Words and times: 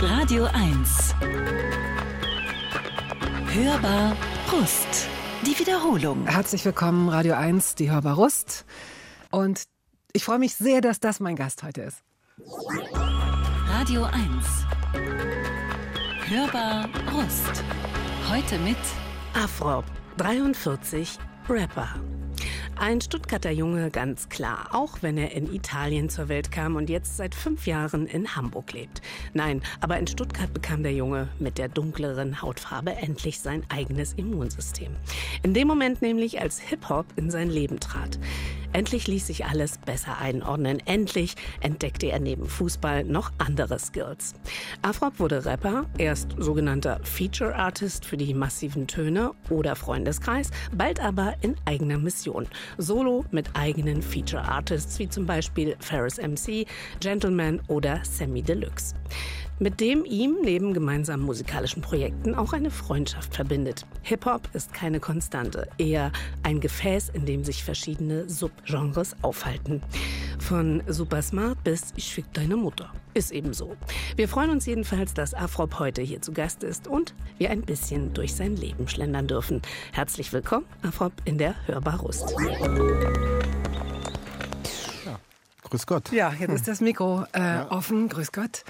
Radio 0.00 0.46
1. 0.46 1.14
Hörbar 3.52 4.16
Rust. 4.52 5.08
Die 5.46 5.56
Wiederholung. 5.58 6.26
Herzlich 6.26 6.64
willkommen, 6.64 7.08
Radio 7.08 7.34
1, 7.34 7.76
die 7.76 7.90
Hörbar 7.90 8.14
Rust. 8.14 8.64
Und 9.30 9.62
ich 10.12 10.24
freue 10.24 10.40
mich 10.40 10.56
sehr, 10.56 10.80
dass 10.80 10.98
das 10.98 11.20
mein 11.20 11.36
Gast 11.36 11.62
heute 11.62 11.82
ist. 11.82 12.02
Radio 13.68 14.04
1. 14.04 14.16
Hörbar 16.28 16.88
Rust. 17.12 17.62
Heute 18.28 18.58
mit 18.58 18.76
Afrop, 19.34 19.84
43, 20.16 21.18
Rapper. 21.48 21.88
Ein 22.78 23.00
Stuttgarter 23.00 23.50
Junge, 23.52 23.90
ganz 23.90 24.28
klar, 24.28 24.68
auch 24.72 24.98
wenn 25.00 25.16
er 25.16 25.32
in 25.32 25.50
Italien 25.50 26.10
zur 26.10 26.28
Welt 26.28 26.50
kam 26.52 26.76
und 26.76 26.90
jetzt 26.90 27.16
seit 27.16 27.34
fünf 27.34 27.66
Jahren 27.66 28.06
in 28.06 28.36
Hamburg 28.36 28.74
lebt. 28.74 29.00
Nein, 29.32 29.62
aber 29.80 29.98
in 29.98 30.06
Stuttgart 30.06 30.52
bekam 30.52 30.82
der 30.82 30.92
Junge 30.92 31.28
mit 31.38 31.56
der 31.56 31.68
dunkleren 31.68 32.42
Hautfarbe 32.42 32.92
endlich 32.92 33.40
sein 33.40 33.64
eigenes 33.70 34.12
Immunsystem. 34.12 34.94
In 35.42 35.54
dem 35.54 35.66
Moment 35.68 36.02
nämlich, 36.02 36.42
als 36.42 36.60
Hip-Hop 36.60 37.06
in 37.16 37.30
sein 37.30 37.48
Leben 37.48 37.80
trat. 37.80 38.18
Endlich 38.76 39.06
ließ 39.06 39.28
sich 39.28 39.46
alles 39.46 39.78
besser 39.78 40.18
einordnen. 40.18 40.82
Endlich 40.84 41.34
entdeckte 41.60 42.08
er 42.08 42.20
neben 42.20 42.44
Fußball 42.44 43.04
noch 43.04 43.32
andere 43.38 43.78
Skills. 43.78 44.34
Afrop 44.82 45.18
wurde 45.18 45.46
Rapper, 45.46 45.86
erst 45.96 46.34
sogenannter 46.36 47.00
Feature 47.02 47.54
Artist 47.54 48.04
für 48.04 48.18
die 48.18 48.34
massiven 48.34 48.86
Töne 48.86 49.32
oder 49.48 49.76
Freundeskreis, 49.76 50.50
bald 50.76 51.00
aber 51.00 51.36
in 51.40 51.56
eigener 51.64 51.96
Mission. 51.96 52.48
Solo 52.76 53.24
mit 53.30 53.48
eigenen 53.54 54.02
Feature 54.02 54.42
Artists 54.42 54.98
wie 54.98 55.08
zum 55.08 55.24
Beispiel 55.24 55.74
Ferris 55.80 56.18
MC, 56.18 56.66
Gentleman 57.00 57.62
oder 57.68 58.00
Sammy 58.04 58.42
Deluxe 58.42 58.94
mit 59.58 59.80
dem 59.80 60.04
ihm 60.04 60.36
neben 60.42 60.74
gemeinsamen 60.74 61.24
musikalischen 61.24 61.80
Projekten 61.80 62.34
auch 62.34 62.52
eine 62.52 62.70
Freundschaft 62.70 63.34
verbindet. 63.34 63.86
Hip-Hop 64.02 64.48
ist 64.52 64.72
keine 64.72 65.00
Konstante, 65.00 65.68
eher 65.78 66.12
ein 66.42 66.60
Gefäß, 66.60 67.10
in 67.10 67.24
dem 67.24 67.44
sich 67.44 67.64
verschiedene 67.64 68.28
Subgenres 68.28 69.16
aufhalten. 69.22 69.82
Von 70.38 70.82
Super 70.86 71.22
Smart 71.22 71.62
bis 71.64 71.92
Ich 71.96 72.12
fick 72.14 72.32
deine 72.34 72.56
Mutter. 72.56 72.92
Ist 73.14 73.32
eben 73.32 73.54
so. 73.54 73.76
Wir 74.16 74.28
freuen 74.28 74.50
uns 74.50 74.66
jedenfalls, 74.66 75.14
dass 75.14 75.32
Afrop 75.32 75.78
heute 75.78 76.02
hier 76.02 76.20
zu 76.20 76.32
Gast 76.32 76.62
ist 76.62 76.86
und 76.86 77.14
wir 77.38 77.50
ein 77.50 77.62
bisschen 77.62 78.12
durch 78.12 78.34
sein 78.34 78.56
Leben 78.56 78.86
schlendern 78.88 79.26
dürfen. 79.26 79.62
Herzlich 79.92 80.32
willkommen, 80.34 80.66
Afrop, 80.82 81.12
in 81.24 81.38
der 81.38 81.54
Hörbar 81.66 82.00
Rust. 82.00 82.34
Ja, 85.06 85.18
grüß 85.62 85.86
Gott. 85.86 86.12
Ja, 86.12 86.34
jetzt 86.38 86.52
ist 86.52 86.68
das 86.68 86.82
Mikro 86.82 87.24
äh, 87.32 87.40
ja. 87.40 87.70
offen. 87.70 88.10
Grüß 88.10 88.32
Gott. 88.32 88.62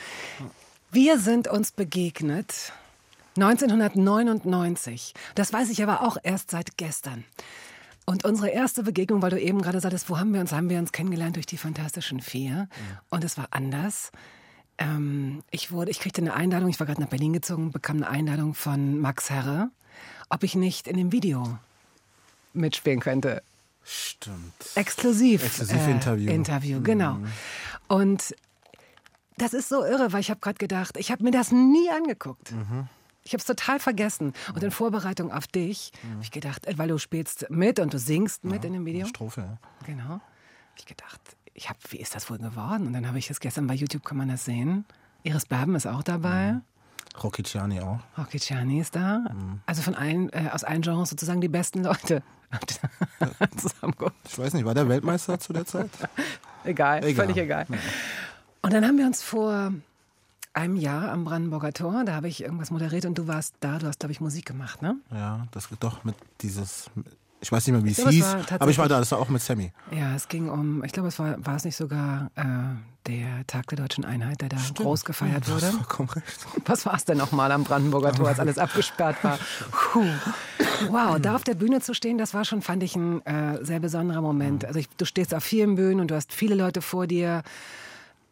Wir 0.91 1.19
sind 1.19 1.49
uns 1.49 1.73
begegnet 1.73 2.73
1999. 3.37 5.15
Das 5.35 5.53
weiß 5.53 5.69
ich 5.71 5.83
aber 5.83 6.03
auch 6.03 6.17
erst 6.23 6.51
seit 6.51 6.77
gestern. 6.77 7.25
Und 8.05 8.25
unsere 8.25 8.49
erste 8.49 8.85
Begegnung, 8.85 9.21
weil 9.21 9.31
du 9.31 9.41
eben 9.41 9.61
gerade 9.61 9.81
sagtest, 9.81 10.09
wo 10.09 10.19
haben 10.19 10.33
wir 10.33 10.41
uns? 10.41 10.53
Haben 10.53 10.71
wir 10.71 10.79
uns 10.79 10.93
kennengelernt 10.93 11.37
durch 11.37 11.47
die 11.47 11.57
Fantastischen 11.57 12.21
Vier. 12.21 12.51
Ja. 12.51 12.69
Und 13.11 13.25
es 13.25 13.37
war 13.37 13.49
anders. 13.51 14.13
Ähm, 14.79 15.43
ich 15.51 15.73
wurde, 15.73 15.91
ich 15.91 15.99
kriegte 15.99 16.21
eine 16.21 16.35
Einladung, 16.35 16.69
ich 16.69 16.79
war 16.79 16.87
gerade 16.87 17.01
nach 17.01 17.09
Berlin 17.09 17.33
gezogen, 17.33 17.73
bekam 17.73 17.97
eine 17.97 18.09
Einladung 18.09 18.55
von 18.55 19.01
Max 19.01 19.29
Herre, 19.31 19.71
ob 20.29 20.45
ich 20.45 20.55
nicht 20.55 20.87
in 20.87 20.97
dem 20.97 21.13
Video 21.13 21.59
mitspielen 22.53 23.01
könnte. 23.01 23.43
Stimmt. 23.85 24.55
Exklusiv. 24.75 25.45
Exklusiv 25.45 25.87
äh, 25.87 25.91
Interview. 25.91 26.33
Interview, 26.33 26.81
genau. 26.83 27.15
Mhm. 27.15 27.33
Und 27.89 28.35
das 29.37 29.55
ist 29.55 29.69
so 29.69 29.85
irre, 29.85 30.13
weil 30.13 30.21
ich 30.21 30.31
habe 30.31 30.41
gerade 30.41 30.59
gedacht, 30.59 30.97
ich 30.97 31.11
habe 31.11 31.23
mir 31.23 31.31
das 31.31 31.53
nie 31.53 31.91
angeguckt. 31.91 32.53
Mhm. 32.53 32.89
Ich 33.23 33.33
habe 33.33 33.41
es 33.41 33.45
total 33.45 33.81
vergessen. 33.81 34.33
Und 34.55 34.63
in 34.63 34.71
Vorbereitung 34.71 35.33
auf 35.33 35.47
dich 35.47 35.93
mhm. 36.03 36.13
habe 36.13 36.23
ich 36.23 36.31
gedacht, 36.31 36.67
äh, 36.67 36.79
weil 36.79 36.89
du 36.89 36.99
spielst 36.99 37.51
mit 37.51 37.81
und 37.81 37.93
du 37.93 37.99
singst 37.99 38.45
mit 38.45 38.63
ja, 38.63 38.69
in 38.69 38.75
dem 38.75 38.87
Video. 38.87 39.07
Strophe, 39.07 39.41
ja. 39.41 39.59
Genau. 39.85 40.05
Habe 40.05 40.23
ich 40.79 40.87
gedacht, 40.87 41.21
ich 41.55 41.69
hab, 41.69 41.77
wie 41.91 41.97
ist 41.97 42.15
das 42.15 42.31
wohl 42.31 42.39
geworden? 42.39 42.87
Und 42.87 42.93
dann 42.93 43.09
habe 43.09 43.19
ich 43.19 43.31
es 43.31 43.41
gestern 43.41 43.67
bei 43.67 43.75
YouTube, 43.75 44.05
kann 44.05 44.17
man 44.17 44.29
das 44.29 44.45
sehen. 44.45 44.85
Iris 45.23 45.47
Berben 45.47 45.75
ist 45.75 45.87
auch 45.87 46.03
dabei. 46.03 46.53
Mhm. 46.53 46.63
Rocky 47.23 47.43
Ciani 47.43 47.81
auch. 47.81 48.01
Rocky 48.17 48.39
Ciani 48.39 48.81
ist 48.81 48.95
da. 48.95 49.25
Mhm. 49.33 49.61
Also 49.67 49.83
von 49.83 49.95
allen, 49.95 50.31
äh, 50.33 50.51
aus 50.53 50.65
allen 50.65 50.83
Genres 50.83 51.11
sozusagen 51.11 51.41
die 51.41 51.49
besten 51.49 51.83
Leute. 51.83 52.23
ich 54.25 54.39
weiß 54.39 54.53
nicht, 54.55 54.65
war 54.65 54.75
der 54.75 54.89
Weltmeister 54.89 55.41
zu 55.41 55.53
der 55.53 55.67
Zeit? 55.67 55.91
egal, 56.65 57.03
egal, 57.05 57.27
völlig 57.27 57.37
egal. 57.39 57.67
Ja. 57.69 57.77
Und 58.67 58.73
dann 58.73 58.85
haben 58.85 58.99
wir 58.99 59.07
uns 59.07 59.23
vor 59.23 59.73
einem 60.53 60.75
Jahr 60.75 61.13
am 61.13 61.25
Brandenburger 61.25 61.73
Tor, 61.73 62.03
da 62.05 62.15
habe 62.17 62.27
ich 62.27 62.43
irgendwas 62.43 62.73
moderiert 62.73 63.05
und 63.05 63.17
du 63.17 63.29
warst 63.29 63.55
da, 63.61 63.79
du 63.79 63.87
hast, 63.87 64.01
glaube 64.01 64.11
ich, 64.11 64.21
Musik 64.21 64.45
gemacht, 64.45 64.83
ne? 64.83 64.97
Ja, 65.13 65.47
das 65.53 65.69
doch 65.79 66.03
mit 66.03 66.17
dieses, 66.41 66.91
ich 67.41 67.53
weiß 67.53 67.65
nicht 67.65 67.77
mehr, 67.77 67.85
wie 67.85 67.93
es 67.93 68.09
hieß, 68.09 68.37
aber 68.59 68.69
ich 68.69 68.79
war 68.79 68.89
da, 68.89 68.99
das 68.99 69.13
war 69.13 69.21
auch 69.21 69.29
mit 69.29 69.41
Sammy. 69.41 69.71
Ja, 69.93 70.17
es 70.17 70.27
ging 70.27 70.49
um, 70.49 70.83
ich 70.83 70.91
glaube, 70.91 71.11
es 71.11 71.19
war, 71.21 71.37
war 71.47 71.55
es 71.55 71.65
nicht 71.65 71.77
sogar 71.77 72.33
äh, 72.35 72.43
der 73.07 73.47
Tag 73.47 73.69
der 73.69 73.79
deutschen 73.79 74.05
Einheit, 74.05 74.41
der 74.41 74.49
da 74.49 74.59
Stimmt. 74.59 74.81
groß 74.81 75.05
gefeiert 75.05 75.49
wurde? 75.49 75.67
Vollkommen 75.67 76.09
recht. 76.09 76.47
Was 76.65 76.87
war 76.87 76.95
es 76.95 77.05
denn 77.05 77.19
nochmal 77.19 77.53
am 77.53 77.63
Brandenburger 77.63 78.15
Tor, 78.15 78.27
als 78.27 78.41
alles 78.41 78.59
abgesperrt 78.59 79.23
war? 79.23 79.39
Puh. 79.71 80.05
Wow, 80.89 81.21
da 81.21 81.37
auf 81.37 81.45
der 81.45 81.55
Bühne 81.55 81.81
zu 81.81 81.95
stehen, 81.95 82.19
das 82.19 82.35
war 82.35 82.45
schon, 82.45 82.63
fand 82.63 82.83
ich, 82.83 82.97
ein 82.97 83.25
äh, 83.27 83.65
sehr 83.65 83.79
besonderer 83.79 84.23
Moment. 84.23 84.65
Also 84.65 84.81
ich, 84.81 84.89
du 84.89 85.05
stehst 85.05 85.33
auf 85.35 85.45
vielen 85.45 85.77
Bühnen 85.77 86.01
und 86.01 86.11
du 86.11 86.17
hast 86.17 86.33
viele 86.33 86.57
Leute 86.57 86.83
vor 86.83 87.07
dir. 87.07 87.45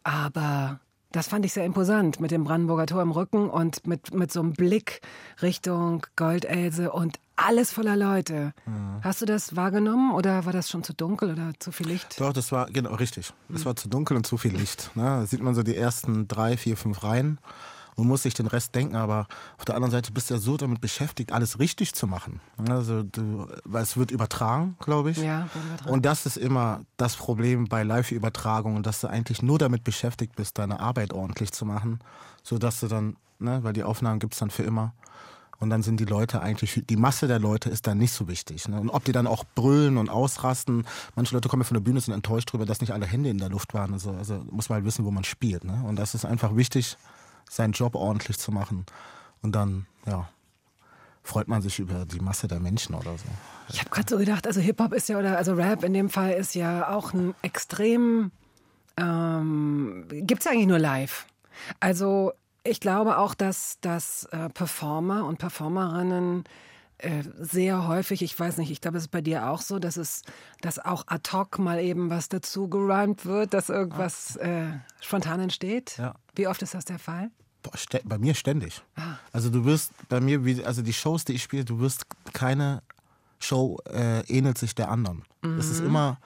Aber 0.05 0.79
das 1.11 1.27
fand 1.27 1.45
ich 1.45 1.53
sehr 1.53 1.65
imposant 1.65 2.19
mit 2.19 2.29
dem 2.29 2.43
Brandenburger 2.43 2.85
Tor 2.85 3.01
im 3.01 3.11
Rücken 3.11 3.49
und 3.49 3.87
mit, 3.87 4.13
mit 4.13 4.31
so 4.31 4.39
einem 4.39 4.53
Blick 4.53 5.01
Richtung 5.41 6.05
Goldelse 6.15 6.91
und 6.91 7.19
alles 7.35 7.73
voller 7.73 7.97
Leute. 7.97 8.53
Mhm. 8.65 9.01
Hast 9.01 9.21
du 9.21 9.25
das 9.25 9.55
wahrgenommen 9.55 10.13
oder 10.13 10.45
war 10.45 10.53
das 10.53 10.69
schon 10.69 10.83
zu 10.83 10.93
dunkel 10.93 11.31
oder 11.31 11.53
zu 11.57 11.71
viel 11.71 11.87
Licht? 11.87 12.19
Doch, 12.19 12.33
das 12.33 12.51
war 12.51 12.67
genau 12.67 12.93
richtig. 12.95 13.33
Es 13.53 13.61
mhm. 13.61 13.65
war 13.65 13.75
zu 13.75 13.89
dunkel 13.89 14.15
und 14.15 14.27
zu 14.27 14.37
viel 14.37 14.55
Licht. 14.55 14.91
Ne? 14.95 15.03
Da 15.03 15.25
sieht 15.25 15.41
man 15.41 15.55
so 15.55 15.63
die 15.63 15.75
ersten 15.75 16.27
drei, 16.27 16.55
vier, 16.55 16.77
fünf 16.77 17.03
Reihen 17.03 17.39
und 17.95 18.07
muss 18.07 18.23
sich 18.23 18.33
den 18.33 18.47
Rest 18.47 18.75
denken. 18.75 18.95
Aber 18.95 19.27
auf 19.57 19.65
der 19.65 19.75
anderen 19.75 19.91
Seite 19.91 20.11
bist 20.11 20.29
du 20.29 20.35
ja 20.35 20.39
so 20.39 20.57
damit 20.57 20.81
beschäftigt, 20.81 21.31
alles 21.31 21.59
richtig 21.59 21.93
zu 21.93 22.07
machen. 22.07 22.39
Also 22.69 23.03
du, 23.03 23.47
weil 23.63 23.83
es 23.83 23.97
wird 23.97 24.11
übertragen, 24.11 24.77
glaube 24.79 25.11
ich. 25.11 25.17
Ja, 25.17 25.47
übertragen. 25.53 25.93
Und 25.93 26.05
das 26.05 26.25
ist 26.25 26.37
immer 26.37 26.81
das 26.97 27.15
Problem 27.15 27.65
bei 27.65 27.83
Live-Übertragungen, 27.83 28.83
dass 28.83 29.01
du 29.01 29.07
eigentlich 29.07 29.41
nur 29.41 29.57
damit 29.57 29.83
beschäftigt 29.83 30.35
bist, 30.35 30.57
deine 30.57 30.79
Arbeit 30.79 31.13
ordentlich 31.13 31.51
zu 31.51 31.65
machen, 31.65 31.99
sodass 32.43 32.79
du 32.79 32.87
dann, 32.87 33.15
ne, 33.39 33.63
weil 33.63 33.73
die 33.73 33.83
Aufnahmen 33.83 34.19
gibt 34.19 34.33
es 34.33 34.39
dann 34.39 34.51
für 34.51 34.63
immer. 34.63 34.93
Und 35.57 35.69
dann 35.69 35.83
sind 35.83 36.01
die 36.01 36.05
Leute 36.05 36.41
eigentlich, 36.41 36.83
die 36.89 36.97
Masse 36.97 37.27
der 37.27 37.39
Leute 37.39 37.69
ist 37.69 37.87
dann 37.87 37.97
nicht 37.97 38.11
so 38.11 38.27
wichtig. 38.27 38.67
Ne? 38.67 38.79
Und 38.79 38.89
ob 38.89 39.05
die 39.05 39.13
dann 39.13 39.25
auch 39.25 39.45
brüllen 39.55 39.97
und 39.97 40.09
ausrasten, 40.09 40.85
manche 41.15 41.33
Leute 41.33 41.47
kommen 41.47 41.61
ja 41.61 41.67
von 41.67 41.75
der 41.75 41.81
Bühne, 41.81 42.01
sind 42.01 42.13
enttäuscht 42.13 42.49
darüber, 42.49 42.65
dass 42.65 42.81
nicht 42.81 42.91
alle 42.91 43.05
Hände 43.05 43.29
in 43.29 43.37
der 43.37 43.49
Luft 43.49 43.73
waren. 43.73 43.93
Und 43.93 43.99
so. 43.99 44.11
Also 44.11 44.43
muss 44.51 44.67
man 44.67 44.77
halt 44.77 44.85
wissen, 44.85 45.05
wo 45.05 45.11
man 45.11 45.23
spielt. 45.23 45.63
Ne? 45.63 45.81
Und 45.87 45.95
das 45.95 46.13
ist 46.13 46.25
einfach 46.25 46.57
wichtig, 46.57 46.97
seinen 47.49 47.73
Job 47.73 47.95
ordentlich 47.95 48.37
zu 48.37 48.51
machen. 48.51 48.85
Und 49.41 49.53
dann, 49.53 49.85
ja, 50.05 50.27
freut 51.23 51.47
man 51.47 51.61
sich 51.61 51.79
über 51.79 52.05
die 52.05 52.19
Masse 52.19 52.47
der 52.47 52.59
Menschen 52.59 52.95
oder 52.95 53.17
so. 53.17 53.25
Ich 53.69 53.79
habe 53.79 53.89
gerade 53.89 54.09
so 54.09 54.17
gedacht, 54.17 54.45
also 54.45 54.61
Hip-Hop 54.61 54.93
ist 54.93 55.09
ja, 55.09 55.17
oder 55.17 55.37
also 55.37 55.53
Rap 55.53 55.83
in 55.83 55.93
dem 55.93 56.09
Fall 56.09 56.33
ist 56.33 56.53
ja 56.53 56.89
auch 56.89 57.13
ein 57.13 57.33
extrem, 57.41 58.31
ähm, 58.97 60.05
gibt 60.09 60.41
es 60.41 60.47
eigentlich 60.47 60.67
nur 60.67 60.79
live. 60.79 61.25
Also 61.79 62.33
ich 62.63 62.79
glaube 62.79 63.17
auch, 63.17 63.33
dass, 63.33 63.79
dass 63.81 64.25
äh, 64.25 64.49
Performer 64.49 65.25
und 65.25 65.39
Performerinnen 65.39 66.43
sehr 67.39 67.87
häufig, 67.87 68.21
ich 68.21 68.39
weiß 68.39 68.57
nicht, 68.57 68.71
ich 68.71 68.81
glaube, 68.81 68.97
es 68.97 69.05
ist 69.05 69.11
bei 69.11 69.21
dir 69.21 69.49
auch 69.49 69.61
so, 69.61 69.79
dass 69.79 69.97
es, 69.97 70.21
dass 70.61 70.79
auch 70.79 71.03
ad 71.07 71.29
hoc 71.31 71.59
mal 71.59 71.79
eben 71.79 72.09
was 72.09 72.29
dazu 72.29 72.69
gereimt 72.69 73.25
wird, 73.25 73.53
dass 73.53 73.69
irgendwas 73.69 74.37
äh, 74.37 74.67
spontan 75.01 75.39
entsteht. 75.39 75.97
Ja. 75.97 76.15
Wie 76.35 76.47
oft 76.47 76.61
ist 76.61 76.73
das 76.73 76.85
der 76.85 76.99
Fall? 76.99 77.31
bei 78.03 78.17
mir 78.19 78.35
ständig. 78.35 78.83
Ah. 78.95 79.15
Also 79.31 79.49
du 79.49 79.65
wirst 79.65 79.91
bei 80.07 80.19
mir, 80.21 80.39
also 80.65 80.81
die 80.83 80.93
Shows, 80.93 81.25
die 81.25 81.33
ich 81.33 81.43
spiele, 81.43 81.65
du 81.65 81.79
wirst 81.79 82.05
keine 82.33 82.83
Show 83.39 83.79
äh, 83.89 84.21
ähnelt 84.27 84.57
sich 84.57 84.75
der 84.75 84.89
anderen. 84.89 85.23
Mhm. 85.41 85.57
Es 85.57 85.69
ist 85.69 85.81
mhm. 85.81 85.87
immer, 85.87 86.19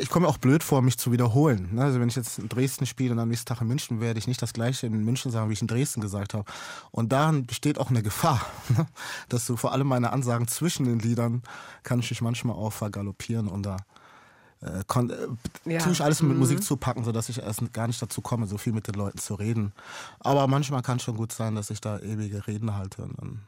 ich 0.00 0.08
komme 0.08 0.26
mir 0.26 0.30
auch 0.30 0.38
blöd 0.38 0.62
vor, 0.62 0.82
mich 0.82 0.98
zu 0.98 1.12
wiederholen. 1.12 1.70
Ne? 1.74 1.82
Also 1.82 2.00
wenn 2.00 2.08
ich 2.08 2.16
jetzt 2.16 2.38
in 2.38 2.48
Dresden 2.48 2.86
spiele 2.86 3.12
und 3.12 3.18
am 3.18 3.28
nächsten 3.28 3.46
Tag 3.46 3.60
in 3.60 3.68
München, 3.68 4.00
werde 4.00 4.18
ich 4.18 4.26
nicht 4.26 4.40
das 4.40 4.52
gleiche 4.52 4.86
in 4.86 5.04
München 5.04 5.30
sagen, 5.30 5.48
wie 5.48 5.54
ich 5.54 5.62
in 5.62 5.68
Dresden 5.68 6.00
gesagt 6.00 6.34
habe. 6.34 6.44
Und 6.90 7.12
daran 7.12 7.46
besteht 7.46 7.78
auch 7.78 7.90
eine 7.90 8.02
Gefahr, 8.02 8.44
ne? 8.76 8.86
dass 9.28 9.46
du 9.46 9.56
vor 9.56 9.72
allem 9.72 9.86
meine 9.86 10.12
Ansagen 10.12 10.48
zwischen 10.48 10.84
den 10.84 10.98
Liedern 10.98 11.42
kann 11.82 12.00
ich 12.00 12.10
mich 12.10 12.22
manchmal 12.22 12.56
auch 12.56 12.72
vergaloppieren 12.72 13.48
und 13.48 13.64
da 13.64 13.76
äh, 14.62 14.80
äh, 14.80 15.72
ja. 15.72 15.78
tue 15.80 15.92
ich 15.92 16.02
alles 16.02 16.22
mit 16.22 16.32
mhm. 16.32 16.38
Musik 16.38 16.62
zupacken, 16.62 17.04
sodass 17.04 17.28
ich 17.28 17.38
erst 17.38 17.72
gar 17.72 17.86
nicht 17.86 18.00
dazu 18.00 18.20
komme, 18.20 18.46
so 18.46 18.58
viel 18.58 18.72
mit 18.72 18.86
den 18.86 18.94
Leuten 18.94 19.18
zu 19.18 19.34
reden. 19.34 19.72
Aber 20.20 20.46
manchmal 20.46 20.82
kann 20.82 20.98
es 20.98 21.02
schon 21.02 21.16
gut 21.16 21.32
sein, 21.32 21.54
dass 21.54 21.70
ich 21.70 21.80
da 21.80 21.98
ewige 21.98 22.46
Reden 22.46 22.74
halte 22.74 23.02
und 23.02 23.18
dann 23.18 23.40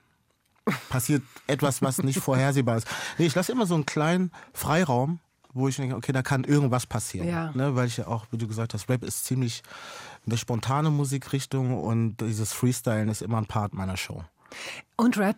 passiert 0.89 1.23
etwas, 1.47 1.83
was 1.83 2.03
nicht 2.03 2.19
vorhersehbar 2.21 2.79
ist. 2.79 2.89
Nee, 3.19 3.27
ich 3.27 3.35
lasse 3.35 3.53
immer 3.53 3.67
so 3.67 3.75
einen 3.75 3.87
kleinen 3.87 4.33
Freiraum, 4.53 5.21
wo 5.55 5.69
ich 5.69 5.77
denke, 5.77 5.97
okay, 5.97 6.13
da 6.13 6.23
kann 6.23 6.45
irgendwas 6.45 6.87
passieren. 6.87 7.29
Ja. 7.29 7.51
Ne, 7.55 7.75
weil 7.77 7.87
ich 7.87 7.97
ja 7.97 8.07
auch, 8.09 8.27
wie 8.31 8.39
du 8.39 8.47
gesagt 8.47 8.75
hast, 8.75 8.89
Rap 8.89 9.03
ist 9.03 9.25
ziemlich 9.25 9.63
eine 10.27 10.37
spontane 10.37 10.91
Musikrichtung 10.91 11.81
und 11.83 12.17
dieses 12.19 12.53
Freestylen 12.53 13.09
ist 13.09 13.23
immer 13.23 13.39
ein 13.39 13.47
Part 13.47 13.73
meiner 13.73 13.97
Show. 13.97 14.23
Und 14.97 15.17
Rap 15.19 15.37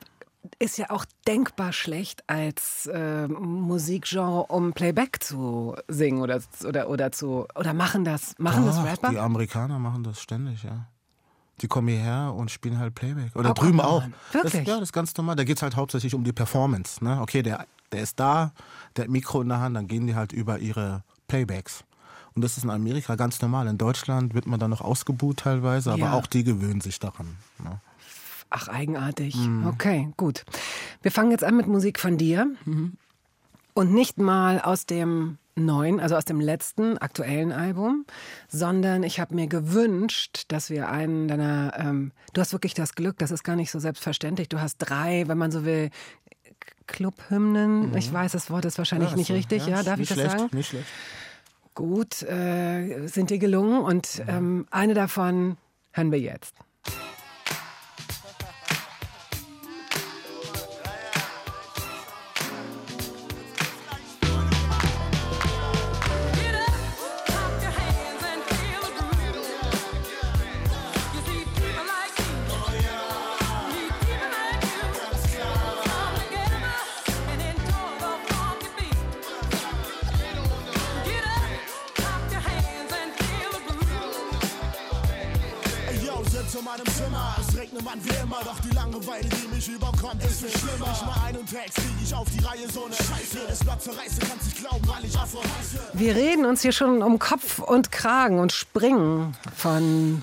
ist 0.61 0.79
ja 0.79 0.91
auch 0.91 1.05
denkbar 1.27 1.73
schlecht 1.73 2.23
als 2.29 2.87
äh, 2.87 3.27
Musikgenre, 3.29 4.47
um 4.47 4.73
Playback 4.73 5.23
zu 5.23 5.75
singen 5.89 6.21
oder, 6.21 6.41
oder, 6.65 6.89
oder 6.89 7.13
zu 7.13 7.47
oder 7.57 7.75
machen 7.75 8.05
das 8.05 8.35
machen 8.39 8.65
das 8.65 8.77
Doch, 8.77 8.85
Rapper? 8.85 9.11
Die 9.11 9.19
Amerikaner 9.19 9.79
machen 9.79 10.05
das 10.05 10.21
ständig, 10.21 10.63
ja. 10.63 10.87
Die 11.63 11.69
kommen 11.69 11.89
hierher 11.89 12.35
und 12.37 12.51
spielen 12.51 12.79
halt 12.79 12.95
Playback. 12.95 13.35
Oder 13.35 13.51
Oh, 13.51 13.55
drüben 13.55 13.81
auch. 13.81 14.05
on. 14.05 14.15
Das, 14.33 14.45
Wirklich? 14.45 14.69
ja, 14.69 14.75
das 14.75 14.85
ist 14.91 14.93
ganz 14.93 15.17
normal. 15.17 15.37
Da 15.37 15.45
geht 15.45 15.57
es 15.57 15.63
halt 15.63 15.75
hauptsächlich 15.75 16.15
um 16.15 16.23
die 16.23 16.33
Performance. 16.35 17.03
Ne? 17.03 17.19
Okay, 17.21 17.43
der, 17.43 17.67
der 17.93 18.03
ist 18.03 18.19
da, 18.21 18.53
der 18.97 19.05
hat 19.05 19.11
Mikro 19.11 19.41
in 19.43 19.49
der 19.49 19.61
Hand, 19.61 19.77
dann 19.77 19.87
gehen 19.87 20.07
die 20.07 20.15
halt 20.15 20.33
über 20.33 20.59
ihre 20.59 21.03
Playbacks. 21.29 21.85
Und 22.35 22.43
das 22.43 22.57
ist 22.59 22.65
in 22.65 22.71
Amerika 22.71 23.15
ganz 23.17 23.41
normal. 23.41 23.67
In 23.67 23.79
Deutschland 23.79 24.35
wird 24.35 24.47
man 24.47 24.61
dann 24.61 24.71
noch 24.71 24.83
ausgebuht 24.83 25.39
teilweise, 25.39 25.91
aber 25.91 26.01
Ja. 26.01 26.13
auch 26.13 26.27
die 26.27 26.45
gewöhnen 26.45 26.83
sich 26.83 26.99
daran. 26.99 27.37
Ne? 27.63 27.81
Ach, 28.51 28.69
eigenartig. 28.69 29.35
Mhm. 29.37 29.67
Okay, 29.67 30.13
gut. 30.17 30.45
Wir 31.03 31.11
fangen 31.11 31.31
jetzt 31.31 31.45
an 31.45 31.57
mit 31.57 31.67
Musik 31.67 31.99
von 31.99 32.19
dir. 32.19 32.47
Mhm. 32.65 32.93
Und 33.75 33.93
nicht 33.93 34.19
mal 34.19 34.61
aus 34.61 34.87
dem 34.87 35.39
neuen, 35.55 36.01
also 36.01 36.15
aus 36.17 36.27
dem 36.27 36.39
letzten 36.41 36.99
aktuellen 36.99 37.51
Album, 37.53 38.05
sondern 38.49 39.03
ich 39.03 39.19
habe 39.21 39.35
mir 39.35 39.47
gewünscht, 39.47 40.45
dass 40.49 40.69
wir 40.71 40.89
einen 40.91 41.29
deiner, 41.29 41.73
ähm, 41.79 42.13
du 42.35 42.41
hast 42.43 42.53
wirklich 42.53 42.75
das 42.75 42.95
Glück, 42.95 43.17
das 43.19 43.31
ist 43.31 43.43
gar 43.43 43.57
nicht 43.57 43.71
so 43.71 43.79
selbstverständlich. 43.79 44.49
Du 44.51 44.61
hast 44.61 44.77
drei, 44.79 45.25
wenn 45.27 45.39
man 45.39 45.51
so 45.51 45.65
will, 45.65 45.91
Clubhymnen. 46.87 47.97
Ich 47.97 48.13
weiß, 48.13 48.33
das 48.33 48.51
Wort 48.51 48.65
ist 48.65 48.79
wahrscheinlich 48.79 49.15
nicht 49.17 49.29
so, 49.29 49.35
richtig, 49.35 49.67
ja, 49.67 49.83
darf 49.83 50.01
ich 50.01 50.09
das 50.09 50.19
schlecht, 50.19 50.39
sagen? 50.39 50.57
Nicht 50.57 50.69
schlecht. 50.69 50.87
Gut, 51.75 52.23
äh, 52.23 53.07
sind 53.07 53.31
dir 53.31 53.39
gelungen 53.39 53.81
und 53.83 54.23
ähm, 54.27 54.67
eine 54.71 54.95
davon 54.95 55.57
hören 55.93 56.11
wir 56.11 56.21
jetzt. 56.21 56.55
Langeweile, 88.97 89.29
die 89.29 89.55
mich 89.55 89.69
überkommt, 89.69 90.23
ist 90.25 90.41
viel 90.41 90.59
schlimmer. 90.59 90.91
Ich 90.93 91.07
mal 91.07 91.27
einen 91.27 91.47
Text, 91.47 91.77
krieg 91.77 91.85
ich 92.03 92.15
auf 92.15 92.27
die 92.31 92.43
Reihe, 92.43 92.69
so 92.71 92.89
ne 92.89 92.95
Scheiße. 92.95 93.39
Jedes 93.43 93.59
Blatt 93.61 93.83
zerreiße, 93.83 94.21
kannst 94.21 94.45
nicht 94.45 94.57
glauben, 94.59 94.89
weil 94.89 95.05
ich 95.05 95.19
Afro 95.19 95.43
heiße. 95.43 95.79
Wir 95.93 96.17
reden 96.17 96.47
uns 96.47 96.63
hier 96.63 96.73
schon 96.73 97.03
um 97.03 97.19
Kopf 97.19 97.59
und 97.59 97.93
Kragen 97.93 98.39
und 98.39 98.53
springen 98.53 99.37
von 99.55 100.23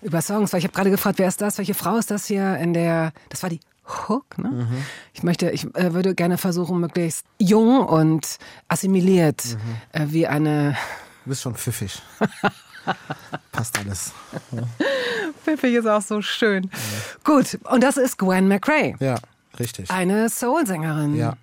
über 0.00 0.22
Songs, 0.22 0.52
weil 0.52 0.58
ich 0.58 0.64
habe 0.64 0.74
gerade 0.74 0.90
gefragt, 0.90 1.18
wer 1.18 1.26
ist 1.26 1.40
das, 1.40 1.58
welche 1.58 1.74
Frau 1.74 1.96
ist 1.96 2.10
das 2.10 2.26
hier 2.26 2.56
in 2.58 2.72
der, 2.72 3.12
das 3.30 3.42
war 3.42 3.50
die 3.50 3.60
Hook, 4.08 4.38
ne? 4.38 4.66
Ich 5.12 5.22
möchte, 5.22 5.50
ich 5.50 5.64
äh, 5.74 5.92
würde 5.92 6.14
gerne 6.14 6.38
versuchen, 6.38 6.78
möglichst 6.80 7.26
jung 7.38 7.84
und 7.84 8.38
assimiliert 8.68 9.44
äh, 9.92 10.06
wie 10.08 10.26
eine, 10.26 10.76
Du 11.24 11.30
bist 11.30 11.42
schon 11.42 11.54
pfiffig. 11.54 12.00
Passt 13.52 13.78
alles. 13.78 14.12
Pfiffig 15.44 15.74
ist 15.74 15.86
auch 15.86 16.02
so 16.02 16.20
schön. 16.22 16.70
Gut, 17.22 17.58
und 17.70 17.82
das 17.82 17.96
ist 17.96 18.18
Gwen 18.18 18.48
McRae, 18.48 18.94
Ja, 19.00 19.16
richtig. 19.58 19.90
eine 19.90 20.28
Soul-Sängerin. 20.28 21.16
Ja. 21.16 21.34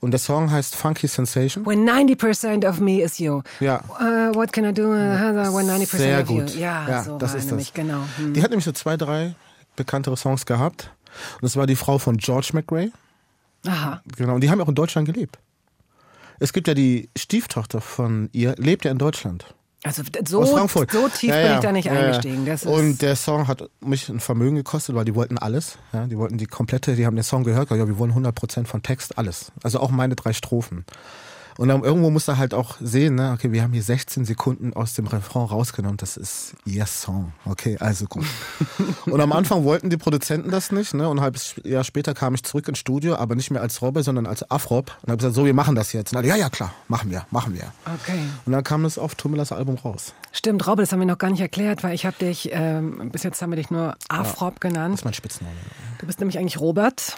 Und 0.00 0.10
der 0.10 0.20
Song 0.20 0.50
heißt 0.50 0.76
Funky 0.76 1.08
Sensation. 1.08 1.64
When 1.66 1.88
90% 1.88 2.68
of 2.68 2.80
me 2.80 3.00
is 3.00 3.18
you. 3.18 3.42
Ja. 3.60 3.80
Uh, 3.98 4.34
what 4.34 4.52
can 4.52 4.64
I 4.64 4.72
do 4.72 4.92
uh, 4.92 4.94
when 5.54 5.66
90% 5.66 5.96
Sehr 5.96 6.20
of 6.20 6.28
gut. 6.28 6.50
you? 6.50 6.60
Ja, 6.60 7.02
so 7.02 7.18
das 7.18 7.34
ist 7.34 7.46
nämlich, 7.46 7.72
das. 7.72 7.74
genau. 7.74 8.02
Hm. 8.18 8.34
Die 8.34 8.42
hat 8.42 8.50
nämlich 8.50 8.64
so 8.66 8.72
zwei, 8.72 8.96
drei 8.96 9.34
bekanntere 9.74 10.16
Songs 10.16 10.44
gehabt. 10.46 10.92
Und 11.36 11.42
das 11.44 11.56
war 11.56 11.66
die 11.66 11.76
Frau 11.76 11.98
von 11.98 12.18
George 12.18 12.50
McRae. 12.52 12.92
Aha. 13.66 14.02
Genau. 14.16 14.34
Und 14.34 14.42
die 14.42 14.50
haben 14.50 14.60
auch 14.60 14.68
in 14.68 14.74
Deutschland 14.74 15.06
gelebt. 15.08 15.38
Es 16.38 16.52
gibt 16.52 16.68
ja 16.68 16.74
die 16.74 17.08
Stieftochter 17.16 17.80
von 17.80 18.28
ihr, 18.32 18.54
lebt 18.58 18.84
ja 18.84 18.90
in 18.90 18.98
Deutschland. 18.98 19.46
Also 19.86 20.02
so, 20.26 20.42
aus 20.42 20.50
Frankfurt. 20.50 20.90
so 20.90 21.08
tief 21.08 21.30
Ja, 21.30 21.42
bin 21.42 21.54
ich 21.54 21.60
da 21.60 21.72
nicht 21.72 21.90
eingestiegen. 21.90 22.44
Das 22.44 22.64
und 22.66 23.02
der 23.02 23.14
Song 23.14 23.46
hat 23.46 23.70
mich 23.80 24.08
ein 24.08 24.18
Vermögen 24.18 24.56
gekostet, 24.56 24.96
weil 24.96 25.04
die 25.04 25.14
wollten 25.14 25.38
alles. 25.38 25.78
Die 26.10 26.18
wollten 26.18 26.38
die 26.38 26.46
komplette, 26.46 26.96
die 26.96 27.06
haben 27.06 27.14
den 27.14 27.22
Song 27.22 27.44
gehört, 27.44 27.70
ja, 27.70 27.86
wir 27.86 27.98
wollen 27.98 28.12
100% 28.12 28.66
von 28.66 28.82
Text, 28.82 29.16
alles. 29.16 29.52
Also 29.62 29.78
auch 29.80 29.90
meine 29.90 30.16
drei 30.16 30.32
Strophen. 30.32 30.84
Und 31.58 31.68
dann 31.68 31.82
irgendwo 31.82 32.10
muss 32.10 32.28
er 32.28 32.38
halt 32.38 32.54
auch 32.54 32.76
sehen, 32.80 33.14
ne, 33.14 33.32
okay, 33.32 33.52
wir 33.52 33.62
haben 33.62 33.72
hier 33.72 33.82
16 33.82 34.24
Sekunden 34.24 34.72
aus 34.74 34.94
dem 34.94 35.06
Refrain 35.06 35.44
rausgenommen, 35.46 35.96
das 35.96 36.16
ist 36.16 36.54
ihr 36.64 36.86
Song. 36.86 37.32
Okay, 37.44 37.76
also 37.78 38.06
gut. 38.06 38.26
und 39.06 39.20
am 39.20 39.32
Anfang 39.32 39.64
wollten 39.64 39.88
die 39.90 39.96
Produzenten 39.96 40.50
das 40.50 40.70
nicht, 40.72 40.94
ne, 40.94 41.08
und 41.08 41.18
ein 41.18 41.22
halbes 41.22 41.54
Jahr 41.64 41.84
später 41.84 42.14
kam 42.14 42.34
ich 42.34 42.42
zurück 42.42 42.68
ins 42.68 42.78
Studio, 42.78 43.16
aber 43.16 43.34
nicht 43.34 43.50
mehr 43.50 43.62
als 43.62 43.80
Robbe, 43.82 44.02
sondern 44.02 44.26
als 44.26 44.50
Afrop. 44.50 44.92
Und 45.02 45.08
habe 45.10 45.16
gesagt, 45.18 45.34
so, 45.34 45.44
wir 45.46 45.54
machen 45.54 45.74
das 45.74 45.92
jetzt. 45.92 46.12
Und 46.12 46.18
alle, 46.18 46.28
ja, 46.28 46.36
ja, 46.36 46.50
klar, 46.50 46.72
machen 46.88 47.10
wir, 47.10 47.26
machen 47.30 47.54
wir. 47.54 47.72
okay. 47.86 48.18
Und 48.44 48.52
dann 48.52 48.62
kam 48.64 48.82
das 48.82 48.98
auf 48.98 49.14
Tummelas 49.14 49.52
Album 49.52 49.76
raus. 49.76 50.12
Stimmt, 50.32 50.66
Robbe, 50.66 50.82
das 50.82 50.92
haben 50.92 51.00
wir 51.00 51.06
noch 51.06 51.18
gar 51.18 51.30
nicht 51.30 51.40
erklärt, 51.40 51.82
weil 51.82 51.94
ich 51.94 52.04
habe 52.04 52.16
dich, 52.18 52.50
ähm, 52.52 53.10
bis 53.10 53.22
jetzt 53.22 53.40
haben 53.40 53.50
wir 53.50 53.56
dich 53.56 53.70
nur 53.70 53.96
Afrop 54.08 54.60
Das 54.60 54.70
genannt. 54.72 54.94
ist 54.96 55.04
mein 55.04 55.14
Spitzname. 55.14 55.52
Du 55.98 56.06
bist 56.06 56.20
nämlich 56.20 56.38
eigentlich 56.38 56.60
Robert. 56.60 57.16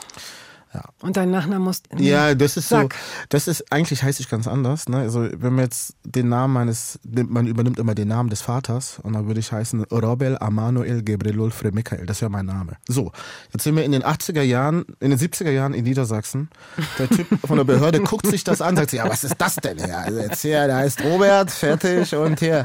Ja. 0.75 0.85
Und 1.01 1.17
dein 1.17 1.31
Nachname 1.31 1.65
muss. 1.65 1.83
Ja, 1.97 2.35
das 2.35 2.59
ist 2.59 2.69
so, 2.69 2.77
Sag. 2.77 2.95
das 3.31 3.49
ist, 3.49 3.73
eigentlich 3.73 4.03
heiße 4.03 4.21
ich 4.21 4.29
ganz 4.29 4.47
anders, 4.47 4.89
ne? 4.89 4.99
Also, 4.99 5.23
wenn 5.23 5.55
man 5.55 5.65
jetzt 5.65 5.95
den 6.05 6.29
Namen 6.29 6.53
meines, 6.53 6.99
man 7.05 7.47
übernimmt 7.47 7.79
immer 7.79 7.95
den 7.95 8.09
Namen 8.09 8.29
des 8.29 8.43
Vaters 8.43 8.99
und 9.03 9.15
dann 9.15 9.27
würde 9.27 9.41
ich 9.41 9.51
heißen 9.51 9.85
Robel 9.85 10.37
Amanuel 10.39 11.03
Gebrelul 11.03 11.53
Michael, 11.73 12.05
das 12.05 12.21
wäre 12.21 12.31
mein 12.31 12.47
Name. 12.47 12.77
So. 12.87 13.13
Jetzt 13.53 13.65
sind 13.65 13.77
wir 13.77 13.85
in 13.85 13.93
den 13.93 14.03
80er 14.03 14.43
Jahren, 14.43 14.85
in 15.01 15.11
den 15.11 15.19
70er 15.19 15.51
Jahren 15.51 15.73
in 15.73 15.85
Niedersachsen. 15.85 16.51
Der 16.99 17.09
Typ 17.09 17.27
von 17.47 17.57
der 17.57 17.65
Behörde 17.65 18.01
guckt 18.01 18.27
sich 18.27 18.45
das 18.45 18.61
an, 18.61 18.77
sagt 18.77 18.91
sich, 18.91 18.99
ja, 18.99 19.09
was 19.09 19.25
ist 19.25 19.37
das 19.39 19.57
denn 19.57 19.79
hier? 19.79 19.99
Also 19.99 20.21
jetzt 20.21 20.43
hier, 20.43 20.67
der 20.67 20.77
heißt 20.77 21.03
Robert, 21.03 21.51
fertig 21.51 22.15
und 22.15 22.41
hier, 22.41 22.65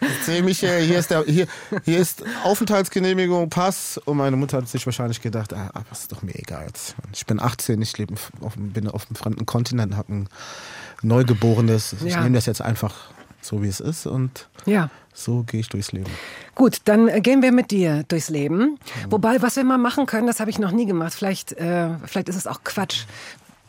erzähl 0.00 0.42
mich 0.42 0.60
hier, 0.60 0.78
hier 0.78 0.98
ist 0.98 1.10
der, 1.10 1.24
hier, 1.24 1.46
hier 1.84 1.98
ist 1.98 2.24
Aufenthaltsgenehmigung, 2.44 3.50
Pass 3.50 3.98
und 4.04 4.16
meine 4.16 4.36
Mutter 4.36 4.58
hat 4.58 4.68
sich 4.68 4.86
wahrscheinlich 4.86 5.20
gedacht, 5.20 5.52
ah, 5.52 5.70
aber 5.74 5.84
ist 5.92 6.10
doch 6.10 6.22
mir 6.22 6.34
egal 6.34 6.64
jetzt. 6.66 6.94
Ich 7.18 7.26
bin 7.26 7.40
18, 7.40 7.82
ich 7.82 7.98
lebe 7.98 8.14
auf, 8.14 8.54
bin 8.56 8.86
auf 8.86 9.08
einem 9.08 9.16
fremden 9.16 9.44
Kontinent, 9.44 9.96
habe 9.96 10.12
ein 10.14 10.28
Neugeborenes. 11.02 11.94
Ich 12.04 12.12
Ja. 12.14 12.22
nehme 12.22 12.36
das 12.36 12.46
jetzt 12.46 12.62
einfach 12.62 12.94
so, 13.40 13.60
wie 13.60 13.66
es 13.68 13.80
ist 13.80 14.06
und 14.06 14.48
Ja. 14.66 14.88
so 15.12 15.42
gehe 15.42 15.58
ich 15.58 15.68
durchs 15.68 15.90
Leben. 15.90 16.10
Gut, 16.54 16.78
dann 16.84 17.08
äh, 17.08 17.20
gehen 17.20 17.42
wir 17.42 17.50
mit 17.50 17.72
dir 17.72 18.04
durchs 18.06 18.28
Leben. 18.30 18.78
Wobei, 19.10 19.42
was 19.42 19.56
wir 19.56 19.64
mal 19.64 19.78
machen 19.78 20.06
können, 20.06 20.28
das 20.28 20.38
habe 20.38 20.50
ich 20.50 20.60
noch 20.60 20.70
nie 20.70 20.86
gemacht. 20.86 21.12
Vielleicht, 21.12 21.52
äh, 21.54 21.90
vielleicht 22.04 22.28
ist 22.28 22.36
es 22.36 22.46
auch 22.46 22.62
Quatsch. 22.62 23.04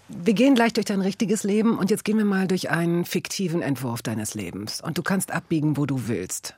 Wir 0.09 0.33
gehen 0.35 0.53
gleich 0.53 0.73
durch 0.73 0.85
dein 0.85 1.01
richtiges 1.01 1.43
Leben 1.43 1.77
und 1.77 1.89
jetzt 1.89 2.03
gehen 2.03 2.17
wir 2.19 2.25
mal 2.25 2.47
durch 2.47 2.69
einen 2.69 3.03
fiktiven 3.03 3.63
Entwurf 3.63 4.03
deines 4.03 4.35
Lebens. 4.35 4.79
Und 4.79 4.99
du 4.99 5.03
kannst 5.03 5.31
abbiegen, 5.31 5.75
wo 5.75 5.87
du 5.87 6.07
willst. 6.07 6.53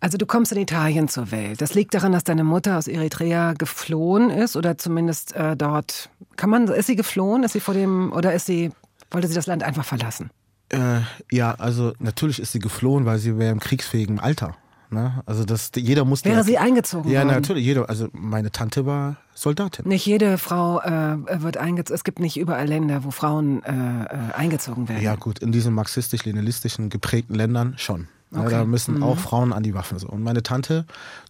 Also 0.00 0.16
du 0.16 0.24
kommst 0.26 0.50
in 0.52 0.58
Italien 0.58 1.08
zur 1.08 1.30
Welt. 1.30 1.60
Das 1.60 1.74
liegt 1.74 1.92
daran, 1.94 2.12
dass 2.12 2.24
deine 2.24 2.42
Mutter 2.42 2.78
aus 2.78 2.88
Eritrea 2.88 3.52
geflohen 3.52 4.30
ist 4.30 4.56
oder 4.56 4.78
zumindest 4.78 5.34
äh, 5.36 5.56
dort. 5.56 6.08
Kann 6.36 6.48
man? 6.48 6.68
Ist 6.68 6.86
sie 6.86 6.96
geflohen? 6.96 7.42
Ist 7.44 7.52
sie 7.52 7.60
vor 7.60 7.74
dem 7.74 8.10
oder 8.12 8.32
ist 8.34 8.46
sie? 8.46 8.70
Wollte 9.10 9.28
sie 9.28 9.34
das 9.34 9.46
Land 9.46 9.62
einfach 9.62 9.84
verlassen? 9.84 10.30
Äh, 10.70 11.00
ja, 11.30 11.54
also 11.54 11.92
natürlich 11.98 12.40
ist 12.40 12.52
sie 12.52 12.60
geflohen, 12.60 13.04
weil 13.04 13.18
sie 13.18 13.36
wäre 13.38 13.52
im 13.52 13.60
kriegsfähigen 13.60 14.20
Alter. 14.20 14.56
Ne? 14.92 15.22
Also 15.26 15.44
das, 15.44 15.70
jeder 15.76 16.04
musste. 16.04 16.28
Wäre 16.30 16.44
sie 16.44 16.58
eingezogen 16.58 17.10
Ja, 17.10 17.20
worden? 17.20 17.34
natürlich. 17.34 17.64
Jeder, 17.64 17.88
also 17.88 18.08
meine 18.12 18.50
Tante 18.50 18.86
war 18.86 19.16
Soldatin. 19.34 19.86
Nicht 19.86 20.06
jede 20.06 20.38
Frau 20.38 20.80
äh, 20.80 21.42
wird 21.42 21.58
eingezogen. 21.58 21.94
Es 21.94 22.04
gibt 22.04 22.20
nicht 22.20 22.36
überall 22.38 22.66
Länder, 22.66 23.04
wo 23.04 23.10
Frauen 23.10 23.62
äh, 23.64 23.70
äh, 23.72 24.32
eingezogen 24.34 24.88
werden. 24.88 25.02
Ja 25.02 25.14
gut, 25.16 25.38
in 25.40 25.52
diesen 25.52 25.74
marxistisch-leninistischen 25.74 26.88
geprägten 26.88 27.34
Ländern 27.34 27.74
schon. 27.76 28.08
Ja, 28.32 28.40
Okay. 28.42 28.50
da 28.50 28.64
müssen 28.64 28.96
Mhm. 28.98 29.02
auch 29.02 29.18
Frauen 29.18 29.52
an 29.52 29.62
die 29.64 29.74
Waffen. 29.74 29.98
So. 29.98 30.08
Und 30.08 30.22
meine 30.22 30.42
Tante, 30.42 30.86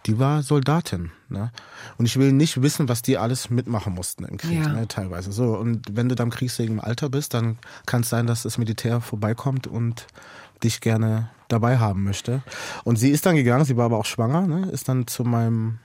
die 0.06 0.18
war 0.18 0.42
Soldatin. 0.42 1.10
Ne? 1.30 1.50
Und 1.96 2.04
ich 2.06 2.18
will 2.18 2.32
nicht 2.32 2.60
wissen, 2.60 2.88
was 2.90 3.00
die 3.00 3.16
alles 3.16 3.48
mitmachen 3.48 3.94
mussten 3.94 4.24
im 4.24 4.36
Krieg, 4.36 4.60
Ja. 4.60 4.68
ne, 4.68 4.86
teilweise. 4.86 5.32
So. 5.32 5.56
Und 5.56 5.96
wenn 5.96 6.08
du 6.10 6.14
dann 6.14 6.28
kriegsfähigem 6.30 6.78
Alter 6.78 7.08
bist, 7.08 7.32
dann 7.32 7.56
kann 7.86 8.02
es 8.02 8.10
sein, 8.10 8.26
dass 8.26 8.42
das 8.42 8.58
Militär 8.58 9.00
vorbeikommt 9.00 9.66
und 9.66 10.06
dich 10.62 10.82
gerne 10.82 11.30
dabei 11.48 11.78
haben 11.78 12.02
möchte. 12.04 12.42
Und 12.84 12.96
sie 12.96 13.08
ist 13.10 13.24
dann 13.24 13.34
gegangen, 13.34 13.64
sie 13.64 13.76
war 13.78 13.86
aber 13.86 13.96
auch 13.98 14.04
schwanger, 14.04 14.42
ne? 14.46 14.68
ist 14.70 14.88
dann 14.88 15.06
zu 15.06 15.24
meinem, 15.24 15.78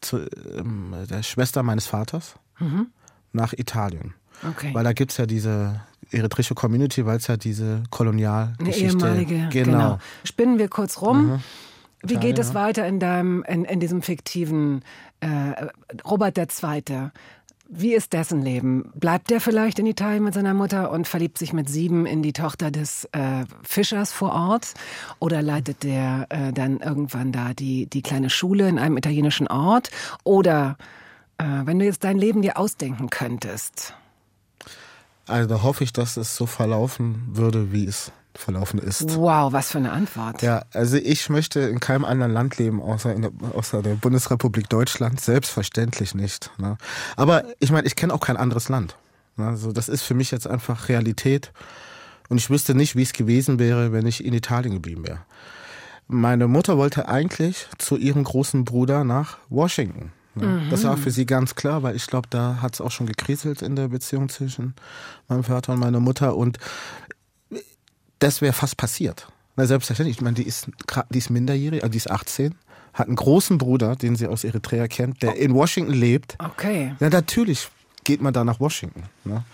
zu 0.00 0.18
ähm, 0.56 0.94
der 1.10 1.22
Schwester 1.24 1.62
meines 1.64 1.86
Vaters 1.86 2.36
nach 3.32 3.52
Italien. 3.54 4.14
Mhm. 4.42 4.50
Okay. 4.50 4.70
Weil 4.72 4.84
da 4.84 4.92
gibt's 4.92 5.16
ja 5.16 5.26
diese 5.26 5.80
eritreische 6.10 6.54
Community, 6.54 7.06
weil 7.06 7.18
es 7.18 7.26
ja 7.26 7.36
diese 7.36 7.64
Eine 7.64 7.82
Kolonialgeschichte 7.90 9.06
ehemalige. 9.06 9.48
Genau. 9.50 9.98
Spinnen 10.24 10.58
wir 10.58 10.68
kurz 10.68 11.00
rum. 11.02 11.42
Wie 12.02 12.16
geht 12.16 12.38
es 12.38 12.54
weiter 12.54 12.86
in 12.86 12.98
deinem, 12.98 13.44
in, 13.46 13.64
in 13.64 13.78
diesem 13.78 14.02
fiktiven 14.02 14.82
äh, 15.20 15.66
Robert 16.04 16.38
II.? 16.38 17.10
Wie 17.72 17.94
ist 17.94 18.14
dessen 18.14 18.42
Leben? 18.42 18.90
Bleibt 18.96 19.30
der 19.30 19.40
vielleicht 19.40 19.78
in 19.78 19.86
Italien 19.86 20.24
mit 20.24 20.34
seiner 20.34 20.54
Mutter 20.54 20.90
und 20.90 21.06
verliebt 21.06 21.38
sich 21.38 21.52
mit 21.52 21.68
sieben 21.68 22.04
in 22.04 22.20
die 22.20 22.32
Tochter 22.32 22.72
des 22.72 23.04
äh, 23.12 23.44
Fischers 23.62 24.12
vor 24.12 24.32
Ort? 24.32 24.74
Oder 25.20 25.40
leitet 25.40 25.84
der 25.84 26.26
äh, 26.30 26.52
dann 26.52 26.80
irgendwann 26.80 27.30
da 27.30 27.54
die, 27.54 27.86
die 27.86 28.02
kleine 28.02 28.28
Schule 28.28 28.68
in 28.68 28.78
einem 28.78 28.96
italienischen 28.96 29.46
Ort? 29.46 29.90
Oder 30.24 30.78
äh, 31.38 31.44
wenn 31.64 31.78
du 31.78 31.84
jetzt 31.84 32.02
dein 32.02 32.18
Leben 32.18 32.42
dir 32.42 32.58
ausdenken 32.58 33.08
könntest? 33.08 33.94
Also 35.30 35.48
da 35.48 35.62
hoffe 35.62 35.84
ich, 35.84 35.92
dass 35.92 36.16
es 36.16 36.36
so 36.36 36.46
verlaufen 36.46 37.28
würde, 37.32 37.72
wie 37.72 37.86
es 37.86 38.12
verlaufen 38.34 38.78
ist. 38.78 39.16
Wow, 39.16 39.52
was 39.52 39.72
für 39.72 39.78
eine 39.78 39.92
Antwort. 39.92 40.42
Ja, 40.42 40.64
also 40.72 40.96
ich 40.96 41.28
möchte 41.28 41.60
in 41.60 41.80
keinem 41.80 42.04
anderen 42.04 42.32
Land 42.32 42.58
leben, 42.58 42.80
außer, 42.80 43.12
in 43.14 43.22
der, 43.22 43.32
außer 43.54 43.82
der 43.82 43.94
Bundesrepublik 43.94 44.68
Deutschland. 44.68 45.20
Selbstverständlich 45.20 46.14
nicht. 46.14 46.50
Ne? 46.58 46.76
Aber 47.16 47.44
ich 47.58 47.70
meine, 47.72 47.86
ich 47.86 47.96
kenne 47.96 48.14
auch 48.14 48.20
kein 48.20 48.36
anderes 48.36 48.68
Land. 48.68 48.96
Ne? 49.36 49.46
Also 49.46 49.72
das 49.72 49.88
ist 49.88 50.02
für 50.02 50.14
mich 50.14 50.30
jetzt 50.30 50.46
einfach 50.46 50.88
Realität. 50.88 51.52
Und 52.28 52.38
ich 52.38 52.50
wüsste 52.50 52.74
nicht, 52.74 52.94
wie 52.94 53.02
es 53.02 53.12
gewesen 53.12 53.58
wäre, 53.58 53.92
wenn 53.92 54.06
ich 54.06 54.24
in 54.24 54.32
Italien 54.32 54.74
geblieben 54.74 55.06
wäre. 55.06 55.20
Meine 56.06 56.48
Mutter 56.48 56.76
wollte 56.76 57.08
eigentlich 57.08 57.66
zu 57.78 57.96
ihrem 57.96 58.24
großen 58.24 58.64
Bruder 58.64 59.04
nach 59.04 59.38
Washington. 59.48 60.12
Ne? 60.34 60.62
Das 60.70 60.84
war 60.84 60.96
für 60.96 61.10
sie 61.10 61.26
ganz 61.26 61.54
klar, 61.54 61.82
weil 61.82 61.96
ich 61.96 62.06
glaube, 62.06 62.28
da 62.30 62.58
hat 62.62 62.74
es 62.74 62.80
auch 62.80 62.90
schon 62.90 63.06
gekriselt 63.06 63.62
in 63.62 63.76
der 63.76 63.88
Beziehung 63.88 64.28
zwischen 64.28 64.74
meinem 65.28 65.44
Vater 65.44 65.72
und 65.72 65.80
meiner 65.80 66.00
Mutter. 66.00 66.36
Und 66.36 66.58
das 68.20 68.40
wäre 68.40 68.52
fast 68.52 68.76
passiert. 68.76 69.26
Na, 69.56 69.66
selbstverständlich. 69.66 70.18
Ich 70.18 70.22
meine, 70.22 70.34
die 70.34 70.44
ist, 70.44 70.70
die 71.10 71.18
ist 71.18 71.30
minderjährig, 71.30 71.82
also 71.82 71.90
die 71.90 71.98
ist 71.98 72.10
18, 72.10 72.54
hat 72.92 73.08
einen 73.08 73.16
großen 73.16 73.58
Bruder, 73.58 73.96
den 73.96 74.16
sie 74.16 74.26
aus 74.26 74.44
Eritrea 74.44 74.86
kennt, 74.88 75.22
der 75.22 75.36
in 75.36 75.54
Washington 75.54 75.92
lebt. 75.92 76.36
Okay. 76.38 76.94
Ja, 77.00 77.10
natürlich 77.10 77.68
geht 78.04 78.22
man 78.22 78.32
da 78.32 78.44
nach 78.44 78.60
Washington. 78.60 79.02
Ne? 79.24 79.44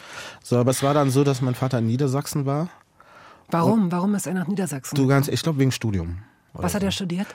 So, 0.43 0.59
aber 0.59 0.71
es 0.71 0.83
war 0.83 0.95
dann 0.95 1.11
so, 1.11 1.25
dass 1.25 1.41
mein 1.41 1.55
Vater 1.55 1.79
in 1.79 1.87
Niedersachsen 1.87 2.47
war. 2.47 2.69
Warum? 3.51 3.93
Warum 3.93 4.15
ist 4.15 4.27
er 4.27 4.35
nach 4.35 4.47
Niedersachsen? 4.47 4.97
Du 4.97 5.07
ganz, 5.07 5.29
ich 5.29 5.43
glaube 5.43 5.59
wegen 5.59 5.73
Studium. 5.73 6.19
Was 6.63 6.75
hat 6.75 6.83
er 6.83 6.91
studiert? 6.91 7.27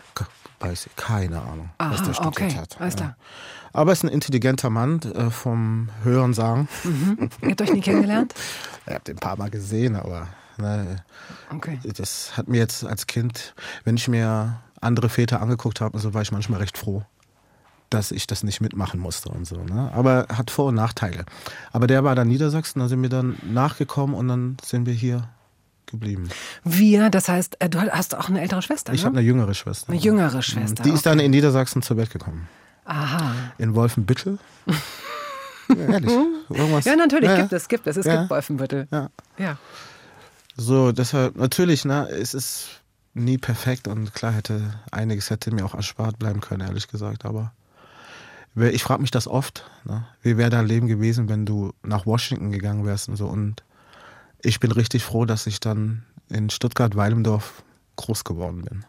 Weiß 0.60 0.86
ich, 0.88 0.96
keine 0.96 1.42
Ahnung, 1.42 1.70
was 1.80 2.00
Aha, 2.00 2.06
der 2.06 2.14
studiert 2.14 2.28
okay, 2.42 2.56
hat. 2.56 2.80
alles 2.80 2.96
klar. 2.96 3.16
Aber 3.74 3.92
er 3.92 3.94
ist 3.94 4.04
ein 4.04 4.10
intelligenter 4.10 4.70
Mann 4.70 5.00
äh, 5.02 5.30
vom 5.32 5.90
Hören 6.04 6.34
sagen. 6.34 6.68
Ihr 7.42 7.50
habt 7.52 7.62
euch 7.62 7.74
nie 7.74 7.82
kennengelernt? 7.82 8.34
Ich 8.88 8.94
habe 8.94 9.04
den 9.06 9.16
ein 9.18 9.20
paar 9.20 9.38
Mal 9.38 9.50
gesehen, 9.52 9.96
aber 9.96 10.28
ne, 10.58 11.04
Okay. 11.54 11.80
das 11.96 12.36
hat 12.36 12.48
mir 12.48 12.58
jetzt 12.58 12.84
als 12.84 13.06
Kind, 13.08 13.54
wenn 13.84 13.96
ich 13.96 14.08
mir 14.08 14.60
andere 14.82 15.08
Väter 15.08 15.40
angeguckt 15.42 15.82
habe, 15.82 15.98
so 16.00 16.14
war 16.16 16.24
ich 16.24 16.32
manchmal 16.32 16.60
recht 16.60 16.78
froh, 16.80 17.04
dass 17.92 18.12
ich 18.12 18.26
das 18.28 18.44
nicht 18.44 18.60
mitmachen 18.60 19.00
musste 19.00 19.30
und 19.30 19.46
so. 19.46 19.58
Ne? 19.64 19.92
Aber 19.94 20.26
hat 20.36 20.50
Vor- 20.50 20.68
und 20.70 20.76
Nachteile. 20.76 21.26
Aber 21.72 21.86
der 21.88 22.04
war 22.04 22.16
dann 22.16 22.28
Niedersachsen, 22.28 22.80
da 22.80 22.88
sind 22.88 23.02
wir 23.04 23.10
dann 23.10 23.38
nachgekommen 23.44 24.16
und 24.16 24.28
dann 24.28 24.58
sind 24.64 24.88
wir 24.88 24.94
hier 24.94 25.30
geblieben. 25.92 26.30
Wir, 26.64 27.10
das 27.10 27.30
heißt, 27.30 27.58
äh, 27.60 27.70
du 27.70 27.80
hast 27.82 28.16
auch 28.16 28.30
eine 28.30 28.42
ältere 28.42 28.62
Schwester, 28.62 28.94
Ich 28.94 29.02
ne? 29.02 29.06
habe 29.08 29.18
eine 29.20 29.28
jüngere 29.28 29.54
Schwester. 29.54 29.92
Eine 29.92 30.02
jüngere 30.02 30.42
Schwester. 30.42 30.84
Die 30.84 30.90
ist 30.92 31.06
dann 31.06 31.20
in 31.20 31.32
Niedersachsen 31.32 31.82
zur 31.82 31.98
Welt 31.98 32.10
gekommen. 32.12 32.48
Aha. 32.86 33.34
In 33.58 33.76
Wolfenbüttel. 33.76 34.40
ja, 35.70 35.76
ehrlich. 35.76 36.12
Irgendwas. 36.50 36.86
Ja, 36.86 36.96
natürlich 36.96 37.30
Ja, 37.30 37.38
gibt 37.42 37.54
es, 37.54 37.68
gibt 37.68 37.88
es. 37.88 37.98
Es 37.98 38.06
Ja. 38.06 38.18
gibt 38.22 38.30
Wolfenbüttel. 38.32 38.88
Ja. 38.92 39.10
Ja. 39.38 39.58
So, 40.58 40.92
deshalb, 40.92 41.36
natürlich, 41.38 41.86
ne, 41.86 42.10
es 42.10 42.34
ist 42.34 42.82
nie 43.14 43.38
perfekt 43.38 43.88
und 43.88 44.14
klar 44.14 44.32
hätte 44.34 44.74
einiges 44.92 45.30
hätte 45.30 45.54
mir 45.54 45.66
auch 45.66 45.76
erspart 45.76 46.18
bleiben 46.20 46.42
können, 46.42 46.62
ehrlich 46.66 46.88
gesagt, 46.88 47.26
aber 47.26 47.52
ich 48.56 48.84
frage 48.84 49.02
mich 49.02 49.12
das 49.12 49.28
oft, 49.28 49.70
ne, 49.86 50.06
wie 50.22 50.38
wäre 50.38 50.50
dein 50.50 50.66
Leben 50.68 50.88
gewesen, 50.88 51.30
wenn 51.30 51.46
du 51.46 51.74
nach 51.84 52.06
Washington 52.06 52.52
gegangen 52.52 52.86
wärst 52.86 53.08
und 53.10 53.16
so 53.16 53.28
und 53.28 53.64
ich 54.44 54.60
bin 54.60 54.72
richtig 54.72 55.04
froh, 55.04 55.26
dass 55.26 55.48
ich 55.48 55.60
dann 55.60 56.04
in 56.30 56.50
Stuttgart-Weilendorf 56.50 57.64
groß 57.96 58.24
geworden 58.24 58.64
bin. 58.64 58.86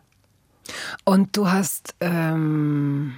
Und 1.04 1.36
du 1.36 1.50
hast 1.50 1.94
ähm, 2.00 3.14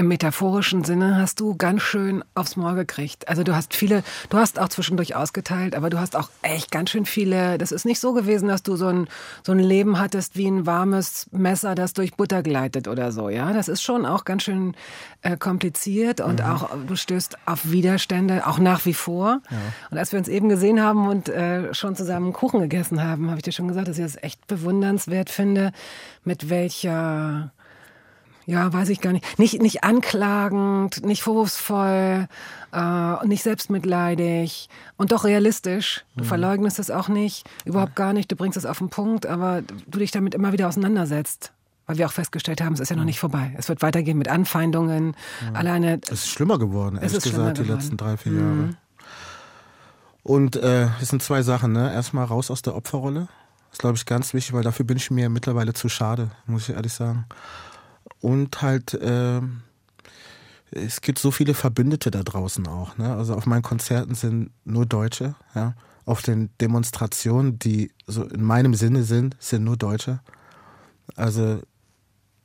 im 0.00 0.08
metaphorischen 0.08 0.82
Sinne 0.82 1.16
hast 1.16 1.40
du 1.40 1.54
ganz 1.54 1.82
schön 1.82 2.24
aufs 2.34 2.56
Maul 2.56 2.74
gekriegt. 2.74 3.28
Also 3.28 3.42
du 3.42 3.54
hast 3.54 3.74
viele, 3.74 4.02
du 4.30 4.38
hast 4.38 4.58
auch 4.58 4.70
zwischendurch 4.70 5.14
ausgeteilt, 5.14 5.74
aber 5.74 5.90
du 5.90 6.00
hast 6.00 6.16
auch 6.16 6.30
echt 6.40 6.70
ganz 6.70 6.88
schön 6.88 7.04
viele. 7.04 7.58
Das 7.58 7.70
ist 7.70 7.84
nicht 7.84 8.00
so 8.00 8.14
gewesen, 8.14 8.48
dass 8.48 8.62
du 8.62 8.76
so 8.76 8.86
ein 8.86 9.08
so 9.42 9.52
ein 9.52 9.58
Leben 9.58 9.98
hattest 9.98 10.36
wie 10.36 10.46
ein 10.46 10.64
warmes 10.64 11.26
Messer, 11.32 11.74
das 11.74 11.92
durch 11.92 12.14
Butter 12.14 12.42
gleitet 12.42 12.88
oder 12.88 13.12
so. 13.12 13.28
Ja, 13.28 13.52
das 13.52 13.68
ist 13.68 13.82
schon 13.82 14.06
auch 14.06 14.24
ganz 14.24 14.44
schön 14.44 14.74
äh, 15.20 15.36
kompliziert 15.36 16.22
und 16.22 16.42
auch 16.42 16.70
du 16.86 16.96
stößt 16.96 17.36
auf 17.44 17.70
Widerstände, 17.70 18.46
auch 18.46 18.58
nach 18.58 18.86
wie 18.86 18.94
vor. 18.94 19.42
Und 19.90 19.98
als 19.98 20.12
wir 20.12 20.18
uns 20.18 20.28
eben 20.28 20.48
gesehen 20.48 20.80
haben 20.80 21.08
und 21.08 21.28
äh, 21.28 21.74
schon 21.74 21.94
zusammen 21.94 22.32
Kuchen 22.32 22.60
gegessen 22.60 23.02
haben, 23.04 23.28
habe 23.28 23.36
ich 23.36 23.42
dir 23.42 23.52
schon 23.52 23.68
gesagt, 23.68 23.88
dass 23.88 23.98
ich 23.98 24.04
das 24.04 24.22
echt 24.22 24.46
bewundernswert 24.46 25.28
finde, 25.28 25.72
mit 26.24 26.48
welcher 26.48 27.52
ja, 28.46 28.72
weiß 28.72 28.88
ich 28.88 29.00
gar 29.00 29.12
nicht. 29.12 29.38
Nicht, 29.38 29.60
nicht 29.62 29.84
anklagend, 29.84 31.04
nicht 31.04 31.22
vorwurfsvoll, 31.22 32.28
äh, 32.72 33.26
nicht 33.26 33.42
selbstmitleidig 33.42 34.68
und 34.96 35.12
doch 35.12 35.24
realistisch. 35.24 36.04
Du 36.16 36.24
verleugnest 36.24 36.78
es 36.78 36.90
auch 36.90 37.08
nicht, 37.08 37.48
überhaupt 37.64 37.96
gar 37.96 38.12
nicht. 38.12 38.30
Du 38.32 38.36
bringst 38.36 38.56
es 38.56 38.66
auf 38.66 38.78
den 38.78 38.88
Punkt, 38.88 39.26
aber 39.26 39.62
du 39.86 39.98
dich 39.98 40.10
damit 40.10 40.34
immer 40.34 40.52
wieder 40.52 40.68
auseinandersetzt. 40.68 41.52
Weil 41.86 41.98
wir 41.98 42.06
auch 42.06 42.12
festgestellt 42.12 42.60
haben, 42.60 42.74
es 42.74 42.78
ist 42.80 42.90
ja 42.90 42.94
noch 42.94 43.04
nicht 43.04 43.18
vorbei. 43.18 43.52
Es 43.58 43.68
wird 43.68 43.82
weitergehen 43.82 44.16
mit 44.16 44.28
Anfeindungen. 44.28 45.16
Alleine, 45.54 46.00
Es 46.04 46.24
ist 46.24 46.28
schlimmer 46.28 46.56
geworden, 46.56 46.96
ehrlich 46.96 47.12
gesagt, 47.20 47.58
die 47.58 47.62
geworden. 47.64 47.80
letzten 47.80 47.96
drei, 47.96 48.16
vier 48.16 48.32
Jahre. 48.32 48.76
Und 50.22 50.54
äh, 50.56 50.88
es 51.00 51.08
sind 51.08 51.22
zwei 51.22 51.42
Sachen, 51.42 51.72
ne? 51.72 51.92
Erstmal 51.92 52.26
raus 52.26 52.50
aus 52.50 52.62
der 52.62 52.76
Opferrolle. 52.76 53.28
Das 53.70 53.78
ist, 53.78 53.80
glaube 53.80 53.96
ich, 53.96 54.06
ganz 54.06 54.34
wichtig, 54.34 54.52
weil 54.52 54.62
dafür 54.62 54.84
bin 54.84 54.98
ich 54.98 55.10
mir 55.10 55.28
mittlerweile 55.30 55.72
zu 55.72 55.88
schade, 55.88 56.30
muss 56.46 56.68
ich 56.68 56.74
ehrlich 56.76 56.92
sagen. 56.92 57.24
Und 58.20 58.62
halt, 58.62 58.94
äh, 58.94 59.40
es 60.70 61.00
gibt 61.00 61.18
so 61.18 61.30
viele 61.30 61.54
Verbündete 61.54 62.10
da 62.10 62.22
draußen 62.22 62.66
auch. 62.66 62.96
Ne? 62.98 63.14
Also 63.14 63.34
auf 63.34 63.46
meinen 63.46 63.62
Konzerten 63.62 64.14
sind 64.14 64.50
nur 64.64 64.86
Deutsche. 64.86 65.34
Ja? 65.54 65.74
Auf 66.04 66.22
den 66.22 66.50
Demonstrationen, 66.60 67.58
die 67.58 67.92
so 68.06 68.24
in 68.24 68.42
meinem 68.42 68.74
Sinne 68.74 69.02
sind, 69.02 69.36
sind 69.38 69.64
nur 69.64 69.76
Deutsche. 69.76 70.20
Also 71.16 71.60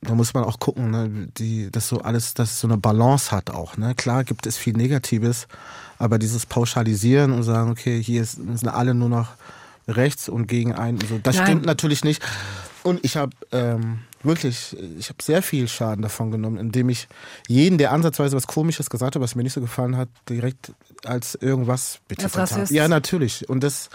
da 0.02 0.14
muss 0.14 0.34
man 0.34 0.44
auch 0.44 0.58
gucken, 0.58 0.90
ne, 0.90 1.28
die, 1.36 1.70
dass 1.70 1.88
so 1.88 2.00
alles, 2.00 2.34
dass 2.34 2.52
es 2.52 2.60
so 2.60 2.68
eine 2.68 2.76
Balance 2.76 3.30
hat 3.30 3.50
auch. 3.50 3.76
Ne? 3.76 3.94
Klar 3.94 4.24
gibt 4.24 4.46
es 4.46 4.56
viel 4.56 4.74
Negatives, 4.74 5.48
aber 5.98 6.18
dieses 6.18 6.46
Pauschalisieren 6.46 7.32
und 7.32 7.42
sagen, 7.42 7.70
okay, 7.70 8.02
hier 8.02 8.22
ist, 8.22 8.32
sind 8.34 8.68
alle 8.68 8.94
nur 8.94 9.08
noch 9.08 9.30
rechts 9.88 10.28
und 10.28 10.46
gegen 10.46 10.74
einen, 10.74 11.00
so, 11.00 11.18
das 11.18 11.36
Nein. 11.36 11.46
stimmt 11.46 11.66
natürlich 11.66 12.04
nicht. 12.04 12.22
Und 12.82 13.04
ich 13.04 13.16
habe 13.16 13.32
ähm, 13.52 14.00
wirklich, 14.22 14.76
ich 14.98 15.08
habe 15.08 15.22
sehr 15.22 15.42
viel 15.42 15.68
Schaden 15.68 16.02
davon 16.02 16.30
genommen, 16.30 16.56
indem 16.56 16.88
ich 16.88 17.08
jeden, 17.48 17.78
der 17.78 17.92
ansatzweise 17.92 18.36
was 18.36 18.46
Komisches 18.46 18.90
gesagt 18.90 19.14
hat, 19.14 19.22
was 19.22 19.34
mir 19.34 19.42
nicht 19.42 19.52
so 19.52 19.60
gefallen 19.60 19.96
hat, 19.96 20.08
direkt 20.28 20.72
als 21.04 21.34
irgendwas 21.34 22.00
betitelt 22.08 22.50
habe. 22.50 22.74
Ja, 22.74 22.88
natürlich. 22.88 23.48
Und 23.48 23.62
das 23.62 23.90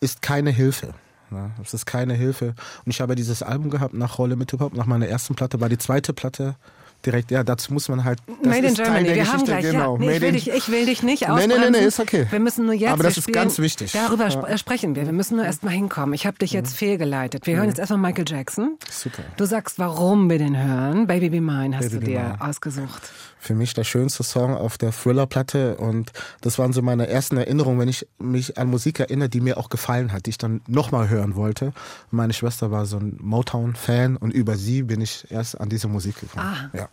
ist 0.00 0.22
keine 0.22 0.50
Hilfe. 0.50 0.94
Ja, 1.30 1.50
das 1.58 1.74
ist 1.74 1.84
keine 1.84 2.14
Hilfe. 2.14 2.54
Und 2.84 2.90
ich 2.90 3.00
habe 3.00 3.14
dieses 3.14 3.42
Album 3.42 3.68
gehabt 3.70 3.94
nach 3.94 4.18
Rolle 4.18 4.36
mit 4.36 4.50
Hip-Hop. 4.50 4.74
Nach 4.74 4.86
meiner 4.86 5.08
ersten 5.08 5.34
Platte 5.34 5.60
war 5.60 5.68
die 5.68 5.76
zweite 5.76 6.12
Platte 6.14 6.56
direkt, 7.06 7.30
ja, 7.30 7.44
dazu 7.44 7.72
muss 7.72 7.88
man 7.88 8.04
halt. 8.04 8.18
Das 8.26 8.36
Made 8.46 8.58
in 8.58 8.64
ist 8.66 8.76
Teil 8.76 8.84
Germany. 8.86 9.04
der 9.06 9.14
Wir 9.16 9.26
haben 9.26 9.32
Geschichte, 9.44 9.50
gleich, 9.60 9.72
genau. 9.72 9.94
ja, 9.96 10.00
nee, 10.00 10.16
ich, 10.16 10.20
will 10.20 10.32
dich, 10.32 10.50
ich 10.50 10.68
will 10.70 10.86
dich 10.86 11.02
nicht 11.02 11.22
Nee, 11.22 11.26
nee, 11.28 11.32
ausbremsen. 11.54 11.72
nee, 11.72 11.78
nee, 11.80 11.86
ist 11.86 12.00
okay. 12.00 12.26
Wir 12.30 12.40
müssen 12.40 12.64
nur 12.66 12.74
jetzt, 12.74 12.92
Aber 12.92 13.02
das 13.04 13.16
ist 13.18 13.24
spielen, 13.24 13.34
ganz 13.34 13.58
wichtig. 13.58 13.92
Darüber 13.92 14.24
Ja. 14.28 14.30
sp- 14.34 14.58
sprechen 14.58 14.94
wir. 14.94 15.04
Wir 15.06 15.12
müssen 15.12 15.36
nur 15.36 15.44
erst 15.44 15.62
mal 15.64 15.70
hinkommen. 15.70 16.14
Ich 16.14 16.26
habe 16.26 16.38
dich 16.38 16.52
jetzt 16.52 16.74
fehlgeleitet. 16.76 17.46
Wir 17.46 17.56
hören 17.56 17.68
jetzt 17.68 17.78
erstmal 17.78 17.98
Michael 18.00 18.24
Jackson. 18.28 18.76
Super. 18.90 19.22
Du 19.36 19.44
sagst, 19.44 19.78
warum 19.78 20.28
wir 20.30 20.38
den 20.38 20.56
hören. 20.56 21.06
Baby 21.06 21.30
Be 21.30 21.40
Mine 21.40 21.76
hast 21.76 21.90
Baby 21.90 22.04
du 22.06 22.10
dir 22.12 22.36
ausgesucht. 22.40 23.10
Für 23.40 23.54
mich 23.54 23.72
der 23.72 23.84
schönste 23.84 24.24
Song 24.24 24.56
auf 24.56 24.78
der 24.78 24.90
Thriller-Platte. 24.90 25.76
Und 25.76 26.10
das 26.40 26.58
waren 26.58 26.72
so 26.72 26.82
meine 26.82 27.06
ersten 27.08 27.36
Erinnerungen, 27.36 27.78
wenn 27.78 27.88
ich 27.88 28.04
mich 28.18 28.58
an 28.58 28.68
Musik 28.68 28.98
erinnere, 28.98 29.28
die 29.28 29.40
mir 29.40 29.58
auch 29.58 29.68
gefallen 29.68 30.12
hat, 30.12 30.26
die 30.26 30.30
ich 30.30 30.38
dann 30.38 30.60
nochmal 30.66 31.08
hören 31.08 31.36
wollte. 31.36 31.72
Meine 32.10 32.32
Schwester 32.32 32.72
war 32.72 32.84
so 32.84 32.96
ein 32.96 33.16
Motown-Fan 33.20 34.16
und 34.16 34.32
über 34.32 34.56
sie 34.56 34.82
bin 34.82 35.00
ich 35.00 35.30
erst 35.30 35.60
an 35.60 35.68
diese 35.68 35.86
Musik 35.86 36.18
gekommen. 36.20 36.44
Ah. 36.46 36.76
Ja. 36.76 36.87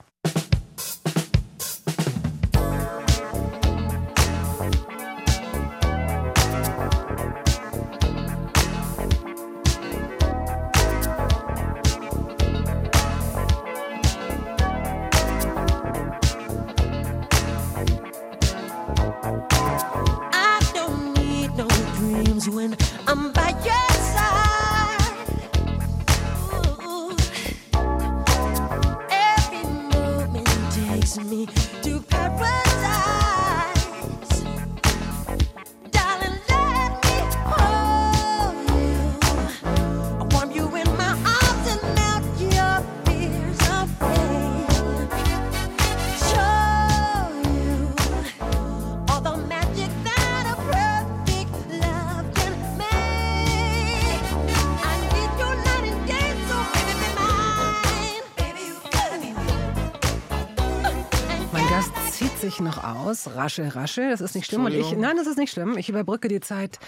Aus. 63.46 63.60
Raschel, 63.60 63.68
raschel. 63.70 64.10
Das 64.10 64.22
ist 64.22 64.36
nicht 64.36 64.48
schlimm. 64.48 64.66
Und 64.66 64.74
ich, 64.74 64.96
nein, 64.96 65.18
das 65.18 65.28
ist 65.28 65.38
nicht 65.38 65.52
schlimm. 65.52 65.78
Ich 65.78 65.90
überbrücke 65.90 66.28
die 66.28 66.40
Zeit, 66.40 66.80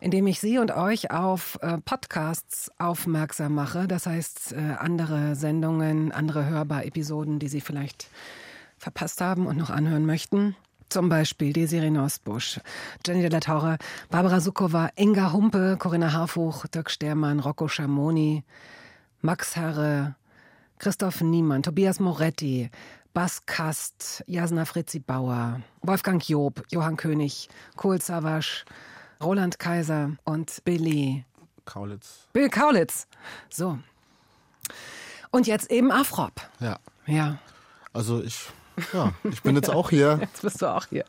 indem 0.00 0.26
ich 0.26 0.38
Sie 0.38 0.58
und 0.58 0.70
euch 0.70 1.10
auf 1.10 1.58
äh, 1.62 1.78
Podcasts 1.78 2.70
aufmerksam 2.78 3.54
mache. 3.54 3.88
Das 3.88 4.06
heißt, 4.06 4.52
äh, 4.52 4.74
andere 4.78 5.34
Sendungen, 5.34 6.12
andere 6.12 6.46
Hörbar-Episoden, 6.46 7.38
die 7.38 7.48
Sie 7.48 7.60
vielleicht 7.60 8.08
verpasst 8.78 9.20
haben 9.20 9.46
und 9.46 9.56
noch 9.56 9.70
anhören 9.70 10.04
möchten. 10.06 10.56
Zum 10.90 11.08
Beispiel 11.08 11.52
Desiree 11.52 11.90
Nosbusch, 11.90 12.60
Jenny 13.04 13.22
de 13.22 13.30
la 13.30 13.40
Torre, 13.40 13.78
Barbara 14.10 14.40
Sukowa, 14.40 14.90
Inga 14.96 15.32
Humpe, 15.32 15.76
Corinna 15.78 16.12
Harfuch, 16.12 16.66
Dirk 16.66 16.90
Stermann, 16.90 17.40
Rocco 17.40 17.66
Schamoni, 17.66 18.44
Max 19.22 19.56
Herre, 19.56 20.14
Christoph 20.78 21.22
Niemann, 21.22 21.62
Tobias 21.62 21.98
Moretti, 21.98 22.70
Bas 23.14 23.46
Kast, 23.46 24.24
Jasna 24.26 24.64
Fritzi 24.64 24.98
Bauer, 24.98 25.60
Wolfgang 25.82 26.20
Job, 26.28 26.64
Johann 26.70 26.96
König, 26.96 27.48
Kohl 27.76 28.00
Savasch, 28.00 28.64
Roland 29.22 29.60
Kaiser 29.60 30.16
und 30.24 30.64
Billy. 30.64 31.24
Kaulitz. 31.64 32.26
Bill 32.32 32.50
Kaulitz. 32.50 33.06
So. 33.50 33.78
Und 35.30 35.46
jetzt 35.46 35.70
eben 35.70 35.92
Afrop. 35.92 36.32
Ja. 36.58 36.80
Ja, 37.06 37.38
Also 37.92 38.20
ich, 38.20 38.48
ja, 38.92 39.12
ich 39.22 39.42
bin 39.42 39.54
jetzt 39.54 39.70
auch 39.70 39.90
hier. 39.90 40.18
jetzt 40.20 40.42
bist 40.42 40.60
du 40.60 40.66
auch 40.66 40.86
hier. 40.86 41.04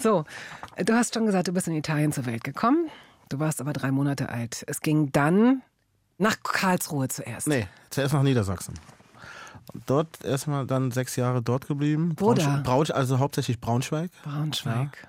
So, 0.00 0.24
du 0.76 0.94
hast 0.94 1.14
schon 1.14 1.26
gesagt, 1.26 1.48
du 1.48 1.52
bist 1.52 1.66
in 1.66 1.74
Italien 1.74 2.12
zur 2.12 2.26
Welt 2.26 2.44
gekommen. 2.44 2.90
Du 3.28 3.40
warst 3.40 3.60
aber 3.60 3.72
drei 3.72 3.90
Monate 3.90 4.28
alt. 4.28 4.62
Es 4.68 4.80
ging 4.82 5.10
dann 5.10 5.62
nach 6.16 6.36
Karlsruhe 6.44 7.08
zuerst. 7.08 7.48
Nee, 7.48 7.66
zuerst 7.90 8.14
nach 8.14 8.22
Niedersachsen. 8.22 8.74
Dort 9.86 10.24
erstmal 10.24 10.66
dann 10.66 10.90
sechs 10.90 11.16
Jahre 11.16 11.42
dort 11.42 11.66
geblieben. 11.66 12.14
Wo 12.16 12.26
Braunsch-? 12.26 12.62
Braunsch, 12.62 12.90
also 12.90 13.18
hauptsächlich 13.18 13.60
Braunschweig. 13.60 14.10
Braunschweig. 14.22 15.08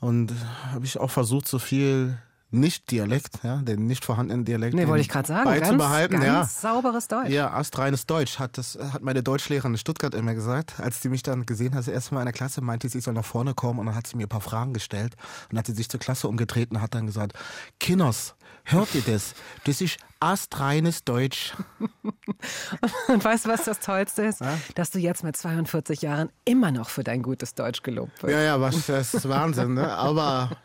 Und 0.00 0.32
habe 0.72 0.84
ich 0.84 0.98
auch 0.98 1.10
versucht, 1.10 1.48
so 1.48 1.58
viel 1.58 2.18
Nicht-Dialekt, 2.50 3.40
ja, 3.42 3.56
den 3.56 3.86
nicht 3.86 4.04
vorhandenen 4.04 4.44
Dialekt 4.44 4.74
Nee, 4.74 4.86
wollte 4.86 5.00
ich 5.00 5.08
gerade 5.08 5.26
sagen. 5.26 5.44
Ganz, 5.44 5.60
beizubehalten. 5.60 6.20
ganz 6.20 6.62
ja. 6.62 6.70
sauberes 6.70 7.08
Deutsch. 7.08 7.30
Ja, 7.30 7.52
astreines 7.52 8.06
Deutsch 8.06 8.38
hat 8.38 8.56
das 8.56 8.78
hat 8.92 9.02
meine 9.02 9.22
Deutschlehrerin 9.22 9.72
in 9.72 9.78
Stuttgart 9.78 10.14
immer 10.14 10.34
gesagt, 10.34 10.78
als 10.78 11.00
die 11.00 11.08
mich 11.08 11.22
dann 11.22 11.44
gesehen 11.44 11.72
hat, 11.74 11.80
das 11.80 11.88
erste 11.88 12.14
Mal 12.14 12.20
in 12.20 12.26
der 12.26 12.32
Klasse, 12.32 12.60
meinte 12.60 12.88
sie, 12.88 12.98
ich 12.98 13.04
soll 13.04 13.14
nach 13.14 13.24
vorne 13.24 13.54
kommen 13.54 13.80
und 13.80 13.86
dann 13.86 13.94
hat 13.94 14.06
sie 14.06 14.16
mir 14.16 14.26
ein 14.26 14.28
paar 14.28 14.40
Fragen 14.40 14.74
gestellt 14.74 15.16
und 15.50 15.58
hat 15.58 15.66
sie 15.66 15.74
sich 15.74 15.88
zur 15.88 16.00
Klasse 16.00 16.28
umgetreten 16.28 16.76
und 16.76 16.82
hat 16.82 16.94
dann 16.94 17.06
gesagt, 17.06 17.32
Kinders, 17.80 18.36
hört 18.64 18.94
ihr 18.94 19.02
das? 19.02 19.34
Das 19.64 19.80
ist 19.80 19.98
astreines 20.20 21.04
Deutsch. 21.04 21.52
Und 23.08 23.24
weißt 23.24 23.44
du, 23.44 23.48
was 23.50 23.64
das 23.64 23.80
Tollste 23.80 24.22
ist? 24.22 24.40
Dass 24.74 24.90
du 24.90 24.98
jetzt 24.98 25.22
mit 25.24 25.36
42 25.36 26.02
Jahren 26.02 26.30
immer 26.44 26.70
noch 26.70 26.88
für 26.88 27.04
dein 27.04 27.22
gutes 27.22 27.54
Deutsch 27.54 27.82
gelobt 27.82 28.22
wirst. 28.22 28.32
Ja, 28.32 28.40
ja, 28.40 28.60
was, 28.60 28.86
das 28.86 29.14
ist 29.14 29.28
Wahnsinn, 29.28 29.74
ne? 29.74 29.92
Aber 29.92 30.56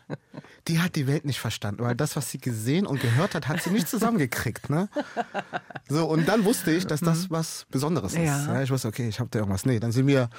die 0.68 0.80
hat 0.80 0.96
die 0.96 1.06
Welt 1.06 1.24
nicht 1.24 1.40
verstanden, 1.40 1.82
weil 1.82 1.94
das, 1.94 2.16
was 2.16 2.30
sie 2.30 2.38
gesehen 2.38 2.86
und 2.86 3.00
gehört 3.00 3.34
hat, 3.34 3.48
hat 3.48 3.62
sie 3.62 3.70
nicht 3.70 3.88
zusammengekriegt, 3.88 4.70
ne? 4.70 4.88
So, 5.88 6.06
und 6.06 6.26
dann 6.28 6.44
wusste 6.44 6.70
ich, 6.70 6.86
dass 6.86 7.00
das 7.00 7.30
was 7.30 7.66
Besonderes 7.70 8.12
ist. 8.12 8.24
Ja. 8.24 8.54
Ja, 8.54 8.62
ich 8.62 8.70
wusste, 8.70 8.88
okay, 8.88 9.08
ich 9.08 9.20
habe 9.20 9.28
da 9.30 9.40
irgendwas. 9.40 9.66
Nee, 9.66 9.80
dann 9.80 9.92
sind 9.92 10.06
wir 10.06 10.30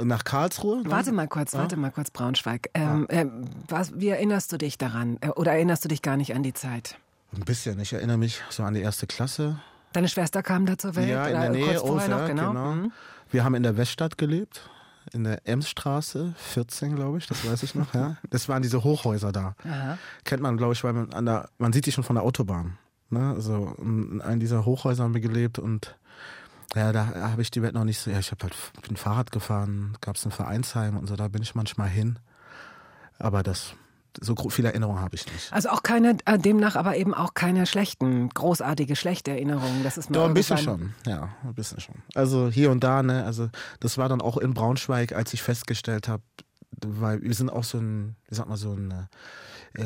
nach 0.00 0.24
Karlsruhe. 0.24 0.82
Ne? 0.82 0.90
Warte 0.90 1.12
mal 1.12 1.28
kurz, 1.28 1.54
warte 1.54 1.76
mal 1.76 1.90
kurz, 1.90 2.10
Braunschweig. 2.10 2.70
Ähm, 2.74 3.06
ähm, 3.10 3.44
was, 3.68 3.92
wie 3.98 4.08
erinnerst 4.08 4.52
du 4.52 4.58
dich 4.58 4.78
daran? 4.78 5.18
Äh, 5.20 5.28
Oder 5.28 5.52
erinnerst 5.52 5.84
du 5.84 5.88
dich 5.88 6.02
gar 6.02 6.16
nicht 6.16 6.34
an 6.34 6.42
die 6.42 6.54
Zeit? 6.54 6.96
Ein 7.34 7.44
bisschen, 7.44 7.78
ich 7.80 7.92
erinnere 7.92 8.18
mich 8.18 8.42
so 8.50 8.62
an 8.62 8.74
die 8.74 8.80
erste 8.80 9.06
Klasse. 9.06 9.58
Deine 9.92 10.08
Schwester 10.08 10.42
kam 10.42 10.66
da 10.66 10.78
zur 10.78 10.96
Welt? 10.96 11.08
ja, 11.08 11.26
in 11.26 11.40
der 11.40 11.50
Nähe, 11.50 11.66
kurz 11.66 11.80
vorher 11.80 12.08
noch, 12.08 12.16
ungefähr, 12.20 12.34
genau. 12.34 12.52
Mhm. 12.52 12.92
Wir 13.30 13.44
haben 13.44 13.54
in 13.54 13.62
der 13.62 13.76
Weststadt 13.76 14.18
gelebt, 14.18 14.68
in 15.12 15.24
der 15.24 15.46
Emsstraße 15.46 16.34
14, 16.36 16.96
glaube 16.96 17.18
ich, 17.18 17.26
das 17.26 17.46
weiß 17.46 17.62
ich 17.62 17.74
noch. 17.74 17.92
Ja. 17.94 18.16
Das 18.30 18.48
waren 18.48 18.62
diese 18.62 18.84
Hochhäuser 18.84 19.32
da. 19.32 19.54
Aha. 19.64 19.98
Kennt 20.24 20.42
man, 20.42 20.56
glaube 20.56 20.72
ich, 20.72 20.84
weil 20.84 20.92
man 20.92 21.12
an 21.12 21.26
der, 21.26 21.48
man 21.58 21.72
sieht 21.72 21.86
die 21.86 21.92
schon 21.92 22.04
von 22.04 22.16
der 22.16 22.24
Autobahn. 22.24 22.78
Ne? 23.10 23.32
Also 23.34 23.74
in 23.78 24.22
einem 24.22 24.40
dieser 24.40 24.64
Hochhäuser 24.64 25.04
haben 25.04 25.14
wir 25.14 25.20
gelebt 25.20 25.58
und 25.58 25.96
ja, 26.74 26.92
da 26.92 27.14
habe 27.14 27.42
ich 27.42 27.50
die 27.50 27.62
Welt 27.62 27.74
noch 27.74 27.84
nicht 27.84 27.98
so. 27.98 28.10
Ja, 28.10 28.18
ich 28.18 28.30
habe 28.30 28.44
halt 28.44 28.54
bin 28.86 28.96
Fahrrad 28.96 29.30
gefahren, 29.30 29.96
gab 30.00 30.16
es 30.16 30.24
ein 30.24 30.30
Vereinsheim 30.30 30.96
und 30.96 31.06
so, 31.06 31.16
da 31.16 31.28
bin 31.28 31.42
ich 31.42 31.54
manchmal 31.54 31.88
hin. 31.88 32.18
Aber 33.18 33.42
das, 33.42 33.74
so 34.20 34.34
viele 34.48 34.68
Erinnerungen 34.68 35.00
habe 35.00 35.14
ich 35.14 35.30
nicht. 35.30 35.52
Also 35.52 35.68
auch 35.68 35.82
keine, 35.82 36.16
äh, 36.24 36.38
demnach 36.38 36.76
aber 36.76 36.96
eben 36.96 37.14
auch 37.14 37.34
keine 37.34 37.66
schlechten, 37.66 38.28
großartige, 38.30 38.96
schlechte 38.96 39.32
Erinnerungen. 39.32 39.84
Das 39.84 39.98
ist 39.98 40.10
mal 40.10 40.20
Doch, 40.20 40.28
ein 40.28 40.34
bisschen 40.34 40.58
schon, 40.58 40.94
ja, 41.06 41.28
ein 41.44 41.54
bisschen 41.54 41.80
schon. 41.80 41.96
Also 42.14 42.48
hier 42.48 42.70
und 42.70 42.82
da, 42.82 43.02
ne, 43.02 43.24
also 43.24 43.50
das 43.80 43.98
war 43.98 44.08
dann 44.08 44.20
auch 44.20 44.38
in 44.38 44.54
Braunschweig, 44.54 45.12
als 45.12 45.32
ich 45.34 45.42
festgestellt 45.42 46.08
habe, 46.08 46.22
weil 46.84 47.22
wir 47.22 47.34
sind 47.34 47.50
auch 47.50 47.64
so 47.64 47.78
ein, 47.78 48.16
wie 48.28 48.34
sagt 48.34 48.48
man, 48.48 48.58
so 48.58 48.72
ein, 48.72 48.90
äh, 48.90 49.06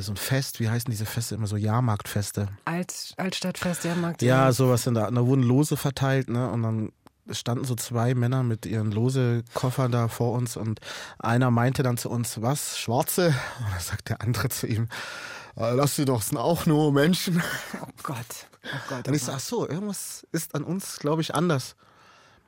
so 0.01 0.12
ein 0.12 0.16
Fest, 0.16 0.61
wie 0.61 0.68
heißen 0.68 0.90
diese 0.90 1.07
Feste 1.07 1.35
immer 1.35 1.46
so 1.46 1.57
Jahrmarktfeste. 1.57 2.49
Alt, 2.64 3.14
Altstadtfest, 3.16 3.85
Jahrmarkt. 3.85 4.22
Ja, 4.22 4.53
sowas 4.53 4.87
in 4.87 4.94
da. 4.94 5.11
Da 5.11 5.27
wurden 5.27 5.42
Lose 5.42 5.77
verteilt, 5.77 6.29
ne? 6.29 6.51
Und 6.51 6.62
dann 6.62 6.92
standen 7.31 7.64
so 7.64 7.75
zwei 7.75 8.14
Männer 8.14 8.42
mit 8.42 8.66
ihren 8.66 8.92
Lose-Koffern 8.92 9.90
da 9.90 10.09
vor 10.09 10.33
uns 10.33 10.57
und 10.57 10.81
einer 11.18 11.51
meinte 11.51 11.83
dann 11.83 11.96
zu 11.96 12.09
uns, 12.11 12.40
was, 12.40 12.79
Schwarze? 12.79 13.29
Und 13.59 13.72
dann 13.72 13.81
sagt 13.81 14.09
der 14.11 14.20
andere 14.20 14.49
zu 14.49 14.66
ihm, 14.68 14.88
"Äh, 15.57 15.72
lass 15.75 15.96
sie 15.96 16.05
doch, 16.05 16.22
sind 16.22 16.38
auch 16.38 16.66
nur 16.66 16.92
Menschen. 16.92 17.42
Oh 17.83 17.88
Gott. 18.03 18.46
Oh 18.64 18.79
Gott. 18.88 19.09
Und 19.09 19.14
ich 19.14 19.25
so, 19.25 19.33
ach 19.33 19.40
so, 19.40 19.68
irgendwas 19.68 20.27
ist 20.33 20.55
an 20.55 20.62
uns, 20.62 20.99
glaube 20.99 21.22
ich, 21.22 21.35
anders. 21.35 21.75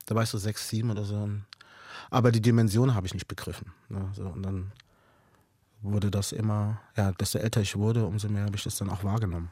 Da 0.06 0.14
war 0.14 0.22
ich 0.22 0.28
so 0.28 0.38
sechs, 0.38 0.68
sieben 0.68 0.90
oder 0.90 1.04
so. 1.04 1.28
Aber 2.10 2.32
die 2.32 2.40
Dimension 2.40 2.94
habe 2.94 3.06
ich 3.06 3.14
nicht 3.14 3.28
begriffen. 3.28 3.72
Ne? 3.88 4.10
So, 4.14 4.22
und 4.22 4.42
dann 4.42 4.72
wurde 5.82 6.10
das 6.10 6.32
immer, 6.32 6.80
ja, 6.96 7.12
desto 7.12 7.38
älter 7.38 7.60
ich 7.60 7.76
wurde, 7.76 8.04
umso 8.06 8.28
mehr 8.28 8.44
habe 8.44 8.56
ich 8.56 8.64
das 8.64 8.76
dann 8.76 8.90
auch 8.90 9.04
wahrgenommen. 9.04 9.50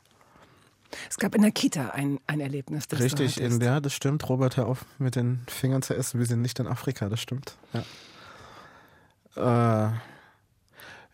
Es 1.11 1.17
gab 1.19 1.35
in 1.35 1.43
der 1.43 1.51
Kita 1.51 1.91
ein, 1.91 2.21
ein 2.27 2.41
Erlebnis, 2.41 2.87
das 2.89 3.01
Richtig, 3.01 3.41
in 3.41 3.61
der, 3.61 3.81
das 3.81 3.93
stimmt. 3.93 4.29
Robert, 4.29 4.57
hör 4.57 4.67
auf 4.67 4.85
mit 4.99 5.17
den 5.17 5.41
Fingern 5.49 5.83
zu 5.83 5.95
essen. 5.95 6.19
Wir 6.19 6.27
sind 6.27 6.43
nicht 6.43 6.59
in 6.59 6.67
Afrika, 6.67 7.09
das 7.09 7.21
stimmt. 7.21 7.57
Ja. 9.37 9.89
Äh, 9.89 9.93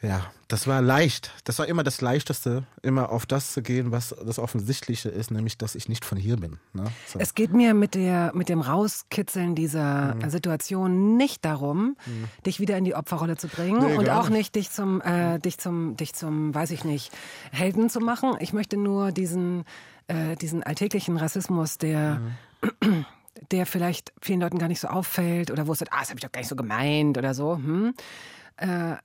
ja, 0.02 0.30
das 0.48 0.66
war 0.66 0.82
leicht. 0.82 1.30
Das 1.44 1.58
war 1.58 1.66
immer 1.66 1.82
das 1.84 2.00
Leichteste, 2.00 2.64
immer 2.82 3.10
auf 3.10 3.24
das 3.24 3.52
zu 3.52 3.62
gehen, 3.62 3.90
was 3.92 4.14
das 4.26 4.38
Offensichtliche 4.38 5.08
ist, 5.08 5.30
nämlich, 5.30 5.56
dass 5.56 5.74
ich 5.74 5.88
nicht 5.88 6.04
von 6.04 6.18
hier 6.18 6.36
bin. 6.36 6.58
Ne? 6.74 6.84
So. 7.06 7.18
Es 7.20 7.34
geht 7.34 7.52
mir 7.52 7.72
mit, 7.72 7.94
der, 7.94 8.32
mit 8.34 8.48
dem 8.48 8.60
Rauskitzeln 8.60 9.54
dieser 9.54 10.14
Mhm. 10.16 10.28
Situation 10.30 11.16
nicht 11.16 11.44
darum, 11.44 11.96
dich 12.44 12.60
wieder 12.60 12.76
in 12.76 12.84
die 12.84 12.94
Opferrolle 12.94 13.36
zu 13.36 13.48
bringen 13.48 13.86
Nee, 13.86 13.96
und 13.96 14.10
auch 14.10 14.28
nicht 14.28 14.54
dich 14.56 14.70
zum, 14.70 15.00
äh, 15.00 15.38
dich 15.38 15.58
zum, 15.58 15.96
dich 15.96 16.12
zum, 16.14 16.54
weiß 16.54 16.70
ich 16.72 16.84
nicht, 16.84 17.12
Helden 17.52 17.88
zu 17.88 18.00
machen. 18.00 18.34
Ich 18.40 18.52
möchte 18.52 18.76
nur 18.76 19.12
diesen, 19.12 19.64
äh, 20.08 20.36
diesen 20.36 20.62
alltäglichen 20.62 21.16
Rassismus, 21.16 21.78
der, 21.78 22.20
Mhm. 22.82 23.06
der 23.50 23.66
vielleicht 23.66 24.12
vielen 24.20 24.40
Leuten 24.40 24.58
gar 24.58 24.68
nicht 24.68 24.80
so 24.80 24.88
auffällt 24.88 25.50
oder 25.50 25.66
wo 25.66 25.72
es 25.72 25.78
sagt, 25.78 25.92
ah, 25.92 26.00
das 26.00 26.10
habe 26.10 26.18
ich 26.18 26.24
doch 26.24 26.32
gar 26.32 26.40
nicht 26.40 26.48
so 26.48 26.56
gemeint 26.56 27.16
oder 27.18 27.34
so, 27.34 27.56
hm, 27.56 27.94
äh, 28.56 28.96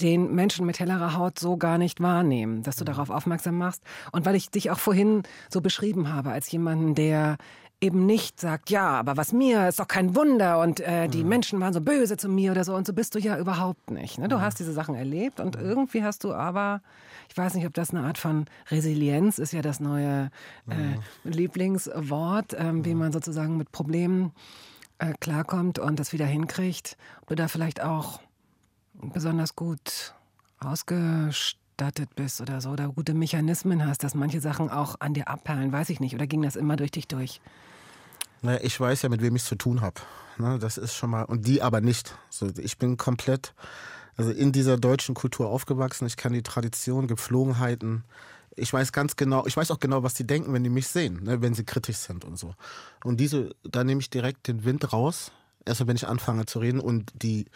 den 0.00 0.34
Menschen 0.34 0.66
mit 0.66 0.80
hellerer 0.80 1.16
Haut 1.16 1.38
so 1.38 1.56
gar 1.56 1.78
nicht 1.78 2.00
wahrnehmen, 2.00 2.62
dass 2.62 2.76
du 2.76 2.84
darauf 2.84 3.10
aufmerksam 3.10 3.58
machst. 3.58 3.82
Und 4.12 4.26
weil 4.26 4.34
ich 4.34 4.50
dich 4.50 4.70
auch 4.70 4.78
vorhin 4.78 5.22
so 5.48 5.60
beschrieben 5.60 6.12
habe 6.12 6.30
als 6.30 6.50
jemanden, 6.50 6.94
der 6.94 7.36
eben 7.80 8.06
nicht 8.06 8.40
sagt, 8.40 8.70
ja, 8.70 8.88
aber 8.88 9.16
was 9.16 9.32
mir 9.32 9.68
ist 9.68 9.78
doch 9.78 9.88
kein 9.88 10.16
Wunder 10.16 10.60
und 10.60 10.80
äh, 10.80 11.06
die 11.06 11.22
Menschen 11.22 11.60
waren 11.60 11.74
so 11.74 11.82
böse 11.82 12.16
zu 12.16 12.28
mir 12.28 12.52
oder 12.52 12.64
so 12.64 12.74
und 12.74 12.86
so 12.86 12.94
bist 12.94 13.14
du 13.14 13.18
ja 13.18 13.38
überhaupt 13.38 13.90
nicht. 13.90 14.18
Ne? 14.18 14.28
Du 14.28 14.40
hast 14.40 14.58
diese 14.58 14.72
Sachen 14.72 14.94
erlebt 14.94 15.38
und 15.38 15.56
irgendwie 15.56 16.02
hast 16.02 16.24
du 16.24 16.32
aber, 16.32 16.80
ich 17.28 17.36
weiß 17.36 17.54
nicht, 17.54 17.66
ob 17.66 17.74
das 17.74 17.90
eine 17.90 18.00
Art 18.04 18.16
von 18.16 18.46
Resilienz 18.70 19.38
ist 19.38 19.52
ja 19.52 19.60
das 19.60 19.80
neue 19.80 20.30
äh, 20.70 21.28
Lieblingswort, 21.28 22.56
ähm, 22.58 22.84
wie 22.86 22.94
man 22.94 23.12
sozusagen 23.12 23.58
mit 23.58 23.70
Problemen 23.70 24.32
äh, 24.98 25.12
klarkommt 25.20 25.78
und 25.78 25.98
das 25.98 26.12
wieder 26.14 26.26
hinkriegt. 26.26 26.96
Ob 27.20 27.28
du 27.28 27.34
da 27.34 27.48
vielleicht 27.48 27.82
auch 27.82 28.20
besonders 28.94 29.56
gut 29.56 30.14
ausgestattet 30.60 32.14
bist 32.16 32.40
oder 32.40 32.60
so 32.60 32.70
oder 32.70 32.88
gute 32.88 33.14
Mechanismen 33.14 33.86
hast, 33.86 34.02
dass 34.04 34.14
manche 34.14 34.40
Sachen 34.40 34.70
auch 34.70 34.96
an 35.00 35.14
dir 35.14 35.28
abperlen, 35.28 35.72
weiß 35.72 35.90
ich 35.90 36.00
nicht. 36.00 36.14
Oder 36.14 36.26
ging 36.26 36.42
das 36.42 36.56
immer 36.56 36.76
durch 36.76 36.90
dich 36.90 37.08
durch? 37.08 37.40
Naja, 38.42 38.60
ich 38.62 38.78
weiß 38.78 39.02
ja, 39.02 39.08
mit 39.08 39.22
wem 39.22 39.36
ich 39.36 39.42
es 39.42 39.48
zu 39.48 39.56
tun 39.56 39.80
habe. 39.80 40.00
Ne, 40.38 40.58
das 40.58 40.78
ist 40.78 40.94
schon 40.94 41.10
mal, 41.10 41.22
und 41.22 41.46
die 41.46 41.62
aber 41.62 41.80
nicht. 41.80 42.16
So, 42.28 42.50
ich 42.58 42.78
bin 42.78 42.96
komplett, 42.96 43.54
also 44.16 44.30
in 44.30 44.52
dieser 44.52 44.76
deutschen 44.76 45.14
Kultur 45.14 45.48
aufgewachsen. 45.48 46.06
Ich 46.06 46.16
kann 46.16 46.32
die 46.32 46.42
Tradition, 46.42 47.06
Gepflogenheiten. 47.06 48.04
Ich 48.56 48.72
weiß 48.72 48.92
ganz 48.92 49.16
genau, 49.16 49.46
ich 49.46 49.56
weiß 49.56 49.70
auch 49.70 49.80
genau, 49.80 50.02
was 50.02 50.14
die 50.14 50.26
denken, 50.26 50.52
wenn 50.52 50.62
die 50.62 50.70
mich 50.70 50.88
sehen, 50.88 51.22
ne, 51.22 51.40
wenn 51.40 51.54
sie 51.54 51.64
kritisch 51.64 51.96
sind 51.96 52.24
und 52.24 52.38
so. 52.38 52.54
Und 53.02 53.18
diese, 53.18 53.54
da 53.64 53.82
nehme 53.82 54.00
ich 54.00 54.10
direkt 54.10 54.46
den 54.46 54.64
Wind 54.64 54.92
raus, 54.92 55.32
erstmal 55.64 55.88
wenn 55.88 55.96
ich 55.96 56.06
anfange 56.06 56.46
zu 56.46 56.58
reden 56.58 56.80
und 56.80 57.12
die, 57.22 57.46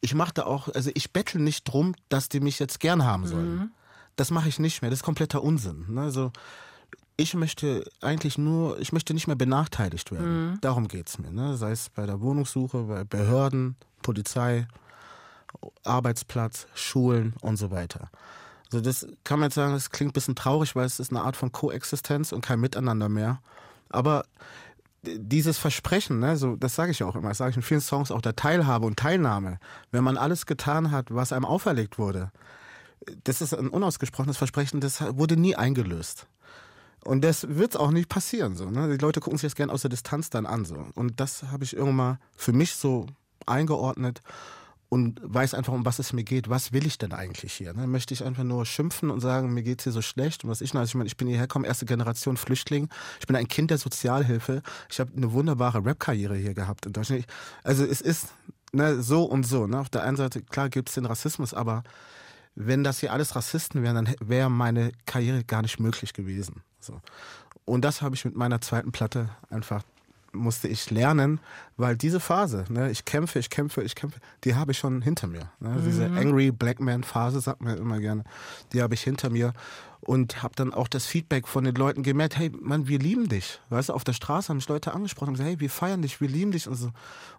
ich 0.00 0.14
mache 0.14 0.32
da 0.34 0.44
auch, 0.44 0.68
also 0.68 0.90
ich 0.94 1.12
bettel 1.12 1.40
nicht 1.40 1.64
drum, 1.64 1.94
dass 2.08 2.28
die 2.28 2.40
mich 2.40 2.58
jetzt 2.58 2.80
gern 2.80 3.04
haben 3.04 3.26
sollen. 3.26 3.72
Das 4.16 4.30
mache 4.30 4.48
ich 4.48 4.58
nicht 4.58 4.82
mehr, 4.82 4.90
das 4.90 5.00
ist 5.00 5.04
kompletter 5.04 5.42
Unsinn. 5.42 5.86
Ne? 5.88 6.02
Also, 6.02 6.32
ich 7.16 7.34
möchte 7.34 7.84
eigentlich 8.00 8.38
nur, 8.38 8.78
ich 8.80 8.92
möchte 8.92 9.12
nicht 9.12 9.26
mehr 9.26 9.36
benachteiligt 9.36 10.12
werden. 10.12 10.58
Darum 10.60 10.86
geht's 10.86 11.18
mir. 11.18 11.32
Ne? 11.32 11.56
Sei 11.56 11.72
es 11.72 11.88
bei 11.90 12.06
der 12.06 12.20
Wohnungssuche, 12.20 12.84
bei 12.84 13.04
Behörden, 13.04 13.76
Polizei, 14.02 14.68
Arbeitsplatz, 15.84 16.66
Schulen 16.74 17.34
und 17.40 17.56
so 17.56 17.70
weiter. 17.70 18.10
Also 18.66 18.80
das 18.80 19.06
kann 19.24 19.40
man 19.40 19.48
jetzt 19.48 19.54
sagen, 19.54 19.72
das 19.72 19.90
klingt 19.90 20.10
ein 20.10 20.12
bisschen 20.12 20.36
traurig, 20.36 20.76
weil 20.76 20.84
es 20.84 21.00
ist 21.00 21.10
eine 21.10 21.22
Art 21.22 21.36
von 21.36 21.50
Koexistenz 21.50 22.32
und 22.32 22.42
kein 22.42 22.60
Miteinander 22.60 23.08
mehr. 23.08 23.40
Aber 23.88 24.24
dieses 25.02 25.58
Versprechen, 25.58 26.18
ne, 26.18 26.36
so, 26.36 26.56
das 26.56 26.74
sage 26.74 26.90
ich 26.90 27.02
auch 27.02 27.14
immer, 27.14 27.28
das 27.28 27.38
sage 27.38 27.50
ich 27.50 27.56
in 27.56 27.62
vielen 27.62 27.80
Songs 27.80 28.10
auch 28.10 28.20
der 28.20 28.36
Teilhabe 28.36 28.86
und 28.86 28.98
Teilnahme, 28.98 29.58
wenn 29.90 30.04
man 30.04 30.16
alles 30.16 30.46
getan 30.46 30.90
hat, 30.90 31.14
was 31.14 31.32
einem 31.32 31.44
auferlegt 31.44 31.98
wurde, 31.98 32.32
das 33.24 33.40
ist 33.40 33.54
ein 33.54 33.68
unausgesprochenes 33.68 34.36
Versprechen, 34.36 34.80
das 34.80 35.00
wurde 35.16 35.36
nie 35.36 35.56
eingelöst. 35.56 36.26
Und 37.04 37.22
das 37.22 37.48
wird 37.48 37.76
auch 37.76 37.90
nicht 37.90 38.08
passieren. 38.08 38.56
So, 38.56 38.70
ne? 38.70 38.88
Die 38.90 39.00
Leute 39.00 39.20
gucken 39.20 39.38
sich 39.38 39.48
das 39.48 39.54
gerne 39.54 39.72
aus 39.72 39.82
der 39.82 39.88
Distanz 39.88 40.30
dann 40.30 40.46
an. 40.46 40.64
So. 40.64 40.84
Und 40.94 41.20
das 41.20 41.44
habe 41.44 41.64
ich 41.64 41.74
irgendwann 41.74 41.96
mal 41.96 42.18
für 42.36 42.52
mich 42.52 42.74
so 42.74 43.06
eingeordnet 43.46 44.20
und 44.88 45.20
weiß 45.22 45.54
einfach, 45.54 45.72
um 45.72 45.84
was 45.84 45.98
es 45.98 46.12
mir 46.12 46.24
geht. 46.24 46.48
Was 46.48 46.72
will 46.72 46.86
ich 46.86 46.96
denn 46.96 47.12
eigentlich 47.12 47.52
hier? 47.52 47.74
Ne? 47.74 47.86
Möchte 47.86 48.14
ich 48.14 48.24
einfach 48.24 48.44
nur 48.44 48.64
schimpfen 48.64 49.10
und 49.10 49.20
sagen, 49.20 49.52
mir 49.52 49.62
geht's 49.62 49.84
hier 49.84 49.92
so 49.92 50.00
schlecht 50.02 50.44
und 50.44 50.50
was 50.50 50.60
ich 50.60 50.74
also 50.74 50.88
ich 50.88 50.94
meine, 50.94 51.06
ich 51.06 51.16
bin 51.16 51.28
hierher 51.28 51.46
gekommen, 51.46 51.64
erste 51.64 51.84
Generation 51.84 52.36
Flüchtling. 52.36 52.88
Ich 53.20 53.26
bin 53.26 53.36
ein 53.36 53.48
Kind 53.48 53.70
der 53.70 53.78
Sozialhilfe. 53.78 54.62
Ich 54.88 55.00
habe 55.00 55.12
eine 55.16 55.32
wunderbare 55.32 55.84
Rap-Karriere 55.84 56.36
hier 56.36 56.54
gehabt 56.54 56.86
in 56.86 56.92
Deutschland. 56.92 57.26
Also 57.64 57.84
es 57.84 58.00
ist 58.00 58.28
ne, 58.72 59.02
so 59.02 59.24
und 59.24 59.44
so. 59.44 59.66
Ne? 59.66 59.78
Auf 59.78 59.90
der 59.90 60.04
einen 60.04 60.16
Seite, 60.16 60.42
klar 60.42 60.68
gibt's 60.70 60.94
den 60.94 61.04
Rassismus, 61.04 61.52
aber 61.52 61.82
wenn 62.54 62.82
das 62.82 63.00
hier 63.00 63.12
alles 63.12 63.36
Rassisten 63.36 63.82
wären, 63.82 64.04
dann 64.04 64.14
wäre 64.20 64.50
meine 64.50 64.92
Karriere 65.06 65.44
gar 65.44 65.62
nicht 65.62 65.78
möglich 65.80 66.12
gewesen. 66.12 66.62
So. 66.80 67.00
Und 67.64 67.84
das 67.84 68.00
habe 68.00 68.14
ich 68.14 68.24
mit 68.24 68.36
meiner 68.36 68.60
zweiten 68.60 68.90
Platte 68.90 69.28
einfach 69.50 69.84
musste 70.38 70.68
ich 70.68 70.90
lernen, 70.90 71.40
weil 71.76 71.96
diese 71.96 72.20
Phase, 72.20 72.64
ne, 72.68 72.90
ich 72.90 73.04
kämpfe, 73.04 73.38
ich 73.38 73.50
kämpfe, 73.50 73.82
ich 73.82 73.94
kämpfe, 73.94 74.20
die 74.44 74.54
habe 74.54 74.72
ich 74.72 74.78
schon 74.78 75.02
hinter 75.02 75.26
mir. 75.26 75.50
Ne? 75.60 75.82
Diese 75.84 76.06
Angry 76.06 76.50
Black 76.50 76.80
Man 76.80 77.04
Phase, 77.04 77.40
sagt 77.40 77.60
man 77.60 77.76
immer 77.76 78.00
gerne, 78.00 78.24
die 78.72 78.82
habe 78.82 78.94
ich 78.94 79.02
hinter 79.02 79.30
mir 79.30 79.52
und 80.00 80.42
habe 80.42 80.54
dann 80.56 80.72
auch 80.72 80.88
das 80.88 81.06
Feedback 81.06 81.48
von 81.48 81.64
den 81.64 81.74
Leuten 81.74 82.02
gemerkt, 82.02 82.38
hey, 82.38 82.50
Mann, 82.50 82.88
wir 82.88 82.98
lieben 82.98 83.28
dich. 83.28 83.60
Weißt 83.68 83.88
du, 83.88 83.92
auf 83.92 84.04
der 84.04 84.12
Straße 84.12 84.48
haben 84.48 84.56
mich 84.56 84.68
Leute 84.68 84.94
angesprochen 84.94 85.30
und 85.30 85.34
gesagt, 85.34 85.50
hey, 85.50 85.60
wir 85.60 85.70
feiern 85.70 86.02
dich, 86.02 86.20
wir 86.20 86.28
lieben 86.28 86.52
dich 86.52 86.68
und 86.68 86.76
so. 86.76 86.90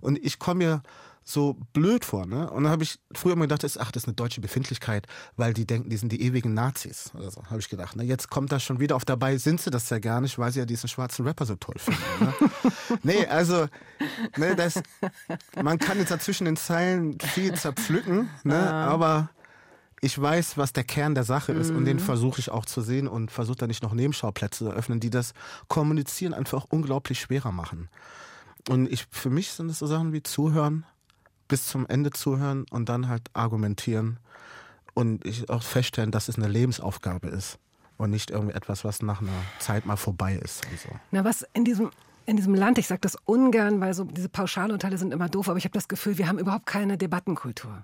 Und 0.01 0.23
ich 0.23 0.39
komme 0.39 0.65
mir 0.65 0.81
so 1.29 1.57
blöd 1.73 2.05
vor, 2.05 2.25
ne? 2.25 2.49
Und 2.49 2.63
dann 2.63 2.71
habe 2.71 2.83
ich 2.83 2.99
früher 3.13 3.33
immer 3.33 3.43
gedacht, 3.43 3.63
das 3.63 3.75
ist, 3.75 3.81
ach, 3.81 3.91
das 3.91 4.03
ist 4.03 4.07
eine 4.07 4.15
deutsche 4.15 4.41
Befindlichkeit, 4.41 5.05
weil 5.35 5.53
die 5.53 5.65
denken, 5.65 5.89
die 5.89 5.97
sind 5.97 6.11
die 6.11 6.21
ewigen 6.21 6.53
Nazis. 6.53 7.11
Oder 7.13 7.29
so, 7.29 7.45
habe 7.45 7.59
ich 7.59 7.69
gedacht. 7.69 7.95
Ne? 7.95 8.03
Jetzt 8.03 8.29
kommt 8.29 8.51
das 8.51 8.63
schon 8.63 8.79
wieder 8.79 8.95
auf 8.95 9.05
dabei, 9.05 9.37
sind 9.37 9.61
sie 9.61 9.69
das 9.69 9.89
ja 9.89 9.99
gar 9.99 10.21
nicht, 10.21 10.39
weil 10.39 10.51
sie 10.51 10.59
ja 10.59 10.65
diesen 10.65 10.89
schwarzen 10.89 11.25
Rapper 11.25 11.45
so 11.45 11.55
toll 11.55 11.75
finden. 11.77 12.01
Ne? 12.19 12.33
nee, 13.03 13.27
also, 13.27 13.67
ne, 14.37 14.55
das, 14.55 14.81
man 15.61 15.77
kann 15.77 15.99
jetzt 15.99 16.11
dazwischen 16.11 16.45
den 16.45 16.57
Zeilen 16.57 17.19
viel 17.19 17.53
zerpflücken, 17.53 18.29
ne? 18.43 18.71
aber 18.71 19.29
ich 20.01 20.19
weiß, 20.19 20.57
was 20.57 20.73
der 20.73 20.83
Kern 20.83 21.13
der 21.13 21.25
Sache 21.25 21.51
ist 21.51 21.71
und 21.71 21.85
den 21.85 21.99
versuche 21.99 22.39
ich 22.39 22.49
auch 22.49 22.65
zu 22.65 22.81
sehen 22.81 23.07
und 23.07 23.31
versuche 23.31 23.57
da 23.57 23.67
nicht 23.67 23.83
noch 23.83 23.93
Nebenschauplätze 23.93 24.65
zu 24.65 24.71
eröffnen, 24.71 24.99
die 24.99 25.09
das 25.09 25.33
Kommunizieren 25.67 26.33
einfach 26.33 26.65
unglaublich 26.69 27.19
schwerer 27.19 27.51
machen. 27.51 27.89
Und 28.67 28.91
ich, 28.91 29.07
für 29.11 29.29
mich 29.29 29.51
sind 29.51 29.69
es 29.69 29.79
so 29.79 29.87
Sachen 29.87 30.13
wie 30.13 30.23
zuhören, 30.23 30.85
bis 31.49 31.67
zum 31.67 31.85
Ende 31.87 32.11
zuhören 32.11 32.65
und 32.71 32.87
dann 32.87 33.09
halt 33.09 33.23
argumentieren 33.33 34.19
und 34.93 35.25
ich 35.25 35.49
auch 35.49 35.63
feststellen, 35.63 36.11
dass 36.11 36.29
es 36.29 36.37
eine 36.37 36.47
Lebensaufgabe 36.47 37.27
ist 37.27 37.59
und 37.97 38.11
nicht 38.11 38.31
irgendwie 38.31 38.55
etwas, 38.55 38.85
was 38.85 39.01
nach 39.01 39.21
einer 39.21 39.31
Zeit 39.59 39.85
mal 39.85 39.97
vorbei 39.97 40.35
ist. 40.35 40.63
So. 40.81 40.89
Na, 41.11 41.25
was 41.25 41.45
in 41.53 41.65
diesem, 41.65 41.91
in 42.25 42.37
diesem 42.37 42.55
Land, 42.55 42.77
ich 42.77 42.87
sage 42.87 43.01
das 43.01 43.17
ungern, 43.25 43.81
weil 43.81 43.93
so 43.93 44.05
diese 44.05 44.29
Pauschalurteile 44.29 44.97
sind 44.97 45.13
immer 45.13 45.27
doof, 45.27 45.49
aber 45.49 45.57
ich 45.57 45.65
habe 45.65 45.73
das 45.73 45.89
Gefühl, 45.89 46.17
wir 46.17 46.29
haben 46.29 46.39
überhaupt 46.39 46.65
keine 46.65 46.97
Debattenkultur. 46.97 47.83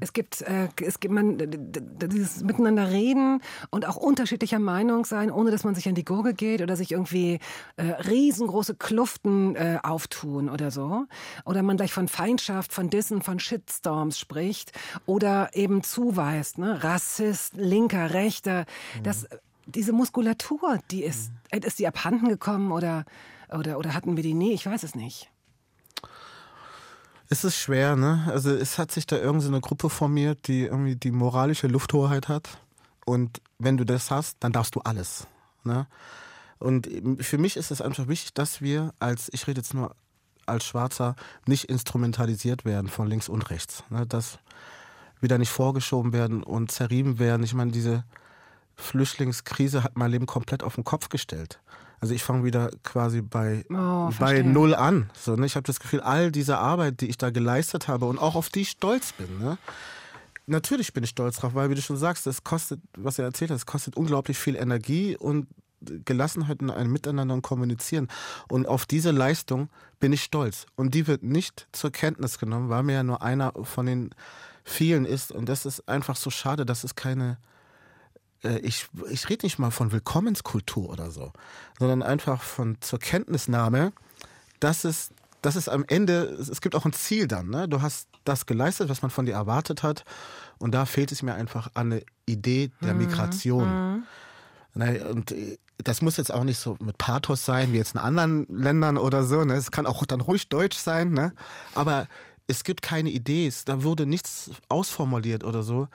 Es 0.00 0.12
gibt, 0.12 0.42
äh, 0.42 0.68
es 0.82 1.00
gibt 1.00 1.14
man, 1.14 1.38
dieses 1.38 2.42
Miteinander 2.42 2.90
reden 2.90 3.40
und 3.70 3.86
auch 3.86 3.96
unterschiedlicher 3.96 4.58
Meinung 4.58 5.04
sein, 5.04 5.30
ohne 5.30 5.50
dass 5.50 5.64
man 5.64 5.74
sich 5.74 5.88
an 5.88 5.94
die 5.94 6.04
Gurgel 6.04 6.34
geht 6.34 6.62
oder 6.62 6.76
sich 6.76 6.92
irgendwie 6.92 7.38
äh, 7.76 7.82
riesengroße 7.82 8.74
Kluften 8.74 9.56
äh, 9.56 9.78
auftun 9.82 10.48
oder 10.48 10.70
so. 10.70 11.06
Oder 11.44 11.62
man 11.62 11.76
gleich 11.76 11.92
von 11.92 12.08
Feindschaft, 12.08 12.72
von 12.72 12.90
Dissen, 12.90 13.22
von 13.22 13.38
Shitstorms 13.38 14.18
spricht 14.18 14.72
oder 15.06 15.50
eben 15.54 15.82
zuweist, 15.82 16.58
ne? 16.58 16.82
Rassist, 16.82 17.56
linker, 17.56 18.12
rechter. 18.12 18.66
Das, 19.02 19.26
diese 19.66 19.92
Muskulatur, 19.92 20.78
die 20.90 21.04
ist, 21.04 21.32
ist 21.50 21.78
die 21.78 21.86
abhanden 21.86 22.28
gekommen 22.28 22.72
oder, 22.72 23.04
oder, 23.50 23.78
oder 23.78 23.94
hatten 23.94 24.16
wir 24.16 24.22
die 24.22 24.34
nie? 24.34 24.52
Ich 24.52 24.66
weiß 24.66 24.82
es 24.82 24.94
nicht. 24.94 25.31
Es 27.32 27.44
ist 27.44 27.56
schwer, 27.56 27.96
ne? 27.96 28.24
Also 28.28 28.50
es 28.50 28.76
hat 28.76 28.92
sich 28.92 29.06
da 29.06 29.16
irgendwie 29.16 29.46
so 29.46 29.50
eine 29.50 29.62
Gruppe 29.62 29.88
formiert, 29.88 30.48
die 30.48 30.64
irgendwie 30.64 30.96
die 30.96 31.10
moralische 31.10 31.66
Lufthoheit 31.66 32.28
hat. 32.28 32.58
Und 33.06 33.40
wenn 33.58 33.78
du 33.78 33.86
das 33.86 34.10
hast, 34.10 34.36
dann 34.40 34.52
darfst 34.52 34.74
du 34.74 34.80
alles. 34.80 35.26
Ne? 35.64 35.86
Und 36.58 36.90
für 37.20 37.38
mich 37.38 37.56
ist 37.56 37.70
es 37.70 37.80
einfach 37.80 38.06
wichtig, 38.06 38.34
dass 38.34 38.60
wir 38.60 38.92
als, 38.98 39.30
ich 39.32 39.46
rede 39.46 39.62
jetzt 39.62 39.72
nur 39.72 39.96
als 40.44 40.66
Schwarzer, 40.66 41.16
nicht 41.46 41.70
instrumentalisiert 41.70 42.66
werden 42.66 42.88
von 42.88 43.06
links 43.06 43.30
und 43.30 43.48
rechts. 43.48 43.82
Ne? 43.88 44.06
Dass 44.06 44.38
wir 45.20 45.30
da 45.30 45.38
nicht 45.38 45.52
vorgeschoben 45.52 46.12
werden 46.12 46.42
und 46.42 46.70
zerrieben 46.70 47.18
werden. 47.18 47.44
Ich 47.44 47.54
meine, 47.54 47.72
diese 47.72 48.04
Flüchtlingskrise 48.76 49.82
hat 49.82 49.96
mein 49.96 50.10
Leben 50.10 50.26
komplett 50.26 50.62
auf 50.62 50.74
den 50.74 50.84
Kopf 50.84 51.08
gestellt. 51.08 51.60
Also 52.02 52.14
ich 52.14 52.24
fange 52.24 52.42
wieder 52.42 52.68
quasi 52.82 53.22
bei, 53.22 53.64
Oh, 53.70 54.10
bei. 54.18 54.42
Null 54.42 54.74
an. 54.74 55.08
So, 55.16 55.36
ne? 55.36 55.46
Ich 55.46 55.54
habe 55.54 55.62
das 55.62 55.78
Gefühl, 55.78 56.00
all 56.00 56.32
diese 56.32 56.58
Arbeit, 56.58 57.00
die 57.00 57.06
ich 57.06 57.16
da 57.16 57.30
geleistet 57.30 57.86
habe 57.86 58.06
und 58.06 58.18
auch 58.18 58.34
auf 58.34 58.48
die 58.48 58.62
ich 58.62 58.70
stolz 58.70 59.12
bin, 59.12 59.38
ne? 59.38 59.56
Natürlich 60.46 60.92
bin 60.92 61.04
ich 61.04 61.10
stolz 61.10 61.36
drauf, 61.36 61.54
weil 61.54 61.70
wie 61.70 61.76
du 61.76 61.80
schon 61.80 61.96
sagst, 61.96 62.26
das 62.26 62.42
kostet, 62.42 62.80
was 62.98 63.20
er 63.20 63.26
erzählt 63.26 63.52
hat, 63.52 63.56
es 63.56 63.66
kostet 63.66 63.96
unglaublich 63.96 64.36
viel 64.36 64.56
Energie 64.56 65.16
und 65.16 65.46
Gelassenheit 65.80 66.60
in 66.60 66.70
einem 66.70 66.92
Miteinander 66.92 67.34
und 67.34 67.42
Kommunizieren. 67.42 68.08
Und 68.48 68.66
auf 68.66 68.84
diese 68.84 69.12
Leistung 69.12 69.68
bin 70.00 70.12
ich 70.12 70.24
stolz. 70.24 70.66
Und 70.74 70.94
die 70.94 71.06
wird 71.06 71.22
nicht 71.22 71.68
zur 71.70 71.92
Kenntnis 71.92 72.40
genommen, 72.40 72.68
weil 72.68 72.82
mir 72.82 72.94
ja 72.94 73.02
nur 73.04 73.22
einer 73.22 73.52
von 73.62 73.86
den 73.86 74.10
vielen 74.64 75.04
ist. 75.04 75.30
Und 75.30 75.48
das 75.48 75.66
ist 75.66 75.88
einfach 75.88 76.16
so 76.16 76.30
schade, 76.30 76.66
dass 76.66 76.82
es 76.82 76.96
keine, 76.96 77.38
ich, 78.60 78.88
ich 79.10 79.28
rede 79.28 79.46
nicht 79.46 79.58
mal 79.58 79.70
von 79.70 79.92
Willkommenskultur 79.92 80.88
oder 80.90 81.10
so, 81.10 81.32
sondern 81.78 82.02
einfach 82.02 82.42
von 82.42 82.76
zur 82.80 82.98
Kenntnisnahme, 82.98 83.92
dass 84.60 84.84
es, 84.84 85.10
dass 85.42 85.56
es 85.56 85.68
am 85.68 85.84
Ende, 85.88 86.22
es 86.40 86.60
gibt 86.60 86.74
auch 86.74 86.84
ein 86.84 86.92
Ziel 86.92 87.26
dann. 87.28 87.48
Ne? 87.50 87.68
Du 87.68 87.82
hast 87.82 88.08
das 88.24 88.46
geleistet, 88.46 88.88
was 88.88 89.02
man 89.02 89.10
von 89.10 89.26
dir 89.26 89.34
erwartet 89.34 89.82
hat. 89.82 90.04
Und 90.58 90.72
da 90.72 90.86
fehlt 90.86 91.10
es 91.12 91.22
mir 91.22 91.34
einfach 91.34 91.70
an 91.74 91.92
eine 91.92 92.02
Idee 92.26 92.70
der 92.82 92.94
Migration. 92.94 94.04
Ne, 94.74 95.04
Und 95.10 95.32
äh, 95.32 95.58
das 95.78 96.00
muss 96.00 96.16
jetzt 96.16 96.32
auch 96.32 96.44
nicht 96.44 96.58
so 96.58 96.76
mit 96.80 96.96
Pathos 96.98 97.44
sein, 97.44 97.72
wie 97.72 97.78
jetzt 97.78 97.94
in 97.94 98.00
anderen 98.00 98.46
Ländern 98.48 98.96
oder 98.96 99.24
so. 99.24 99.44
Ne? 99.44 99.54
Es 99.54 99.72
kann 99.72 99.86
auch 99.86 100.06
dann 100.06 100.20
ruhig 100.20 100.48
deutsch 100.48 100.76
sein. 100.78 101.10
Ne? 101.12 101.32
Aber 101.74 102.06
es 102.46 102.62
gibt 102.62 102.80
keine 102.82 103.10
Idee. 103.10 103.48
Es- 103.48 103.64
Da 103.64 103.82
wurde 103.82 104.06
nichts 104.06 104.50
ausformuliert 104.68 105.42
oder 105.42 105.62
so, 105.64 105.88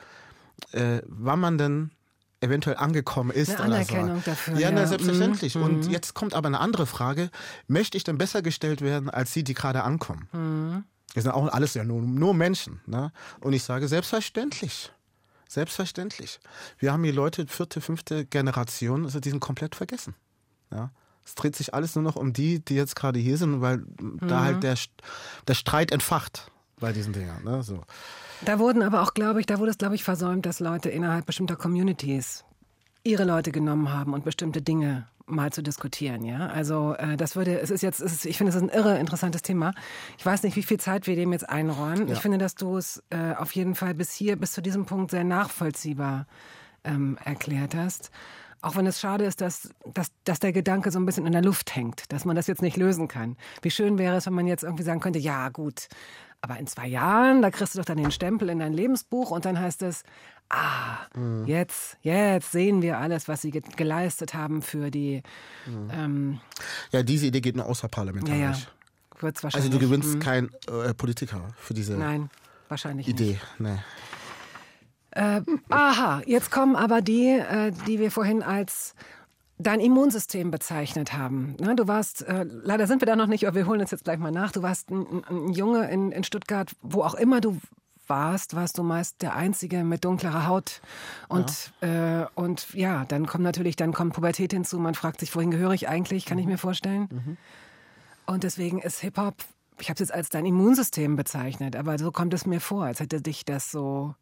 äh, 0.74 1.02
wann 1.08 1.40
man 1.40 1.58
denn 1.58 1.92
eventuell 2.42 2.78
angekommen 2.78 3.32
ist. 3.32 3.50
Eine 3.50 3.58
oder 3.58 3.66
Anerkennung 3.66 4.18
so. 4.18 4.32
dafür, 4.32 4.54
Ja, 4.56 4.60
ja. 4.60 4.72
na, 4.72 4.86
selbstverständlich. 4.86 5.56
Mhm. 5.56 5.64
Und 5.64 5.88
jetzt 5.92 6.14
kommt 6.14 6.34
aber 6.34 6.48
eine 6.48 6.60
andere 6.60 6.86
Frage. 6.86 7.30
Möchte 7.68 7.98
ich 7.98 8.04
denn 8.04 8.18
besser 8.18 8.42
gestellt 8.42 8.82
werden 8.82 9.10
als 9.10 9.32
die, 9.34 9.44
die 9.44 9.54
gerade 9.54 9.84
ankommen? 9.84 10.28
Mhm. 10.32 10.84
Wir 11.14 11.22
sind 11.22 11.32
auch 11.32 11.48
alles 11.48 11.74
ja 11.74 11.84
nur, 11.84 12.02
nur 12.02 12.34
Menschen. 12.34 12.82
Ne? 12.86 13.12
Und 13.40 13.54
ich 13.54 13.64
sage, 13.64 13.88
selbstverständlich. 13.88 14.92
Selbstverständlich. 15.48 16.40
Wir 16.78 16.92
haben 16.92 17.04
hier 17.04 17.14
Leute, 17.14 17.48
vierte, 17.48 17.82
fünfte 17.82 18.26
Generation, 18.26 19.06
also 19.06 19.20
die 19.20 19.30
sind 19.30 19.40
komplett 19.40 19.76
vergessen. 19.76 20.14
Ja? 20.72 20.92
Es 21.26 21.36
dreht 21.36 21.56
sich 21.56 21.74
alles 21.74 21.96
nur 21.96 22.04
noch 22.04 22.16
um 22.18 22.34
die, 22.34 22.64
die 22.64 22.76
jetzt 22.76 22.96
gerade 22.96 23.20
hier 23.20 23.38
sind, 23.38 23.62
weil 23.62 23.84
da 24.22 24.44
halt 24.44 24.64
der, 24.64 24.76
der 25.48 25.54
Streit 25.56 25.92
entfacht 25.92 26.52
bei 26.80 26.94
diesen 26.94 27.14
Dingern. 27.14 27.44
Ne? 27.44 27.64
So. 27.64 27.84
Da 28.42 28.60
wurden 28.60 28.82
aber 28.82 29.02
auch, 29.02 29.14
glaube 29.14 29.40
ich, 29.40 29.46
da 29.46 29.60
wurde 29.60 29.72
es, 29.72 29.78
glaube 29.78 29.96
ich, 29.96 30.04
versäumt, 30.04 30.46
dass 30.46 30.60
Leute 30.60 30.90
innerhalb 30.90 31.26
bestimmter 31.26 31.56
Communities 31.56 32.44
ihre 33.04 33.24
Leute 33.24 33.52
genommen 33.52 33.92
haben 33.92 34.14
und 34.14 34.24
bestimmte 34.26 34.62
Dinge 34.62 35.08
mal 35.28 35.52
zu 35.52 35.62
diskutieren, 35.62 36.24
ja. 36.24 36.48
Also 36.48 36.96
äh, 36.96 37.18
das 37.18 37.36
würde, 37.36 37.60
es 37.60 37.70
ist 37.70 37.82
jetzt, 37.82 38.00
es 38.00 38.14
ist, 38.14 38.26
ich 38.26 38.38
finde, 38.38 38.50
es 38.50 38.56
ist 38.56 38.62
ein 38.62 38.70
irre 38.70 38.98
interessantes 38.98 39.42
Thema. 39.42 39.74
Ich 40.18 40.26
weiß 40.26 40.44
nicht, 40.44 40.56
wie 40.56 40.64
viel 40.64 40.80
Zeit 40.80 41.06
wir 41.06 41.16
dem 41.16 41.34
jetzt 41.34 41.48
einräumen. 41.48 42.10
Ich 42.10 42.20
finde, 42.20 42.38
dass 42.38 42.56
du 42.56 42.78
es 42.78 43.04
äh, 43.10 43.34
auf 43.36 43.52
jeden 43.54 43.76
Fall 43.76 43.94
bis 43.94 44.14
hier, 44.14 44.38
bis 44.38 44.54
zu 44.54 44.62
diesem 44.62 44.86
Punkt 44.86 45.12
sehr 45.12 45.26
nachvollziehbar 45.26 46.28
ähm, 46.86 47.18
erklärt 47.24 47.76
hast. 47.76 48.12
Auch 48.62 48.76
wenn 48.76 48.88
es 48.88 49.00
schade 49.00 49.26
ist, 49.26 49.42
dass, 49.42 49.70
dass, 49.94 50.08
dass 50.24 50.40
der 50.40 50.52
Gedanke 50.52 50.92
so 50.92 51.00
ein 51.00 51.06
bisschen 51.06 51.28
in 51.28 51.34
der 51.34 51.44
Luft 51.44 51.76
hängt, 51.76 52.12
dass 52.12 52.26
man 52.26 52.36
das 52.36 52.48
jetzt 52.48 52.62
nicht 52.62 52.78
lösen 52.78 53.08
kann. 53.08 53.36
Wie 53.62 53.70
schön 53.70 53.98
wäre 53.98 54.16
es, 54.16 54.26
wenn 54.26 54.34
man 54.34 54.48
jetzt 54.48 54.64
irgendwie 54.64 54.84
sagen 54.84 55.00
könnte, 55.00 55.20
ja 55.20 55.50
gut, 55.50 55.90
aber 56.42 56.58
in 56.60 56.68
zwei 56.68 56.88
Jahren, 56.88 57.42
da 57.42 57.52
kriegst 57.52 57.74
du 57.76 57.80
doch 57.80 57.86
dann 57.86 57.98
den 57.98 58.12
Stempel 58.12 58.50
in 58.50 58.60
dein 58.60 58.74
Lebensbuch 58.74 59.32
und 59.32 59.46
dann 59.46 59.60
heißt 59.60 59.82
es, 59.82 60.04
ah, 60.50 60.98
jetzt, 61.46 61.98
jetzt 62.02 62.52
sehen 62.52 62.82
wir 62.82 63.00
alles, 63.00 63.28
was 63.28 63.42
sie 63.42 63.52
ge 63.52 63.62
geleistet 63.76 64.34
haben 64.34 64.62
für 64.62 64.92
die, 64.92 65.24
ähm, 65.92 66.40
Ja, 66.92 67.04
diese 67.04 67.28
Idee 67.28 67.42
geht 67.42 67.56
nur 67.56 67.66
außerparlamentarisch. 67.66 68.40
Ja, 68.40 68.52
ja. 68.52 69.22
wird 69.22 69.38
es 69.38 69.44
Also 69.44 69.58
wahrscheinlich. 69.58 69.72
du 69.72 69.80
gewinnst 69.80 70.14
hm, 70.14 70.20
kein 70.20 70.50
äh, 70.68 70.94
Politiker 70.94 71.50
für 71.58 71.74
diese 71.74 71.94
Nein, 71.98 72.30
wahrscheinlich 72.70 73.08
nicht. 73.08 73.20
Idee. 73.20 73.40
Nee. 73.60 73.78
Aha, 75.70 76.22
jetzt 76.28 76.52
kommen 76.52 76.76
aber 76.76 77.02
die, 77.02 77.30
äh, 77.30 77.72
die 77.88 78.00
wir 78.00 78.12
vorhin 78.12 78.44
als 78.44 78.94
dein 79.60 79.80
Immunsystem 79.80 80.52
bezeichnet 80.52 81.14
haben. 81.14 81.56
Ne, 81.60 81.76
du 81.76 81.88
warst, 81.88 82.22
äh, 82.24 82.46
leider 82.48 82.88
sind 82.88 83.02
wir 83.02 83.06
da 83.06 83.16
noch 83.16 83.28
nicht, 83.28 83.48
aber 83.48 83.56
wir 83.56 83.66
holen 83.68 83.82
uns 83.82 83.92
jetzt 83.92 84.04
gleich 84.04 84.20
mal 84.20 84.32
nach. 84.32 84.52
Du 84.52 84.62
warst 84.62 84.90
ein, 84.92 85.24
ein 85.30 85.50
Junge 85.54 85.90
in, 85.90 86.12
in 86.12 86.24
Stuttgart, 86.24 86.72
wo 86.82 87.02
auch 87.04 87.16
immer 87.16 87.42
du 87.42 87.58
warst, 88.08 88.56
warst 88.56 88.78
du 88.78 88.84
meist 88.84 89.22
der 89.22 89.36
Einzige 89.36 89.84
mit 89.84 90.06
dunklerer 90.06 90.48
Haut. 90.48 90.82
Und 91.28 91.74
ja, 91.82 92.24
äh, 92.24 92.28
und 92.36 92.74
ja 92.74 93.06
dann 93.06 93.26
kommt 93.28 93.44
natürlich, 93.44 93.76
dann 93.76 93.94
kommt 93.94 94.14
Pubertät 94.14 94.54
hinzu. 94.54 94.80
Man 94.80 94.96
fragt 94.96 95.20
sich, 95.20 95.36
wohin 95.36 95.52
gehöre 95.52 95.74
ich 95.74 95.90
eigentlich, 95.90 96.26
kann 96.26 96.38
ich 96.38 96.46
mir 96.46 96.58
vorstellen. 96.58 97.38
Und 98.26 98.44
deswegen 98.44 98.80
ist 98.80 99.00
Hip-Hop, 99.00 99.36
ich 99.80 99.90
habe 99.90 99.96
es 99.96 100.00
jetzt 100.00 100.14
als 100.14 100.30
dein 100.30 100.46
Immunsystem 100.46 101.16
bezeichnet, 101.16 101.76
aber 101.76 101.98
so 102.00 102.12
kommt 102.12 102.34
es 102.34 102.46
mir 102.46 102.60
vor, 102.62 102.86
als 102.86 103.00
hätte 103.00 103.22
dich 103.22 103.46
das 103.46 103.72
so 103.72 104.16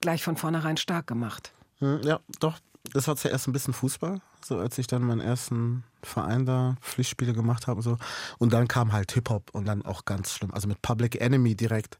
gleich 0.00 0.22
von 0.22 0.36
vornherein 0.36 0.76
stark 0.76 1.06
gemacht. 1.06 1.52
Hm, 1.78 2.00
Ja, 2.02 2.20
doch. 2.40 2.58
Das 2.92 3.06
war 3.06 3.14
zuerst 3.16 3.46
ein 3.46 3.52
bisschen 3.52 3.74
Fußball, 3.74 4.20
so 4.44 4.58
als 4.58 4.78
ich 4.78 4.86
dann 4.86 5.02
meinen 5.02 5.20
ersten 5.20 5.84
Verein 6.02 6.46
da 6.46 6.76
Pflichtspiele 6.80 7.32
gemacht 7.32 7.66
habe 7.66 7.78
und 7.78 7.82
so. 7.82 7.98
Und 8.38 8.52
dann 8.52 8.68
kam 8.68 8.92
halt 8.92 9.12
Hip-Hop 9.12 9.50
und 9.52 9.66
dann 9.66 9.84
auch 9.84 10.04
ganz 10.04 10.32
schlimm. 10.32 10.52
Also 10.52 10.68
mit 10.68 10.82
Public 10.82 11.20
Enemy 11.20 11.54
direkt 11.54 11.98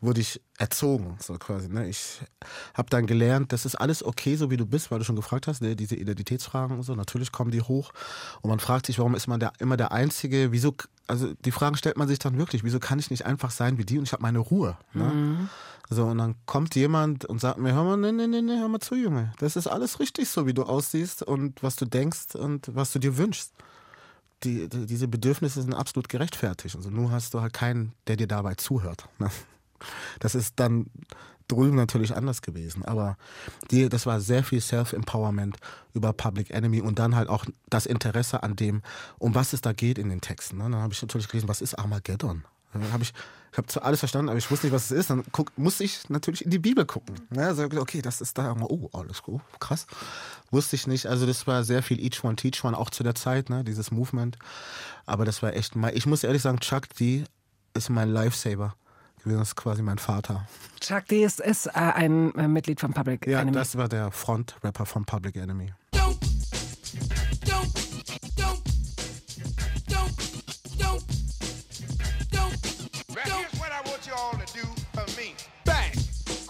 wurde 0.00 0.20
ich 0.20 0.40
erzogen, 0.58 1.16
so 1.20 1.34
quasi. 1.34 1.68
Ne? 1.68 1.88
Ich 1.88 2.20
habe 2.74 2.90
dann 2.90 3.06
gelernt, 3.06 3.52
das 3.52 3.64
ist 3.64 3.76
alles 3.76 4.04
okay, 4.04 4.36
so 4.36 4.50
wie 4.50 4.56
du 4.56 4.66
bist, 4.66 4.90
weil 4.90 4.98
du 4.98 5.04
schon 5.04 5.16
gefragt 5.16 5.46
hast, 5.46 5.62
ne? 5.62 5.74
diese 5.74 5.96
Identitätsfragen 5.96 6.76
und 6.76 6.82
so. 6.82 6.94
Natürlich 6.94 7.32
kommen 7.32 7.50
die 7.50 7.62
hoch 7.62 7.92
und 8.42 8.50
man 8.50 8.60
fragt 8.60 8.86
sich, 8.86 8.98
warum 8.98 9.14
ist 9.14 9.26
man 9.26 9.40
der, 9.40 9.52
immer 9.58 9.76
der 9.76 9.92
Einzige? 9.92 10.52
Wieso? 10.52 10.74
Also 11.06 11.32
die 11.44 11.52
Fragen 11.52 11.76
stellt 11.76 11.96
man 11.96 12.08
sich 12.08 12.18
dann 12.18 12.36
wirklich. 12.36 12.62
Wieso 12.64 12.78
kann 12.78 12.98
ich 12.98 13.10
nicht 13.10 13.24
einfach 13.24 13.50
sein 13.50 13.78
wie 13.78 13.84
die 13.84 13.98
und 13.98 14.04
ich 14.04 14.12
habe 14.12 14.22
meine 14.22 14.38
Ruhe? 14.38 14.76
Ne? 14.92 15.48
So, 15.88 16.04
und 16.06 16.18
dann 16.18 16.34
kommt 16.46 16.74
jemand 16.74 17.24
und 17.24 17.40
sagt 17.40 17.58
mir, 17.58 17.72
hör 17.72 17.84
mal, 17.84 17.96
nee, 17.96 18.12
nee, 18.12 18.26
nee, 18.26 18.58
hör 18.58 18.68
mal 18.68 18.80
zu, 18.80 18.96
Junge. 18.96 19.32
Das 19.38 19.56
ist 19.56 19.66
alles 19.66 20.00
richtig 20.00 20.28
so, 20.28 20.46
wie 20.46 20.54
du 20.54 20.64
aussiehst 20.64 21.22
und 21.22 21.62
was 21.62 21.76
du 21.76 21.84
denkst 21.84 22.34
und 22.34 22.74
was 22.74 22.92
du 22.92 22.98
dir 22.98 23.16
wünschst. 23.16 23.52
Die, 24.42 24.68
die, 24.68 24.86
diese 24.86 25.08
Bedürfnisse 25.08 25.62
sind 25.62 25.74
absolut 25.74 26.08
gerechtfertigt. 26.08 26.76
Also 26.76 26.90
nur 26.90 27.10
hast 27.10 27.32
du 27.34 27.40
halt 27.40 27.52
keinen, 27.52 27.92
der 28.06 28.16
dir 28.16 28.26
dabei 28.26 28.54
zuhört. 28.54 29.08
Ne? 29.18 29.30
Das 30.18 30.34
ist 30.34 30.54
dann 30.58 30.86
drüben 31.48 31.76
natürlich 31.76 32.14
anders 32.14 32.42
gewesen. 32.42 32.84
Aber 32.84 33.16
die, 33.70 33.88
das 33.88 34.06
war 34.06 34.20
sehr 34.20 34.42
viel 34.42 34.60
Self-Empowerment 34.60 35.56
über 35.94 36.12
Public 36.12 36.50
Enemy 36.50 36.80
und 36.80 36.98
dann 36.98 37.14
halt 37.14 37.28
auch 37.28 37.44
das 37.68 37.86
Interesse 37.86 38.42
an 38.42 38.56
dem, 38.56 38.82
um 39.18 39.34
was 39.34 39.52
es 39.52 39.60
da 39.60 39.72
geht 39.72 39.98
in 39.98 40.08
den 40.08 40.20
Texten. 40.20 40.58
Ne? 40.58 40.64
Dann 40.64 40.76
habe 40.76 40.92
ich 40.92 41.02
natürlich 41.02 41.28
gelesen, 41.28 41.48
was 41.48 41.60
ist 41.60 41.74
Armageddon? 41.74 42.44
Dann 42.72 42.92
habe 42.92 43.04
ich, 43.04 43.12
ich 43.56 43.58
habe 43.58 43.68
zwar 43.68 43.84
alles 43.84 44.00
verstanden, 44.00 44.28
aber 44.28 44.36
ich 44.36 44.50
wusste 44.50 44.66
nicht, 44.66 44.74
was 44.74 44.90
es 44.90 44.90
ist. 44.90 45.08
Dann 45.08 45.24
guck, 45.32 45.50
musste 45.56 45.82
ich 45.82 46.10
natürlich 46.10 46.44
in 46.44 46.50
die 46.50 46.58
Bibel 46.58 46.84
gucken. 46.84 47.14
Ne? 47.30 47.46
Also, 47.46 47.62
okay, 47.64 48.02
das 48.02 48.20
ist 48.20 48.36
da. 48.36 48.54
Oh, 48.60 48.90
alles 48.92 49.22
gut, 49.22 49.40
krass. 49.60 49.86
Wusste 50.50 50.76
ich 50.76 50.86
nicht. 50.86 51.06
Also 51.06 51.24
das 51.24 51.46
war 51.46 51.64
sehr 51.64 51.82
viel 51.82 51.98
Each 51.98 52.22
One 52.22 52.36
Teach 52.36 52.62
One 52.64 52.76
auch 52.76 52.90
zu 52.90 53.02
der 53.02 53.14
Zeit, 53.14 53.48
ne? 53.48 53.64
dieses 53.64 53.90
Movement. 53.90 54.38
Aber 55.06 55.24
das 55.24 55.42
war 55.42 55.54
echt 55.54 55.74
mal. 55.74 55.96
Ich 55.96 56.04
muss 56.04 56.22
ehrlich 56.22 56.42
sagen, 56.42 56.60
Chuck 56.60 56.90
D 56.98 57.24
ist 57.72 57.88
mein 57.88 58.10
Lifesaver 58.10 58.74
gewesen. 59.24 59.38
Das 59.38 59.48
ist 59.48 59.56
quasi 59.56 59.80
mein 59.80 59.96
Vater. 59.96 60.46
Chuck 60.80 61.06
D 61.06 61.24
ist, 61.24 61.40
ist 61.40 61.64
äh, 61.68 61.70
ein 61.72 62.34
äh, 62.34 62.48
Mitglied 62.48 62.78
von 62.78 62.92
Public 62.92 63.26
Ja, 63.26 63.40
Enemy. 63.40 63.56
das 63.56 63.74
war 63.78 63.88
der 63.88 64.10
Frontrapper 64.10 64.84
von 64.84 65.06
Public 65.06 65.36
Enemy. 65.36 65.72
Don't, 65.94 66.18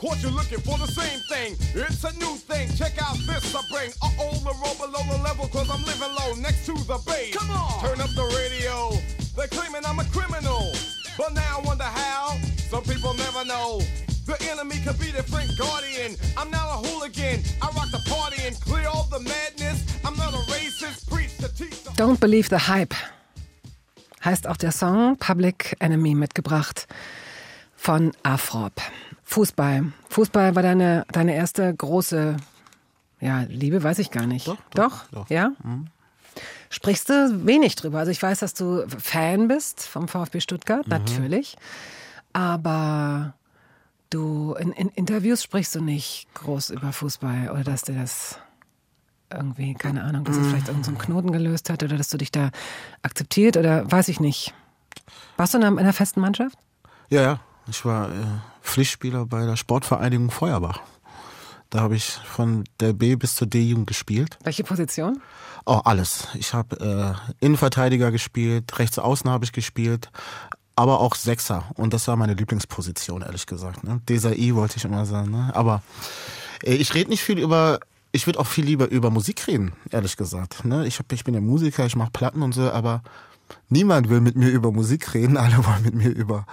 Caught 0.07 0.23
you 0.23 0.31
looking 0.31 0.61
for 0.61 0.79
the 0.79 0.87
same 0.87 1.19
thing. 1.27 1.57
It's 1.75 2.05
a 2.05 2.13
new 2.23 2.37
thing. 2.37 2.71
Check 2.77 2.95
out 3.03 3.19
this 3.27 3.53
I 3.53 3.61
bring. 3.73 3.91
Uh 4.01 4.23
oh, 4.23 4.39
the 4.39 4.55
roll 4.63 4.77
below 4.79 5.03
the 5.11 5.21
level, 5.25 5.49
cause 5.49 5.69
I'm 5.69 5.83
living 5.83 6.15
low 6.15 6.35
next 6.39 6.65
to 6.67 6.75
the 6.87 7.03
base. 7.05 7.35
Come 7.35 7.51
on! 7.51 7.81
Turn 7.83 8.01
up 8.01 8.11
the 8.15 8.23
radio. 8.39 8.93
They're 9.35 9.49
claiming 9.49 9.83
I'm 9.85 9.99
a 9.99 10.05
criminal. 10.15 10.71
But 11.19 11.35
now 11.35 11.59
I 11.59 11.61
wonder 11.67 11.91
how. 11.91 12.39
Some 12.71 12.85
people 12.85 13.15
never 13.15 13.45
know. 13.45 13.81
The 14.27 14.37
enemy 14.49 14.77
could 14.85 14.99
be 15.01 15.11
the 15.11 15.25
Frank 15.25 15.51
Guardian. 15.59 16.15
I'm 16.37 16.53
not 16.53 16.67
a 16.71 16.87
hooligan. 16.87 17.43
I 17.61 17.67
rock 17.75 17.91
the 17.91 18.03
party 18.07 18.47
and 18.47 18.55
clear 18.61 18.87
all 18.87 19.09
the 19.11 19.19
madness. 19.19 19.83
I'm 20.05 20.17
not 20.17 20.33
a 20.35 20.43
racist. 20.55 21.11
Preach 21.11 21.37
to 21.39 21.49
teach 21.49 21.83
the 21.83 21.91
Don't 21.97 22.21
Believe 22.21 22.49
the 22.49 22.69
Hype 22.69 22.95
heißt 24.25 24.47
auch 24.47 24.57
der 24.57 24.73
Song 24.73 25.17
Public 25.19 25.77
Enemy 25.81 26.15
mitgebracht 26.15 26.87
von 27.77 28.13
Afrop. 28.23 28.81
Fußball. 29.27 29.93
Fußball 30.09 30.55
war 30.55 30.63
deine, 30.63 31.05
deine 31.13 31.35
erste 31.35 31.75
große 31.75 32.37
ja, 33.21 33.41
Liebe, 33.49 33.83
weiß 33.83 33.99
ich 33.99 34.11
gar 34.11 34.27
nicht. 34.27 34.47
Doch, 34.47 34.57
Doch? 34.75 35.05
doch, 35.05 35.11
doch. 35.11 35.31
Ja? 35.31 35.53
Sprichst 36.69 37.09
du 37.09 37.47
wenig 37.47 37.77
drüber? 37.77 37.99
Also 37.99 38.11
ich 38.11 38.23
weiß, 38.23 38.41
dass 38.41 38.55
du 38.55 38.87
Fan 38.89 39.49
bist 39.49 39.87
vom 39.87 40.09
VfB 40.09 40.41
Stuttgart, 40.41 40.87
natürlich. 40.87 41.57
Aber 42.33 43.35
du 44.11 44.55
in, 44.55 44.73
in 44.73 44.89
Interviews 44.91 45.43
sprichst 45.43 45.75
du 45.75 45.81
nicht 45.81 46.29
groß 46.35 46.71
über 46.71 46.93
Fußball 46.93 47.51
oder 47.51 47.65
dass 47.65 47.83
dir 47.83 47.95
das 47.95 48.39
irgendwie, 49.33 49.75
keine 49.75 50.05
Ahnung, 50.05 50.25
dass 50.25 50.37
es 50.37 50.47
vielleicht 50.47 50.69
irgendeinen 50.69 50.97
so 50.97 51.03
Knoten 51.03 51.33
gelöst 51.33 51.71
hat 51.71 51.83
oder 51.83 51.97
dass 51.97 52.11
du 52.11 52.19
dich 52.19 52.31
da 52.31 52.51
akzeptiert 53.03 53.57
oder 53.57 53.91
weiß 53.91 54.09
ich 54.09 54.21
nicht. 54.21 54.55
Warst 55.37 55.55
du 55.55 55.59
in 55.59 55.65
einer, 55.65 55.73
in 55.73 55.79
einer 55.81 55.93
festen 55.93 56.21
Mannschaft? 56.21 56.59
Ja, 57.09 57.23
ja. 57.23 57.41
Ich 57.69 57.85
war 57.85 58.11
äh, 58.11 58.13
Pflichtspieler 58.77 59.25
bei 59.25 59.47
der 59.47 59.57
Sportvereinigung 59.57 60.31
Feuerbach. 60.31 60.81
Da 61.71 61.81
habe 61.81 61.97
ich 61.97 62.11
von 62.11 62.65
der 62.79 62.93
B 62.93 63.17
bis 63.17 63.35
zur 63.35 63.47
D-Jugend 63.47 63.87
gespielt. 63.87 64.39
Welche 64.45 64.65
Position? 64.65 65.23
Oh, 65.65 65.81
alles. 65.83 66.29
Ich 66.35 66.53
habe 66.53 67.17
äh, 67.41 67.43
Innenverteidiger 67.43 68.11
gespielt, 68.11 68.79
rechts 68.79 68.99
außen 68.99 69.31
habe 69.31 69.47
ich 69.47 69.53
gespielt, 69.53 70.11
aber 70.75 71.01
auch 71.01 71.15
Sechser. 71.15 71.65
Und 71.77 71.95
das 71.95 72.07
war 72.07 72.17
meine 72.17 72.35
Lieblingsposition, 72.35 73.23
ehrlich 73.23 73.47
gesagt. 73.47 73.83
Ne? 73.83 74.03
Desai 74.11 74.51
wollte 74.53 74.77
ich 74.77 74.85
immer 74.85 75.07
sagen. 75.07 75.31
Ne? 75.31 75.53
Aber 75.55 75.83
äh, 76.63 76.75
ich 76.75 76.93
rede 76.93 77.09
nicht 77.09 77.23
viel 77.23 77.39
über. 77.39 77.81
Ich 78.13 78.27
würde 78.27 78.39
auch 78.39 78.47
viel 78.47 78.67
lieber 78.67 78.91
über 78.91 79.09
Musik 79.09 79.47
reden, 79.47 79.73
ehrlich 79.91 80.19
gesagt. 80.19 80.67
Ne? 80.67 80.87
Ich, 80.87 80.99
hab, 80.99 81.11
ich 81.13 81.25
bin 81.25 81.33
ja 81.33 81.41
Musiker, 81.41 81.87
ich 81.87 81.97
mache 81.97 82.11
Platten 82.11 82.43
und 82.43 82.53
so, 82.53 82.71
aber 82.71 83.03
niemand 83.71 84.11
will 84.11 84.21
mit 84.21 84.37
mir 84.37 84.51
über 84.51 84.71
Musik 84.71 85.15
reden. 85.15 85.37
Alle 85.39 85.65
wollen 85.65 85.83
mit 85.83 85.95
mir 85.95 86.11
über 86.11 86.45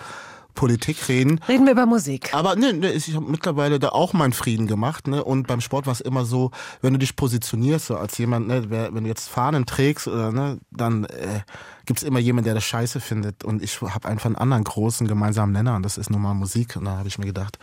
Politik 0.54 1.08
reden. 1.10 1.40
Reden 1.48 1.66
wir 1.66 1.74
über 1.74 1.86
Musik. 1.86 2.34
Aber 2.34 2.56
ne, 2.56 2.74
ne, 2.74 2.92
ich 2.92 3.16
habe 3.16 3.30
mittlerweile 3.30 3.80
da 3.80 3.90
auch 3.90 4.14
meinen 4.14 4.34
Frieden 4.34 4.68
gemacht. 4.68 5.08
Ne? 5.08 5.24
Und 5.24 5.48
beim 5.48 5.62
Sport 5.62 5.86
war 5.86 5.94
es 5.94 6.02
immer 6.02 6.26
so, 6.26 6.52
wenn 6.82 6.94
du 6.94 7.00
dich 7.00 7.16
positionierst, 7.16 7.88
so 7.88 7.98
als 7.98 8.18
jemand, 8.18 8.48
ne, 8.48 8.70
wenn 8.70 9.04
du 9.04 9.08
jetzt 9.10 9.30
Fahnen 9.30 9.66
trägst, 9.66 10.08
oder, 10.08 10.32
ne, 10.32 10.60
dann 10.72 11.06
äh, 11.06 11.42
gibt 11.86 12.00
es 12.00 12.04
immer 12.04 12.20
jemanden, 12.20 12.46
der 12.46 12.56
das 12.56 12.66
scheiße 12.66 13.00
findet. 13.00 13.44
Und 13.44 13.62
ich 13.62 13.82
habe 13.82 14.08
einfach 14.08 14.28
einen 14.28 14.36
anderen 14.36 14.64
großen 14.64 15.08
gemeinsamen 15.08 15.52
Nenner 15.54 15.76
und 15.76 15.84
das 15.84 15.98
ist 15.98 16.10
nun 16.10 16.22
mal 16.22 16.34
Musik. 16.34 16.76
Und 16.76 16.86
da 16.86 16.98
habe 16.98 17.08
ich 17.08 17.18
mir 17.18 17.26
gedacht, 17.26 17.58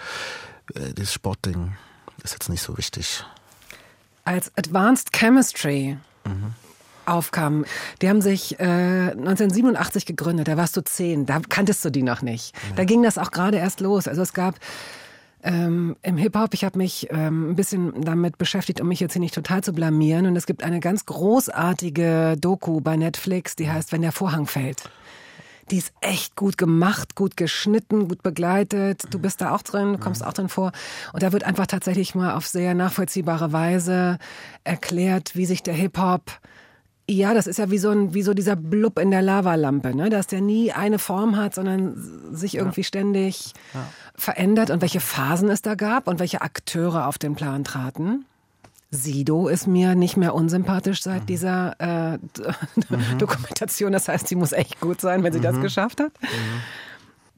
äh, 0.75 0.93
das 0.95 1.13
Sportding 1.13 1.73
ist 2.23 2.33
jetzt 2.33 2.49
nicht 2.49 2.63
so 2.63 2.77
wichtig. 2.77 3.25
Als 4.25 4.57
Advanced 4.57 5.13
Chemistry 5.13 5.97
aufkam, 7.07 7.65
die 8.03 8.09
haben 8.09 8.21
sich 8.21 8.59
äh, 8.61 8.65
1987 8.65 10.07
gegründet, 10.07 10.49
da 10.49 10.57
warst 10.57 10.77
du 10.77 10.83
zehn, 10.83 11.27
da 11.27 11.41
kanntest 11.49 11.85
du 11.85 11.91
die 11.91 12.03
noch 12.03 12.23
nicht. 12.23 12.55
Da 12.77 12.85
ging 12.85 13.03
das 13.03 13.19
auch 13.19 13.31
gerade 13.31 13.59
erst 13.59 13.81
los. 13.81 14.09
Also 14.09 14.23
es 14.23 14.33
gab 14.33 14.57
ähm, 15.43 15.97
im 16.03 16.17
Hip-Hop, 16.17 16.53
ich 16.55 16.65
habe 16.65 16.79
mich 16.79 17.09
ähm, 17.11 17.51
ein 17.51 17.57
bisschen 17.57 18.03
damit 18.03 18.39
beschäftigt, 18.39 18.81
um 18.81 18.89
mich 18.89 19.01
jetzt 19.01 19.13
hier 19.13 19.21
nicht 19.21 19.35
total 19.35 19.63
zu 19.65 19.73
blamieren. 19.73 20.27
Und 20.27 20.37
es 20.37 20.47
gibt 20.47 20.63
eine 20.63 20.81
ganz 20.81 21.07
großartige 21.07 22.37
Doku 22.39 22.81
bei 22.81 22.97
Netflix, 22.97 23.57
die 23.57 23.71
heißt 23.71 23.93
Wenn 23.93 24.03
der 24.03 24.13
Vorhang 24.13 24.47
fällt. 24.47 24.91
Die 25.71 25.79
ist 25.79 25.93
echt 26.01 26.35
gut 26.35 26.59
gemacht, 26.59 27.15
gut 27.15 27.37
geschnitten, 27.37 28.09
gut 28.09 28.23
begleitet. 28.23 29.05
Du 29.11 29.21
bist 29.21 29.41
da 29.41 29.55
auch 29.55 29.63
drin, 29.63 29.93
du 29.93 29.99
kommst 29.99 30.25
auch 30.25 30.33
drin 30.33 30.49
vor. 30.49 30.73
Und 31.13 31.23
da 31.23 31.33
wird 31.33 31.45
einfach 31.45 31.67
tatsächlich 31.67 32.15
mal 32.15 32.35
auf 32.35 32.47
sehr 32.47 32.75
nachvollziehbare 32.75 33.53
Weise 33.53 34.19
erklärt, 34.65 35.37
wie 35.37 35.47
sich 35.47 35.63
der 35.63 35.75
Hip-Hop 35.75 36.41
ja, 37.13 37.35
das 37.35 37.47
ist 37.47 37.59
ja 37.59 37.71
wie 37.71 37.79
so, 37.79 37.91
ein, 37.91 38.15
wie 38.15 38.23
so 38.23 38.35
dieser 38.35 38.57
Blub 38.57 38.99
in 38.99 39.11
der 39.11 39.23
Lavalampe, 39.23 39.95
ne? 39.95 40.11
dass 40.11 40.27
der 40.27 40.41
nie 40.41 40.73
eine 40.73 40.99
Form 40.99 41.37
hat, 41.37 41.55
sondern 41.55 41.95
sich 42.33 42.57
irgendwie 42.57 42.85
ständig 42.85 43.53
verändert 44.15 44.71
und 44.71 44.81
welche 44.83 45.01
Phasen 45.01 45.49
es 45.49 45.63
da 45.63 45.75
gab 45.75 46.07
und 46.07 46.21
welche 46.21 46.43
Akteure 46.43 47.07
auf 47.07 47.19
den 47.19 47.35
Plan 47.35 47.65
traten. 47.65 48.27
Sido 48.93 49.49
ist 49.49 49.67
mir 49.67 49.95
nicht 49.95 50.17
mehr 50.17 50.35
unsympathisch 50.35 51.03
seit 51.03 51.29
dieser 51.29 51.77
äh, 51.79 52.19
Dokumentation. 53.19 53.93
Das 53.93 54.09
heißt, 54.09 54.27
sie 54.27 54.35
muss 54.35 54.53
echt 54.53 54.81
gut 54.81 55.01
sein, 55.01 55.23
wenn 55.23 55.33
sie 55.33 55.41
das 55.41 55.61
geschafft 55.61 56.01
hat. 56.01 56.13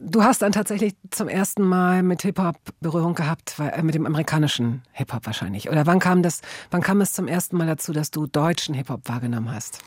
Du 0.04 0.24
hast 0.24 0.42
dann 0.42 0.50
tatsächlich 0.50 0.96
zum 1.10 1.28
ersten 1.28 1.62
Mal 1.62 2.02
mit 2.02 2.22
Hip-Hop 2.22 2.56
Berührung 2.80 3.14
gehabt, 3.14 3.54
äh, 3.60 3.82
mit 3.82 3.94
dem 3.94 4.04
amerikanischen 4.04 4.82
Hip-Hop 4.90 5.26
wahrscheinlich. 5.26 5.70
Oder 5.70 5.86
wann 5.86 6.00
kam 6.00 6.24
das, 6.24 6.40
wann 6.72 6.80
kam 6.80 7.00
es 7.00 7.12
zum 7.12 7.28
ersten 7.28 7.56
Mal 7.56 7.68
dazu, 7.68 7.92
dass 7.92 8.10
du 8.10 8.26
deutschen 8.26 8.74
Hip-Hop 8.74 9.08
wahrgenommen 9.08 9.52
hast? 9.52 9.78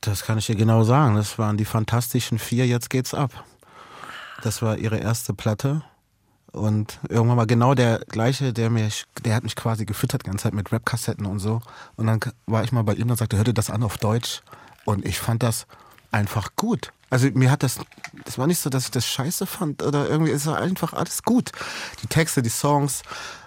Das 0.00 0.24
kann 0.24 0.38
ich 0.38 0.46
dir 0.46 0.56
genau 0.56 0.82
sagen. 0.82 1.14
Das 1.14 1.38
waren 1.38 1.58
die 1.58 1.66
fantastischen 1.66 2.38
vier, 2.38 2.66
jetzt 2.66 2.88
geht's 2.88 3.12
ab. 3.12 3.44
Das 4.42 4.62
war 4.62 4.78
ihre 4.78 4.96
erste 4.96 5.34
Platte. 5.34 5.82
Und 6.52 6.98
irgendwann 7.10 7.36
war 7.36 7.46
genau 7.46 7.74
der 7.74 7.98
gleiche, 8.08 8.54
der 8.54 8.70
mich, 8.70 9.04
der 9.22 9.34
hat 9.34 9.44
mich 9.44 9.56
quasi 9.56 9.84
gefüttert 9.84 10.22
die 10.24 10.30
ganze 10.30 10.44
Zeit 10.44 10.54
mit 10.54 10.72
Rap-Kassetten 10.72 11.26
und 11.26 11.38
so. 11.38 11.60
Und 11.96 12.06
dann 12.06 12.20
war 12.46 12.64
ich 12.64 12.72
mal 12.72 12.82
bei 12.82 12.94
ihm 12.94 13.10
und 13.10 13.16
sagte, 13.16 13.36
hörte 13.36 13.52
das 13.52 13.68
an 13.68 13.82
auf 13.82 13.98
Deutsch. 13.98 14.40
Und 14.86 15.04
ich 15.04 15.18
fand 15.18 15.42
das 15.42 15.66
einfach 16.10 16.56
gut. 16.56 16.92
Also 17.10 17.28
mir 17.34 17.50
hat 17.50 17.62
das, 17.62 17.78
das 18.24 18.38
war 18.38 18.46
nicht 18.46 18.60
so, 18.60 18.70
dass 18.70 18.84
ich 18.84 18.90
das 18.92 19.04
scheiße 19.06 19.46
fand 19.46 19.82
oder 19.82 20.08
irgendwie 20.08 20.30
ist 20.30 20.46
einfach 20.48 20.92
alles 20.92 21.22
gut. 21.24 21.50
Die 22.02 22.06
Texte, 22.06 22.40
die 22.42 22.48
Songs. 22.50 23.02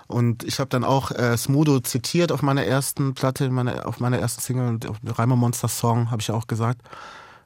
Und 0.08 0.44
ich 0.44 0.60
habe 0.60 0.70
dann 0.70 0.84
auch 0.84 1.12
äh, 1.12 1.38
Smudo 1.38 1.80
zitiert 1.80 2.32
auf 2.32 2.42
meiner 2.42 2.66
ersten 2.66 3.14
Platte, 3.14 3.50
meine, 3.50 3.86
auf 3.86 4.00
meiner 4.02 4.20
ersten 4.20 4.42
Single, 4.42 4.68
und 4.68 4.86
auf 4.88 5.00
dem 5.00 5.12
Reimer 5.12 5.36
Monster 5.38 5.70
Song, 5.70 6.12
habe 6.12 6.22
ich 6.22 6.30
auch 6.30 6.46
gesagt. 6.46 6.82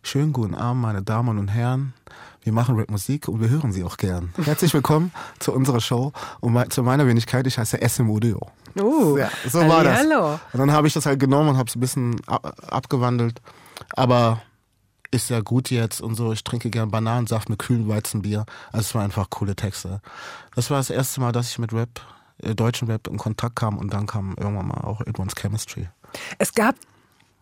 Schönen 0.01 0.33
guten 0.33 0.55
Abend, 0.55 0.81
meine 0.81 1.01
Damen 1.03 1.37
und 1.37 1.49
Herren. 1.49 1.93
Wir 2.41 2.53
machen 2.53 2.75
Rap-Musik 2.75 3.27
und 3.27 3.41
wir 3.41 3.49
hören 3.49 3.71
sie 3.71 3.83
auch 3.83 3.97
gern. 3.97 4.33
Herzlich 4.43 4.73
willkommen 4.73 5.11
zu 5.39 5.51
unserer 5.53 5.81
Show 5.81 6.13
und 6.39 6.53
me- 6.53 6.67
zu 6.69 6.81
meiner 6.81 7.05
Wenigkeit. 7.05 7.45
Ich 7.45 7.57
heiße 7.57 7.77
Udio. 8.03 8.39
Uh, 8.79 9.17
Ja, 9.17 9.29
so 9.49 9.59
war 9.67 9.83
das. 9.83 9.99
Hallo. 9.99 10.39
Und 10.53 10.59
dann 10.59 10.71
habe 10.71 10.87
ich 10.87 10.93
das 10.93 11.05
halt 11.05 11.19
genommen 11.19 11.49
und 11.49 11.57
habe 11.57 11.69
es 11.69 11.75
ein 11.75 11.79
bisschen 11.79 12.19
ab 12.25 12.55
abgewandelt. 12.69 13.39
Aber 13.95 14.41
ist 15.11 15.29
ja 15.29 15.41
gut 15.41 15.69
jetzt 15.69 16.01
und 16.01 16.15
so. 16.15 16.31
Ich 16.33 16.43
trinke 16.43 16.69
gern 16.69 16.91
Bananensaft 16.91 17.49
mit 17.49 17.59
kühlem 17.59 17.87
Weizenbier. 17.87 18.45
Also 18.71 18.79
es 18.85 18.95
waren 18.95 19.03
einfach 19.03 19.29
coole 19.29 19.55
Texte. 19.55 20.01
Das 20.55 20.69
war 20.69 20.77
das 20.77 20.89
erste 20.89 21.21
Mal, 21.21 21.31
dass 21.31 21.49
ich 21.49 21.59
mit 21.59 21.73
Rap, 21.73 22.01
äh, 22.41 22.55
deutschen 22.55 22.87
Rap 22.89 23.07
in 23.07 23.17
Kontakt 23.17 23.55
kam 23.55 23.77
und 23.77 23.93
dann 23.93 24.07
kam 24.07 24.35
irgendwann 24.37 24.67
mal 24.67 24.81
auch 24.81 25.01
Advanced 25.01 25.39
Chemistry. 25.39 25.87
Es 26.37 26.53
gab 26.53 26.75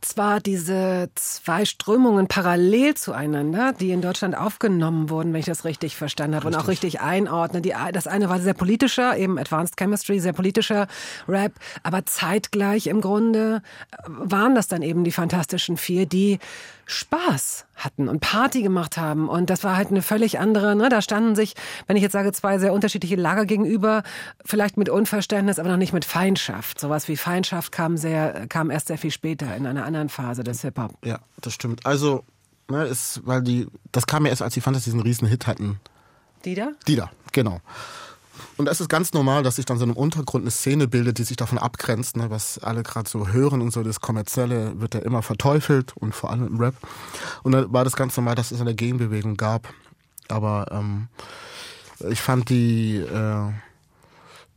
zwar 0.05 0.39
diese 0.39 1.09
zwei 1.15 1.65
Strömungen 1.65 2.27
parallel 2.27 2.93
zueinander, 2.93 3.73
die 3.73 3.91
in 3.91 4.01
Deutschland 4.01 4.37
aufgenommen 4.37 5.09
wurden, 5.09 5.33
wenn 5.33 5.39
ich 5.39 5.45
das 5.45 5.65
richtig 5.65 5.95
verstanden 5.95 6.35
habe 6.35 6.47
und 6.47 6.55
auch 6.55 6.67
richtig 6.67 7.01
einordne. 7.01 7.61
Die, 7.61 7.73
das 7.91 8.07
eine 8.07 8.29
war 8.29 8.39
sehr 8.39 8.53
politischer, 8.53 9.17
eben 9.17 9.37
Advanced 9.37 9.77
Chemistry, 9.77 10.19
sehr 10.19 10.33
politischer 10.33 10.87
Rap, 11.27 11.53
aber 11.83 12.05
zeitgleich 12.05 12.87
im 12.87 13.01
Grunde 13.01 13.61
äh, 13.91 13.97
waren 14.07 14.55
das 14.55 14.67
dann 14.67 14.81
eben 14.81 15.03
die 15.03 15.11
Fantastischen 15.11 15.77
Vier, 15.77 16.05
die 16.05 16.39
Spaß 16.85 17.65
hatten 17.75 18.07
und 18.07 18.19
Party 18.19 18.61
gemacht 18.61 18.97
haben. 18.97 19.27
Und 19.27 19.49
das 19.49 19.63
war 19.63 19.75
halt 19.75 19.89
eine 19.89 20.01
völlig 20.01 20.39
andere, 20.39 20.75
ne? 20.75 20.89
da 20.89 21.01
standen 21.01 21.35
sich, 21.35 21.55
wenn 21.87 21.97
ich 21.97 22.03
jetzt 22.03 22.13
sage, 22.13 22.31
zwei 22.31 22.57
sehr 22.59 22.73
unterschiedliche 22.73 23.15
Lager 23.15 23.45
gegenüber, 23.45 24.03
vielleicht 24.43 24.77
mit 24.77 24.89
Unverständnis, 24.89 25.59
aber 25.59 25.69
noch 25.69 25.77
nicht 25.77 25.93
mit 25.93 26.05
Feindschaft. 26.05 26.79
Sowas 26.79 27.07
wie 27.07 27.17
Feindschaft 27.17 27.71
kam 27.71 27.97
sehr, 27.97 28.47
kam 28.47 28.69
erst 28.69 28.87
sehr 28.87 28.97
viel 28.97 29.11
später 29.11 29.55
in 29.55 29.65
einer 29.65 29.85
anderen 29.85 30.09
Phase 30.09 30.43
des 30.43 30.61
Hip-Hop. 30.61 30.93
Ja, 31.03 31.19
das 31.41 31.53
stimmt. 31.53 31.85
Also, 31.85 32.23
ne, 32.69 32.85
ist, 32.85 33.21
weil 33.25 33.41
die, 33.41 33.67
das 33.91 34.07
kam 34.07 34.25
ja 34.25 34.29
erst, 34.29 34.41
als 34.41 34.53
die 34.53 34.61
Fantas 34.61 34.83
diesen 34.83 35.01
riesen 35.01 35.27
Hit 35.27 35.47
hatten. 35.47 35.79
Die 36.45 36.55
da? 36.55 36.69
Die 36.87 36.95
da, 36.95 37.09
genau. 37.31 37.61
Und 38.57 38.69
es 38.69 38.79
ist 38.79 38.87
ganz 38.87 39.11
normal, 39.13 39.43
dass 39.43 39.57
sich 39.57 39.65
dann 39.65 39.77
so 39.77 39.83
im 39.83 39.93
Untergrund 39.93 40.43
eine 40.43 40.51
Szene 40.51 40.87
bildet, 40.87 41.17
die 41.17 41.23
sich 41.23 41.35
davon 41.35 41.57
abgrenzt, 41.57 42.15
ne, 42.15 42.29
was 42.29 42.57
alle 42.59 42.83
gerade 42.83 43.09
so 43.09 43.27
hören 43.27 43.61
und 43.61 43.71
so. 43.71 43.83
Das 43.83 43.99
Kommerzielle 43.99 44.79
wird 44.79 44.93
ja 44.93 45.01
immer 45.01 45.21
verteufelt 45.21 45.93
und 45.97 46.15
vor 46.15 46.31
allem 46.31 46.47
im 46.47 46.59
Rap. 46.59 46.75
Und 47.43 47.51
dann 47.51 47.73
war 47.73 47.83
das 47.83 47.95
ganz 47.95 48.15
normal, 48.15 48.35
dass 48.35 48.51
es 48.51 48.61
eine 48.61 48.73
Gegenbewegung 48.73 49.35
gab. 49.35 49.67
Aber 50.29 50.67
ähm, 50.71 51.07
ich 52.09 52.21
fand 52.21 52.49
die, 52.49 52.97
äh, 52.97 53.51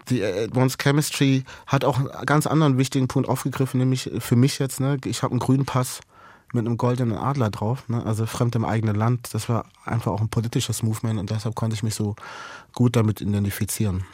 die 0.09 0.25
Advanced 0.25 0.81
Chemistry 0.81 1.45
hat 1.67 1.85
auch 1.85 1.99
einen 1.99 2.09
ganz 2.25 2.47
anderen 2.47 2.79
wichtigen 2.79 3.09
Punkt 3.09 3.29
aufgegriffen, 3.29 3.79
nämlich 3.79 4.11
für 4.21 4.37
mich 4.37 4.61
jetzt, 4.61 4.79
ne, 4.81 4.99
ich 5.05 5.23
habe 5.23 5.33
einen 5.33 5.41
grünen 5.41 5.65
Pass 5.65 6.01
mit 6.53 6.67
einem 6.67 6.77
goldenen 6.77 7.19
Adler 7.19 7.51
drauf, 7.51 7.89
ne, 7.89 8.05
also 8.05 8.27
fremd 8.27 8.55
im 8.57 8.65
eigenen 8.65 8.97
Land. 8.97 9.35
Das 9.35 9.49
war 9.49 9.67
einfach 9.85 10.13
auch 10.13 10.21
ein 10.21 10.29
politisches 10.29 10.83
Movement 10.83 11.21
und 11.21 11.31
deshalb 11.31 11.55
konnte 11.55 11.75
ich 11.75 11.83
mich 11.83 11.95
so 11.95 12.17
gut 12.73 12.97
damit 12.97 13.21
identifizieren. 13.21 14.05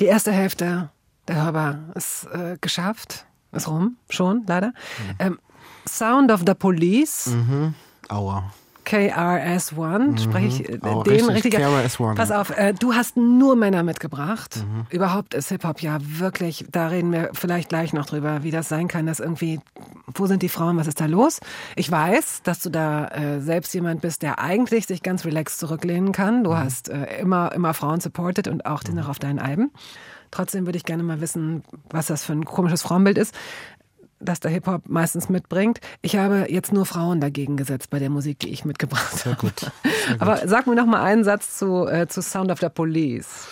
Die 0.00 0.06
erste 0.06 0.32
Hälfte 0.32 0.90
der 1.28 1.44
Hörbar 1.44 1.78
ist 1.94 2.26
äh, 2.32 2.56
geschafft. 2.60 3.26
Ist 3.52 3.68
rum, 3.68 3.96
schon, 4.08 4.44
leider. 4.46 4.72
Ähm, 5.18 5.38
Sound 5.88 6.32
of 6.32 6.42
the 6.46 6.54
Police, 6.54 7.30
Aua. 8.08 8.52
KRS-One, 8.84 10.18
spreche 10.18 10.46
ich 10.46 10.68
äh, 10.68 10.78
Oh, 10.82 11.02
den 11.02 11.12
richtig, 11.12 11.44
richtig? 11.44 11.54
KRS-One, 11.54 12.14
Pass 12.14 12.30
auf, 12.30 12.50
äh, 12.56 12.74
du 12.74 12.94
hast 12.94 13.16
nur 13.16 13.56
Männer 13.56 13.82
mitgebracht. 13.82 14.64
Überhaupt 14.90 15.34
ist 15.34 15.48
Hip-Hop 15.48 15.80
ja 15.80 15.98
wirklich, 16.00 16.64
da 16.70 16.88
reden 16.88 17.12
wir 17.12 17.30
vielleicht 17.32 17.68
gleich 17.68 17.92
noch 17.92 18.06
drüber, 18.06 18.42
wie 18.42 18.50
das 18.50 18.68
sein 18.68 18.88
kann, 18.88 19.06
dass 19.06 19.20
irgendwie, 19.20 19.60
wo 20.14 20.26
sind 20.26 20.42
die 20.42 20.48
Frauen, 20.48 20.76
was 20.76 20.86
ist 20.86 21.00
da 21.00 21.06
los? 21.06 21.40
Ich 21.76 21.90
weiß, 21.90 22.42
dass 22.42 22.60
du 22.60 22.70
da 22.70 23.08
äh, 23.08 23.40
selbst 23.40 23.74
jemand 23.74 24.00
bist, 24.02 24.22
der 24.22 24.38
eigentlich 24.38 24.86
sich 24.86 25.02
ganz 25.02 25.24
relaxed 25.24 25.58
zurücklehnen 25.58 26.12
kann. 26.12 26.44
Du 26.44 26.56
hast 26.56 26.88
äh, 26.88 27.20
immer, 27.20 27.52
immer 27.52 27.74
Frauen 27.74 28.00
supported 28.00 28.48
und 28.48 28.66
auch 28.66 28.82
den 28.82 28.98
auch 29.00 29.08
auf 29.08 29.18
deinen 29.18 29.38
Alben. 29.38 29.70
Trotzdem 30.30 30.66
würde 30.66 30.76
ich 30.76 30.84
gerne 30.84 31.04
mal 31.04 31.20
wissen, 31.20 31.62
was 31.90 32.06
das 32.06 32.24
für 32.24 32.32
ein 32.32 32.44
komisches 32.44 32.82
Frauenbild 32.82 33.18
ist 33.18 33.34
das 34.24 34.40
der 34.40 34.50
Hip-Hop 34.50 34.88
meistens 34.88 35.28
mitbringt. 35.28 35.80
Ich 36.02 36.16
habe 36.16 36.46
jetzt 36.48 36.72
nur 36.72 36.86
Frauen 36.86 37.20
dagegen 37.20 37.56
gesetzt 37.56 37.90
bei 37.90 37.98
der 37.98 38.10
Musik, 38.10 38.40
die 38.40 38.48
ich 38.48 38.64
mitgebracht 38.64 39.24
habe. 39.24 39.36
gut. 39.36 39.70
Aber 40.18 40.46
sag 40.46 40.66
mir 40.66 40.74
noch 40.74 40.86
mal 40.86 41.02
einen 41.02 41.24
Satz 41.24 41.58
zu, 41.58 41.86
äh, 41.86 42.08
zu 42.08 42.22
Sound 42.22 42.50
of 42.50 42.60
the 42.60 42.68
Police. 42.68 43.46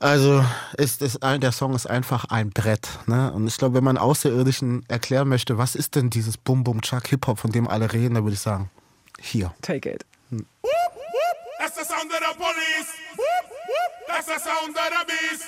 Also 0.00 0.44
ist, 0.76 1.02
ist 1.02 1.22
ein, 1.24 1.40
der 1.40 1.50
Song 1.50 1.74
ist 1.74 1.86
einfach 1.86 2.26
ein 2.26 2.50
Brett. 2.50 2.88
Ne? 3.06 3.32
Und 3.32 3.48
ich 3.48 3.56
glaube, 3.56 3.74
wenn 3.74 3.84
man 3.84 3.98
Außerirdischen 3.98 4.84
erklären 4.88 5.28
möchte, 5.28 5.58
was 5.58 5.74
ist 5.74 5.96
denn 5.96 6.08
dieses 6.08 6.36
Bum 6.36 6.62
Bum 6.62 6.82
Chuck 6.82 7.08
Hip-Hop, 7.08 7.38
von 7.38 7.50
dem 7.50 7.66
alle 7.66 7.92
reden, 7.92 8.14
dann 8.14 8.24
würde 8.24 8.34
ich 8.34 8.40
sagen, 8.40 8.70
hier. 9.20 9.52
Take 9.62 9.90
it. 9.90 10.04
That's 11.58 11.74
the 11.74 11.84
sound 11.84 12.12
of 12.12 12.20
the 12.20 12.36
police. 12.36 13.07
That's 14.08 14.26
the 14.26 14.38
sound 14.38 14.76
of 14.76 14.90
the 14.90 15.04
beast. 15.06 15.44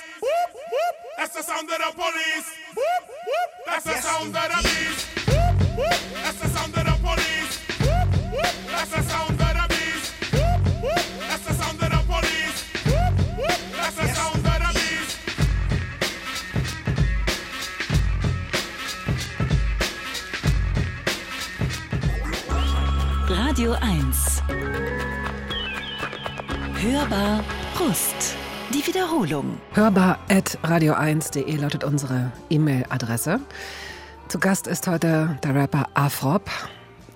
That's 1.17 1.33
the 1.35 1.41
sound 1.41 1.69
of 1.69 1.77
the 1.77 1.91
police. 1.95 2.47
That's 3.65 3.85
the 3.85 4.01
sound 4.01 4.35
of 4.35 4.43
the 4.43 4.59
beast. 4.63 5.07
That's 6.13 6.37
the 6.39 6.47
sound 6.47 6.77
of 6.77 6.85
the 6.85 6.95
police. 7.01 7.59
That's 8.71 8.91
the 8.91 9.01
sound 9.01 9.41
of 9.41 9.53
the 9.57 9.65
beast. 9.69 10.13
That's 11.27 11.43
the 11.45 11.53
sound 11.53 11.81
of 11.81 11.89
the 11.89 11.99
police. 12.07 12.59
That's 13.75 13.95
the 13.95 14.07
sound 14.13 14.35
of 14.35 14.43
the 14.43 14.69
beast. 14.75 15.17
Radio 23.29 23.71
1. 23.71 24.13
Hörbar 26.81 27.43
Brust. 27.75 28.40
Die 28.81 28.87
Wiederholung. 28.87 29.59
Hörbar 29.73 30.17
at 30.29 30.57
radio1.de 30.63 31.55
lautet 31.57 31.83
unsere 31.83 32.31
E-Mail-Adresse. 32.49 33.39
Zu 34.27 34.39
Gast 34.39 34.65
ist 34.65 34.87
heute 34.87 35.37
der 35.43 35.53
Rapper 35.53 35.87
Afrop. 35.93 36.49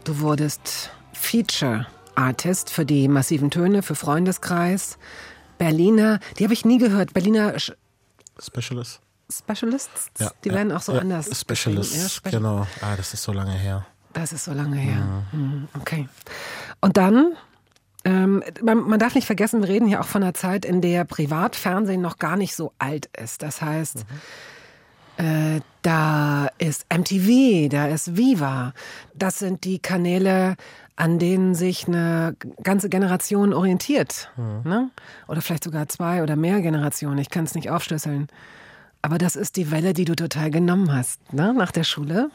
Du 0.04 0.20
wurdest 0.20 0.92
Feature 1.14 1.88
Artist 2.14 2.70
für 2.70 2.86
die 2.86 3.08
massiven 3.08 3.50
Töne, 3.50 3.82
für 3.82 3.96
Freundeskreis. 3.96 5.00
Berliner, 5.58 6.20
die 6.38 6.44
habe 6.44 6.54
ich 6.54 6.66
nie 6.66 6.78
gehört. 6.78 7.14
Berliner 7.14 7.54
Sch- 7.56 7.74
Specialist? 8.40 9.00
Specialists, 9.32 10.12
Ja, 10.20 10.32
die 10.44 10.50
ja, 10.50 10.56
werden 10.56 10.72
auch 10.72 10.82
so 10.82 10.94
ja, 10.94 11.00
anders. 11.00 11.26
Specialist, 11.40 11.94
geschrieben. 11.94 12.04
Ja, 12.04 12.10
Special- 12.10 12.32
genau. 12.44 12.68
Ah, 12.82 12.96
das 12.96 13.14
ist 13.16 13.24
so 13.24 13.32
lange 13.34 13.54
her. 13.54 13.88
Das 14.14 14.34
ist 14.34 14.44
so 14.46 14.54
lange 14.54 14.76
her. 14.78 15.24
Hm, 15.32 15.68
Okay. 15.82 16.08
Und 16.82 16.98
dann, 16.98 17.34
ähm, 18.06 18.44
man, 18.62 18.88
man 18.88 19.00
darf 19.00 19.16
nicht 19.16 19.26
vergessen, 19.26 19.62
wir 19.62 19.70
reden 19.70 19.88
hier 19.88 20.00
auch 20.00 20.06
von 20.06 20.22
einer 20.24 20.36
Zeit, 20.36 20.64
in 20.64 20.80
der 20.80 21.06
Privatfernsehen 21.06 22.02
noch 22.02 22.20
gar 22.20 22.38
nicht 22.38 22.56
so 22.56 22.72
alt 22.78 23.10
ist. 23.22 23.42
Das 23.42 23.62
heißt, 23.62 24.06
äh, 25.18 25.60
da 25.82 26.50
ist 26.60 26.86
MTV, 26.96 27.70
da 27.70 27.88
ist 27.88 28.16
Viva. 28.16 28.74
Das 29.16 29.40
sind 29.40 29.64
die 29.64 29.80
Kanäle, 29.80 30.56
an 30.96 31.18
denen 31.18 31.56
sich 31.56 31.88
eine 31.88 32.36
ganze 32.64 32.90
Generation 32.90 33.54
orientiert. 33.54 34.32
Ne? 34.64 34.92
Oder 35.28 35.42
vielleicht 35.42 35.64
sogar 35.64 35.88
zwei 35.88 36.22
oder 36.22 36.36
mehr 36.36 36.62
Generationen. 36.62 37.18
Ich 37.18 37.30
kann 37.30 37.46
es 37.46 37.56
nicht 37.56 37.72
aufschlüsseln. 37.72 38.28
Aber 39.02 39.18
das 39.18 39.36
ist 39.36 39.56
die 39.56 39.72
Welle, 39.72 39.94
die 39.94 40.06
du 40.06 40.16
total 40.16 40.52
genommen 40.52 40.94
hast, 40.94 41.34
ne? 41.34 41.54
nach 41.54 41.72
der 41.72 41.84
Schule. 41.84 42.30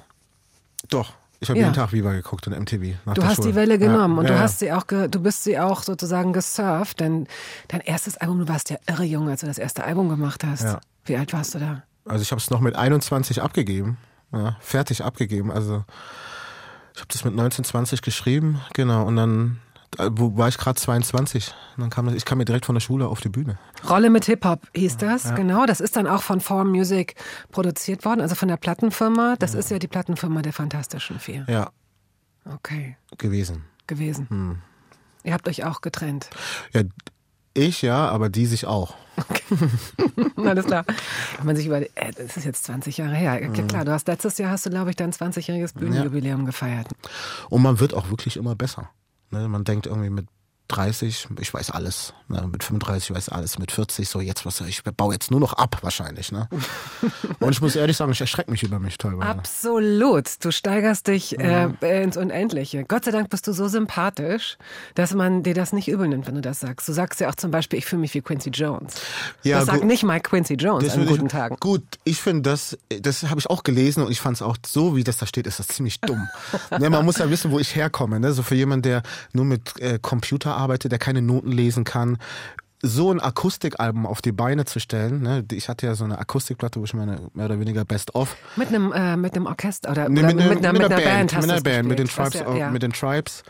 Doch. 0.88 1.14
Ich 1.42 1.48
habe 1.48 1.58
Ja. 1.58 1.66
jeden 1.66 1.74
Tag 1.74 1.92
Viva 1.92 2.12
geguckt 2.12 2.46
und 2.46 2.52
MTV. 2.54 2.96
Nach 3.06 3.14
Du 3.14 3.24
hast 3.24 3.36
Schule. 3.36 3.48
die 3.48 3.54
Welle 3.54 3.78
genommen 3.78 4.14
ja, 4.16 4.20
und 4.20 4.28
du 4.28 4.38
hast 4.38 4.58
sie 4.58 4.72
auch, 4.72 4.84
du 4.84 5.08
bist 5.20 5.42
sie 5.44 5.58
auch 5.58 5.82
sozusagen 5.82 6.32
gesurft, 6.34 7.00
denn 7.00 7.26
dein 7.68 7.80
erstes 7.80 8.18
Album, 8.18 8.40
du 8.40 8.48
warst 8.48 8.68
ja 8.70 8.76
irre 8.86 9.04
jung, 9.04 9.28
als 9.30 9.40
du 9.40 9.46
das 9.46 9.56
erste 9.58 9.84
Album 9.84 10.08
gemacht 10.10 10.44
hast. 10.44 10.76
Wie 11.06 11.16
alt 11.16 11.32
warst 11.32 11.54
du 11.54 11.58
da? 11.58 11.82
Also 12.04 12.22
ich 12.22 12.30
habe 12.30 12.40
es 12.40 12.50
noch 12.50 12.60
mit 12.60 12.76
21 12.76 13.40
abgegeben, 13.42 13.96
fertig 14.60 15.02
abgegeben. 15.02 15.50
Also 15.50 15.84
ich 16.94 17.00
habe 17.00 17.08
das 17.12 17.24
mit 17.24 17.34
19, 17.34 17.64
20 17.64 18.02
geschrieben, 18.02 18.60
genau. 18.74 19.06
Und 19.06 19.16
dann 19.16 19.60
wo 19.98 20.36
war 20.36 20.48
ich 20.48 20.58
gerade 20.58 20.78
22. 20.78 21.52
Und 21.76 21.80
dann 21.80 21.90
kam 21.90 22.06
das, 22.06 22.14
ich 22.14 22.24
kam 22.24 22.38
mir 22.38 22.44
direkt 22.44 22.66
von 22.66 22.74
der 22.74 22.80
Schule 22.80 23.08
auf 23.08 23.20
die 23.20 23.28
Bühne. 23.28 23.58
Rolle 23.88 24.10
mit 24.10 24.24
Hip-Hop 24.26 24.60
hieß 24.74 24.96
das, 24.98 25.34
genau. 25.34 25.66
Das 25.66 25.80
ist 25.80 25.96
dann 25.96 26.06
auch 26.06 26.22
von 26.22 26.40
Form 26.40 26.70
Music 26.70 27.14
produziert 27.50 28.04
worden, 28.04 28.20
also 28.20 28.34
von 28.34 28.48
der 28.48 28.56
Plattenfirma. 28.56 29.36
Das 29.38 29.54
ist 29.54 29.70
ja 29.70 29.78
die 29.78 29.88
Plattenfirma 29.88 30.42
der 30.42 30.52
Fantastischen 30.52 31.18
Vier. 31.18 31.44
Ja. 31.48 31.70
Okay, 32.44 32.96
gewesen. 33.18 33.64
gewesen. 33.86 34.28
Hm. 34.30 34.58
Ihr 35.24 35.34
habt 35.34 35.46
euch 35.48 35.64
auch 35.64 35.82
getrennt. 35.82 36.30
Ja, 36.72 36.82
ich 37.52 37.82
ja, 37.82 38.08
aber 38.08 38.28
die 38.28 38.46
sich 38.46 38.66
auch. 38.66 38.94
Alles 40.36 40.66
klar. 40.66 40.84
Wenn 41.36 41.46
man 41.46 41.56
sich 41.56 41.66
über, 41.66 41.82
äh, 41.82 42.12
das 42.16 42.36
ist 42.36 42.44
jetzt 42.44 42.64
20 42.64 42.96
Jahre 42.96 43.14
her. 43.14 43.40
Mhm. 43.40 43.54
Ja, 43.54 43.62
klar, 43.64 43.84
du 43.84 43.92
hast 43.92 44.08
letztes 44.08 44.38
Jahr 44.38 44.50
hast 44.50 44.64
du, 44.64 44.70
glaube 44.70 44.90
ich, 44.90 44.96
dein 44.96 45.12
20-jähriges 45.12 45.74
Bühnenjubiläum 45.74 46.46
gefeiert. 46.46 46.88
Und 47.50 47.62
man 47.62 47.80
wird 47.80 47.92
auch 47.92 48.08
wirklich 48.08 48.36
immer 48.36 48.54
besser. 48.54 48.90
Ne? 49.30 49.48
Man 49.48 49.64
denkt 49.64 49.86
irgendwie 49.86 50.10
mit 50.10 50.26
30, 50.70 51.28
ich 51.40 51.52
weiß 51.52 51.70
alles. 51.70 52.14
Ne? 52.28 52.48
Mit 52.50 52.62
35, 52.62 53.10
ich 53.10 53.16
weiß 53.16 53.28
alles. 53.28 53.58
Mit 53.58 53.72
40, 53.72 54.08
so 54.08 54.20
jetzt 54.20 54.46
was, 54.46 54.60
ich 54.60 54.82
baue 54.84 55.12
jetzt 55.12 55.30
nur 55.30 55.40
noch 55.40 55.54
ab 55.54 55.78
wahrscheinlich. 55.82 56.32
Ne? 56.32 56.48
Und 57.40 57.52
ich 57.52 57.60
muss 57.60 57.76
ehrlich 57.76 57.96
sagen, 57.96 58.12
ich 58.12 58.20
erschrecke 58.20 58.50
mich 58.50 58.62
über 58.62 58.78
mich 58.78 58.96
teilweise. 58.98 59.28
Absolut. 59.28 60.44
Du 60.44 60.52
steigerst 60.52 61.08
dich 61.08 61.38
äh, 61.38 61.68
ins 62.02 62.16
Unendliche. 62.16 62.84
Gott 62.84 63.04
sei 63.04 63.10
Dank 63.10 63.30
bist 63.30 63.46
du 63.46 63.52
so 63.52 63.68
sympathisch, 63.68 64.58
dass 64.94 65.14
man 65.14 65.42
dir 65.42 65.54
das 65.54 65.72
nicht 65.72 65.88
übel 65.88 66.08
nimmt, 66.08 66.26
wenn 66.26 66.36
du 66.36 66.40
das 66.40 66.60
sagst. 66.60 66.88
Du 66.88 66.92
sagst 66.92 67.20
ja 67.20 67.28
auch 67.28 67.34
zum 67.34 67.50
Beispiel, 67.50 67.78
ich 67.78 67.86
fühle 67.86 68.00
mich 68.00 68.14
wie 68.14 68.20
Quincy 68.20 68.50
Jones. 68.50 68.94
Ja, 69.42 69.58
das 69.58 69.66
sagt 69.66 69.84
nicht 69.84 70.04
Mike 70.04 70.30
Quincy 70.30 70.54
Jones 70.54 70.84
Das 70.84 70.96
an 70.96 71.06
guten 71.06 71.26
ich, 71.26 71.32
Tagen. 71.32 71.56
Gut, 71.58 71.82
ich 72.04 72.20
finde 72.20 72.42
das, 72.42 72.78
das 73.00 73.24
habe 73.24 73.40
ich 73.40 73.50
auch 73.50 73.64
gelesen 73.64 74.04
und 74.04 74.12
ich 74.12 74.20
fand 74.20 74.36
es 74.36 74.42
auch 74.42 74.56
so, 74.64 74.96
wie 74.96 75.04
das 75.04 75.16
da 75.16 75.26
steht, 75.26 75.46
ist 75.46 75.58
das 75.58 75.68
ziemlich 75.68 76.00
dumm. 76.00 76.28
ne, 76.78 76.90
man 76.90 77.04
muss 77.04 77.18
ja 77.18 77.28
wissen, 77.30 77.50
wo 77.50 77.58
ich 77.58 77.74
herkomme. 77.74 78.20
Ne? 78.20 78.32
So 78.32 78.42
für 78.42 78.54
jemanden, 78.54 78.82
der 78.82 79.02
nur 79.32 79.44
mit 79.44 79.80
äh, 79.80 79.98
Computer 80.00 80.59
arbeitet, 80.60 80.92
der 80.92 80.98
keine 80.98 81.22
Noten 81.22 81.50
lesen 81.52 81.84
kann, 81.84 82.18
so 82.82 83.12
ein 83.12 83.20
Akustikalbum 83.20 84.06
auf 84.06 84.22
die 84.22 84.32
Beine 84.32 84.64
zu 84.64 84.80
stellen. 84.80 85.20
Ne? 85.22 85.44
Ich 85.52 85.68
hatte 85.68 85.86
ja 85.86 85.94
so 85.94 86.04
eine 86.04 86.18
Akustikplatte, 86.18 86.80
wo 86.80 86.84
ich 86.84 86.94
meine 86.94 87.28
mehr 87.34 87.44
oder 87.46 87.60
weniger 87.60 87.84
Best 87.84 88.14
of 88.14 88.36
Mit 88.56 88.68
einem, 88.68 88.92
äh, 88.92 89.16
mit 89.16 89.34
einem 89.36 89.46
Orchester 89.46 89.90
oder, 89.90 90.08
Nee, 90.08 90.20
oder 90.20 90.28
mit, 90.28 90.36
mit, 90.48 90.58
einer, 90.58 90.72
mit 90.72 90.84
einer 90.84 90.96
Band, 90.96 91.34
hast 91.34 91.42
mit 91.42 91.50
einer 91.52 91.60
Band, 91.62 91.88
mit 91.88 91.98
den 91.98 92.08
Tribes, 92.08 92.34
ja- 92.34 92.54
ja. 92.56 92.70
mit 92.70 92.82
den 92.82 92.92
Tribes. 92.92 93.42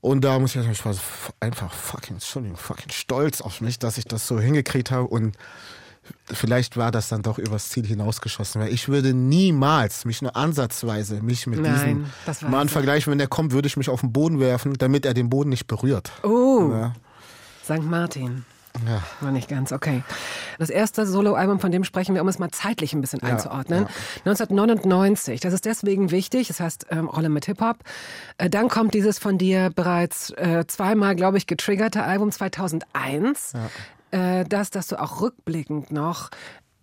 Und 0.00 0.24
da 0.24 0.38
muss 0.38 0.54
ich 0.56 0.60
sagen, 0.62 0.72
ich 0.72 0.84
war 0.84 0.94
einfach 1.40 1.72
fucking, 1.72 2.16
Entschuldigung, 2.16 2.56
fucking 2.56 2.90
stolz 2.90 3.40
auf 3.40 3.60
mich, 3.60 3.78
dass 3.78 3.98
ich 3.98 4.06
das 4.06 4.26
so 4.26 4.40
hingekriegt 4.40 4.90
habe 4.90 5.06
und 5.06 5.36
vielleicht 6.32 6.76
war 6.76 6.90
das 6.90 7.08
dann 7.08 7.22
doch 7.22 7.38
übers 7.38 7.68
Ziel 7.70 7.86
hinausgeschossen, 7.86 8.60
weil 8.60 8.72
ich 8.72 8.88
würde 8.88 9.14
niemals 9.14 10.04
mich 10.04 10.22
nur 10.22 10.36
ansatzweise 10.36 11.22
mich 11.22 11.46
mit 11.46 11.60
Nein, 11.60 12.06
diesem 12.26 12.50
Mann 12.50 12.66
ich. 12.66 12.72
vergleichen, 12.72 13.10
wenn 13.10 13.18
der 13.18 13.28
kommt, 13.28 13.52
würde 13.52 13.66
ich 13.68 13.76
mich 13.76 13.88
auf 13.88 14.00
den 14.00 14.12
Boden 14.12 14.40
werfen, 14.40 14.74
damit 14.74 15.06
er 15.06 15.14
den 15.14 15.30
Boden 15.30 15.50
nicht 15.50 15.66
berührt. 15.66 16.10
Oh, 16.22 16.70
Ja. 16.72 16.92
St. 17.64 17.82
Martin. 17.84 18.44
Ja. 18.86 19.02
War 19.20 19.32
nicht 19.32 19.48
ganz, 19.48 19.72
okay. 19.72 20.04
Das 20.58 20.70
erste 20.70 21.04
Soloalbum, 21.04 21.58
von 21.58 21.72
dem 21.72 21.82
sprechen 21.82 22.14
wir, 22.14 22.22
um 22.22 22.28
es 22.28 22.38
mal 22.38 22.50
zeitlich 22.50 22.92
ein 22.92 23.00
bisschen 23.00 23.20
einzuordnen. 23.22 23.86
1999, 24.24 25.40
das 25.40 25.52
ist 25.52 25.64
deswegen 25.64 26.10
wichtig, 26.10 26.48
das 26.48 26.60
heißt 26.60 26.86
ähm, 26.90 27.08
Rolle 27.08 27.28
mit 27.28 27.46
Hip-Hop. 27.46 27.78
Äh, 28.38 28.48
dann 28.48 28.68
kommt 28.68 28.94
dieses 28.94 29.18
von 29.18 29.38
dir 29.38 29.70
bereits 29.74 30.30
äh, 30.30 30.64
zweimal, 30.68 31.16
glaube 31.16 31.36
ich, 31.38 31.46
getriggerte 31.46 32.02
Album 32.04 32.30
2001. 32.30 33.52
Äh, 34.10 34.44
das, 34.44 34.70
das 34.70 34.88
du 34.88 35.00
auch 35.00 35.20
rückblickend 35.20 35.90
noch 35.92 36.30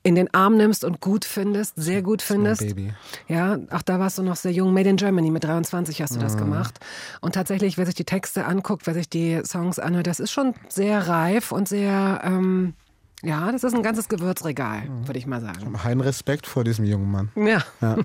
in 0.04 0.16
den 0.16 0.34
Arm 0.34 0.56
nimmst 0.56 0.86
und 0.86 1.02
gut 1.02 1.26
findest, 1.26 1.74
sehr 1.76 2.02
gut 2.02 2.22
findest. 2.22 2.62
Baby. 2.62 2.94
Ja, 3.28 3.58
auch 3.72 3.82
da 3.82 4.00
warst 4.00 4.18
du 4.18 4.24
noch 4.24 4.38
sehr 4.38 4.54
jung. 4.54 4.74
Made 4.74 4.88
in 4.90 4.96
Germany, 4.96 5.32
mit 5.32 5.44
23 5.44 6.02
hast 6.02 6.16
du 6.16 6.20
Mhm. 6.20 6.24
das 6.24 6.38
gemacht. 6.38 6.80
Und 7.20 7.36
tatsächlich, 7.36 7.78
wer 7.78 7.86
sich 7.86 7.96
die 7.96 8.06
Texte 8.06 8.46
anguckt, 8.46 8.88
wer 8.88 8.94
sich 8.94 9.10
die 9.10 9.42
Songs 9.44 9.80
anhört, 9.80 10.08
das 10.08 10.22
ist 10.22 10.32
schon 10.32 10.54
sehr 10.70 11.10
reif 11.10 11.52
und 11.52 11.68
sehr, 11.68 12.22
ähm, 12.24 12.74
ja, 13.22 13.52
das 13.52 13.66
ist 13.66 13.74
ein 13.76 13.84
ganzes 13.84 14.08
Gewürzregal, 14.08 14.84
Mhm. 14.88 15.08
würde 15.08 15.20
ich 15.20 15.26
mal 15.26 15.42
sagen. 15.42 15.84
Heinen 15.84 16.00
Respekt 16.00 16.48
vor 16.48 16.64
diesem 16.64 16.86
jungen 16.86 17.12
Mann. 17.12 17.32
Ja. 17.36 17.66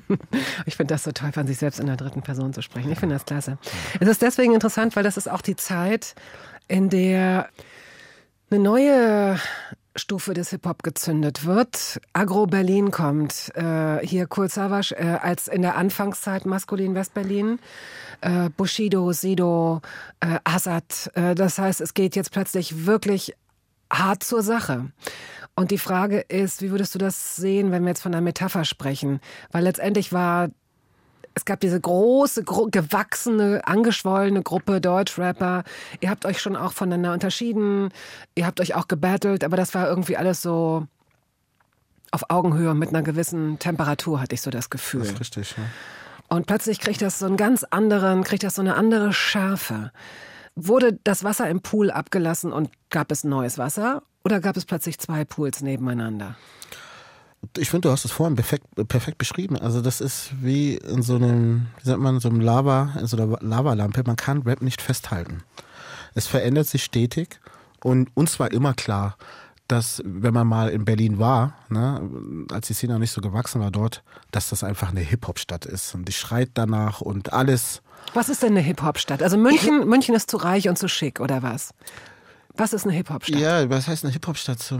Ich 0.66 0.74
finde 0.76 0.94
das 0.94 1.04
so 1.04 1.12
toll, 1.12 1.30
von 1.30 1.46
sich 1.46 1.58
selbst 1.58 1.78
in 1.78 1.86
der 1.86 1.96
dritten 1.96 2.22
Person 2.22 2.52
zu 2.52 2.62
sprechen. 2.62 2.90
Ich 2.90 2.98
finde 2.98 3.14
das 3.14 3.26
klasse. 3.26 3.58
Es 4.00 4.08
ist 4.08 4.22
deswegen 4.22 4.54
interessant, 4.54 4.96
weil 4.96 5.04
das 5.04 5.16
ist 5.16 5.30
auch 5.30 5.42
die 5.42 5.54
Zeit, 5.56 6.16
in 6.66 6.88
der 6.88 7.48
eine 8.52 8.62
neue 8.62 9.40
Stufe 9.96 10.34
des 10.34 10.50
Hip-Hop 10.50 10.82
gezündet 10.82 11.46
wird. 11.46 12.00
Agro 12.12 12.46
Berlin 12.46 12.90
kommt. 12.90 13.50
Äh, 13.54 14.06
hier 14.06 14.26
Kurt 14.26 14.50
Savas 14.50 14.90
äh, 14.90 15.18
als 15.20 15.48
in 15.48 15.62
der 15.62 15.76
Anfangszeit 15.76 16.44
maskulin 16.44 16.94
Westberlin. 16.94 17.58
Äh, 18.20 18.50
Bushido, 18.50 19.12
Sido, 19.12 19.80
äh, 20.20 20.38
Assad. 20.44 21.10
Äh, 21.14 21.34
das 21.34 21.58
heißt, 21.58 21.80
es 21.80 21.94
geht 21.94 22.14
jetzt 22.14 22.30
plötzlich 22.30 22.86
wirklich 22.86 23.34
hart 23.90 24.22
zur 24.22 24.42
Sache. 24.42 24.90
Und 25.54 25.70
die 25.70 25.78
Frage 25.78 26.20
ist, 26.20 26.62
wie 26.62 26.70
würdest 26.70 26.94
du 26.94 26.98
das 26.98 27.36
sehen, 27.36 27.70
wenn 27.72 27.82
wir 27.82 27.90
jetzt 27.90 28.02
von 28.02 28.14
einer 28.14 28.22
Metapher 28.22 28.64
sprechen? 28.64 29.20
Weil 29.50 29.64
letztendlich 29.64 30.12
war 30.12 30.48
es 31.34 31.44
gab 31.44 31.60
diese 31.60 31.80
große, 31.80 32.44
gro 32.44 32.68
gewachsene, 32.70 33.62
angeschwollene 33.64 34.42
Gruppe 34.42 34.80
Deutschrapper. 34.80 35.64
Ihr 36.00 36.10
habt 36.10 36.26
euch 36.26 36.40
schon 36.40 36.56
auch 36.56 36.72
voneinander 36.72 37.12
unterschieden. 37.12 37.90
Ihr 38.34 38.46
habt 38.46 38.60
euch 38.60 38.74
auch 38.74 38.88
gebattelt, 38.88 39.44
aber 39.44 39.56
das 39.56 39.74
war 39.74 39.88
irgendwie 39.88 40.16
alles 40.16 40.42
so 40.42 40.86
auf 42.10 42.24
Augenhöhe 42.28 42.74
mit 42.74 42.90
einer 42.90 43.02
gewissen 43.02 43.58
Temperatur, 43.58 44.20
hatte 44.20 44.34
ich 44.34 44.42
so 44.42 44.50
das 44.50 44.68
Gefühl. 44.68 45.00
Das 45.00 45.12
ist 45.12 45.20
richtig. 45.20 45.54
Ja. 45.56 45.64
Und 46.28 46.46
plötzlich 46.46 46.80
kriegt 46.80 47.00
das 47.02 47.18
so 47.18 47.26
einen 47.26 47.36
ganz 47.36 47.64
anderen, 47.64 48.24
kriegt 48.24 48.42
das 48.42 48.54
so 48.56 48.62
eine 48.62 48.74
andere 48.74 49.12
Schärfe. 49.12 49.92
Wurde 50.54 50.98
das 51.04 51.24
Wasser 51.24 51.48
im 51.48 51.62
Pool 51.62 51.90
abgelassen 51.90 52.52
und 52.52 52.70
gab 52.90 53.10
es 53.10 53.24
neues 53.24 53.56
Wasser? 53.56 54.02
Oder 54.24 54.40
gab 54.40 54.56
es 54.56 54.66
plötzlich 54.66 54.98
zwei 54.98 55.24
Pools 55.24 55.62
nebeneinander? 55.62 56.36
Ich 57.58 57.70
finde, 57.70 57.88
du 57.88 57.92
hast 57.92 58.04
es 58.04 58.12
vorhin 58.12 58.36
perfekt, 58.36 58.66
perfekt 58.88 59.18
beschrieben. 59.18 59.56
Also 59.58 59.80
das 59.80 60.00
ist 60.00 60.30
wie 60.40 60.76
in 60.76 61.02
so 61.02 61.16
einem, 61.16 61.66
wie 61.78 61.88
sagt 61.88 62.00
man, 62.00 62.20
so 62.20 62.28
einem 62.28 62.40
Lava, 62.40 62.94
in 62.98 63.06
so 63.06 63.16
einer 63.16 63.38
Lavalampe. 63.40 64.02
Man 64.06 64.16
kann 64.16 64.42
Rap 64.42 64.62
nicht 64.62 64.80
festhalten. 64.80 65.42
Es 66.14 66.26
verändert 66.26 66.68
sich 66.68 66.84
stetig 66.84 67.40
und 67.82 68.10
uns 68.14 68.38
war 68.38 68.52
immer 68.52 68.74
klar, 68.74 69.16
dass 69.68 70.02
wenn 70.04 70.34
man 70.34 70.46
mal 70.46 70.68
in 70.68 70.84
Berlin 70.84 71.18
war, 71.18 71.54
ne, 71.68 72.46
als 72.52 72.66
die 72.66 72.74
Szene 72.74 72.94
noch 72.94 73.00
nicht 73.00 73.12
so 73.12 73.20
gewachsen 73.20 73.60
war 73.60 73.70
dort, 73.70 74.02
dass 74.30 74.50
das 74.50 74.62
einfach 74.64 74.90
eine 74.90 75.00
Hip-Hop-Stadt 75.00 75.64
ist 75.64 75.94
und 75.94 76.06
die 76.06 76.12
schreit 76.12 76.50
danach 76.54 77.00
und 77.00 77.32
alles. 77.32 77.82
Was 78.12 78.28
ist 78.28 78.42
denn 78.42 78.50
eine 78.50 78.60
Hip-Hop-Stadt? 78.60 79.22
Also 79.22 79.38
München, 79.38 79.88
München 79.88 80.14
ist 80.14 80.30
zu 80.30 80.36
reich 80.36 80.68
und 80.68 80.76
zu 80.76 80.88
schick, 80.88 81.20
oder 81.20 81.42
was? 81.42 81.72
Was 82.54 82.74
ist 82.74 82.84
eine 82.84 82.92
Hip-Hop-Stadt? 82.92 83.40
Ja, 83.40 83.70
was 83.70 83.88
heißt 83.88 84.04
eine 84.04 84.12
Hip-Hop-Stadt? 84.12 84.74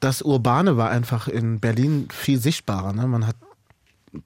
Das 0.00 0.22
Urbane 0.22 0.76
war 0.76 0.90
einfach 0.90 1.28
in 1.28 1.60
Berlin 1.60 2.08
viel 2.12 2.38
sichtbarer. 2.38 2.92
Ne? 2.92 3.06
Man 3.06 3.26
hat 3.26 3.36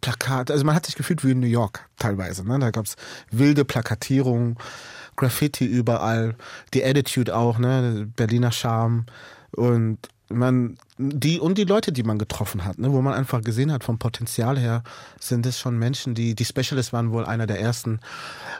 Plakate, 0.00 0.52
also 0.52 0.64
man 0.64 0.74
hat 0.74 0.86
sich 0.86 0.94
gefühlt 0.94 1.24
wie 1.24 1.32
in 1.32 1.40
New 1.40 1.46
York 1.46 1.88
teilweise. 1.98 2.46
Ne? 2.46 2.58
Da 2.58 2.70
gab's 2.70 2.96
wilde 3.30 3.64
Plakatierungen, 3.64 4.56
Graffiti 5.16 5.64
überall, 5.64 6.36
die 6.72 6.84
Attitude 6.84 7.34
auch, 7.34 7.58
ne? 7.58 8.08
Berliner 8.16 8.52
Charme 8.52 9.06
und 9.50 9.98
man 10.32 10.78
die 10.98 11.38
und 11.38 11.58
die 11.58 11.64
Leute, 11.64 11.92
die 11.92 12.02
man 12.02 12.18
getroffen 12.18 12.64
hat, 12.64 12.78
ne, 12.78 12.92
wo 12.92 13.02
man 13.02 13.14
einfach 13.14 13.42
gesehen 13.42 13.72
hat 13.72 13.84
vom 13.84 13.98
Potenzial 13.98 14.58
her, 14.58 14.82
sind 15.20 15.46
es 15.46 15.58
schon 15.58 15.78
Menschen, 15.78 16.14
die 16.14 16.34
die 16.34 16.44
Specialists 16.44 16.92
waren 16.92 17.12
wohl 17.12 17.24
einer 17.24 17.46
der 17.46 17.60
ersten, 17.60 18.00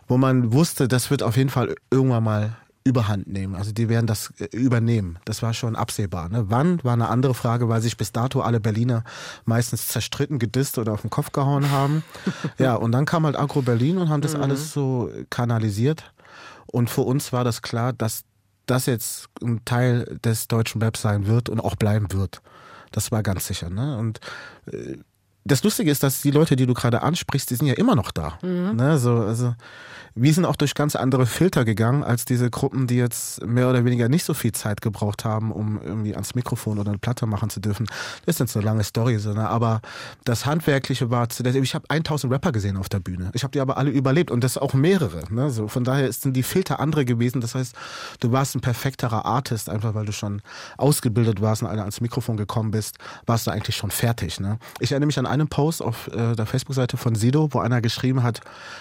wo 0.09 0.19
man 0.19 0.53
wusste, 0.53 0.89
das 0.89 1.11
wird 1.11 1.23
auf 1.23 1.37
jeden 1.37 1.51
Fall 1.51 1.75
irgendwann 1.91 2.25
mal 2.25 2.57
Überhand 2.85 3.27
nehmen. 3.27 3.55
Also 3.55 3.73
die 3.73 3.89
werden 3.89 4.07
das 4.07 4.33
äh, 4.39 4.45
übernehmen. 4.57 5.19
Das 5.25 5.43
war 5.43 5.55
schon 5.55 5.77
absehbar. 5.77 6.29
Ne? 6.29 6.45
Wann 6.49 6.83
war 6.83 6.95
eine 6.95 7.09
andere 7.09 7.35
Frage, 7.35 7.69
weil 7.69 7.81
sich 7.81 7.97
bis 7.97 8.13
dato 8.13 8.41
alle 8.41 8.61
Berliner 8.61 9.05
meistens 9.45 9.89
zerstritten, 9.89 10.39
gedisst 10.39 10.79
oder 10.79 10.93
auf 10.93 11.03
den 11.03 11.11
Kopf 11.11 11.33
gehauen 11.33 11.71
haben. 11.71 12.03
ja, 12.59 12.75
und 12.75 12.93
dann 12.93 13.05
kam 13.05 13.25
halt 13.25 13.37
Agro 13.37 13.63
Berlin 13.63 13.99
und 13.99 14.09
haben 14.09 14.23
das 14.23 14.35
alles 14.35 14.73
so 14.73 15.11
kanalisiert. 15.31 16.13
Und 16.67 16.91
für 16.91 17.03
uns 17.03 17.33
war 17.33 17.45
das 17.45 17.63
klar, 17.63 17.93
dass 17.93 18.25
das 18.67 18.87
jetzt 18.87 19.29
ein 19.43 19.65
Teil 19.65 20.19
des 20.25 20.49
deutschen 20.49 20.83
Raps 20.83 21.03
sein 21.03 21.27
wird 21.27 21.49
und 21.49 21.61
auch 21.61 21.77
bleiben 21.77 22.13
wird. 22.13 22.43
Das 22.91 23.13
war 23.13 23.23
ganz 23.23 23.47
sicher. 23.47 23.71
Ne? 23.71 23.97
Und 23.99 24.21
äh, 24.67 24.97
das 25.45 25.63
Lustige 25.63 25.91
ist, 25.91 26.03
dass 26.03 26.23
die 26.23 26.31
Leute, 26.31 26.57
die 26.57 26.67
du 26.67 26.75
gerade 26.75 27.03
ansprichst, 27.03 27.51
die 27.51 27.57
sind 27.57 27.67
ja 27.67 27.75
immer 27.75 27.97
noch 27.97 28.11
da. 28.11 28.39
Ne? 28.75 28.99
So, 28.99 29.17
also, 29.17 29.55
wir 30.15 30.33
sind 30.35 30.45
auch 30.45 30.57
durch 30.57 30.75
ganz 30.75 30.95
andere 30.95 31.25
Filter 31.25 31.65
gegangen 31.65 32.05
als 32.05 32.25
diese 32.25 32.51
Gruppen, 32.51 32.87
die 32.87 32.97
jetzt 32.97 33.45
mehr 33.47 33.71
oder 33.71 33.85
weniger 33.85 34.09
nicht 34.09 34.25
so 34.25 34.35
viel 34.35 34.53
Zeit 34.53 34.83
gebraucht 34.83 35.25
haben, 35.25 35.51
um 35.53 35.81
irgendwie 35.81 36.13
ans 36.15 36.35
Mikrofon 36.35 36.79
oder 36.79 36.91
eine 36.91 36.99
Platte 36.99 37.25
machen 37.27 37.49
zu 37.49 37.61
dürfen. 37.61 37.87
Das 38.27 38.37
ist 38.37 38.41
jetzt 38.41 38.57
eine 38.57 38.65
lange 38.65 38.85
Story, 38.85 39.19
so, 39.19 39.33
ne? 39.33 39.49
aber 39.49 39.81
das 40.25 40.45
Handwerkliche 40.45 41.11
war, 41.11 41.29
zu 41.31 41.43
der, 41.43 41.55
ich 41.55 41.75
habe 41.75 41.89
1000 41.89 42.33
Rapper 42.33 42.53
gesehen 42.53 42.77
auf 42.77 42.89
der 42.89 43.01
Bühne. 43.01 43.31
Ich 43.33 43.43
habe 43.43 43.53
die 43.53 43.61
aber 43.61 43.79
alle 43.79 43.91
überlebt 43.91 44.31
und 44.31 44.45
das 44.45 44.59
auch 44.59 44.75
mehrere. 44.75 45.23
Ne? 45.33 45.51
So, 45.51 45.67
von 45.69 45.83
daher 45.83 46.13
sind 46.13 46.37
die 46.37 46.43
Filter 46.43 46.79
andere 46.79 47.05
gewesen. 47.05 47.41
Das 47.41 47.55
heißt, 47.55 47.75
du 48.21 48.33
warst 48.33 48.55
ein 48.55 48.61
perfekterer 48.61 49.25
Artist, 49.25 49.71
einfach 49.71 49.95
weil 49.95 50.05
du 50.05 50.13
schon 50.13 50.43
ausgebildet 50.77 51.41
warst 51.41 51.63
und 51.63 51.69
einer 51.69 51.83
ans 51.83 52.01
Mikrofon 52.01 52.37
gekommen 52.37 52.71
bist, 52.71 52.99
warst 53.27 53.47
du 53.47 53.51
eigentlich 53.51 53.77
schon 53.77 53.91
fertig. 53.91 54.41
Ne? 54.41 54.59
Ich 54.79 54.93
erinnere 54.93 55.07
mich 55.07 55.19
an 55.19 55.27
einen 55.33 55.49
Post 55.49 55.83
auf 55.83 56.09
äh, 56.09 56.35
der 56.35 56.47
Facebook-Seite 56.47 56.97
von 56.97 57.15
Sido, 57.15 57.49
wo 57.53 57.59
einer 57.59 57.81
geschrieben 57.81 58.23
hat, 58.23 58.41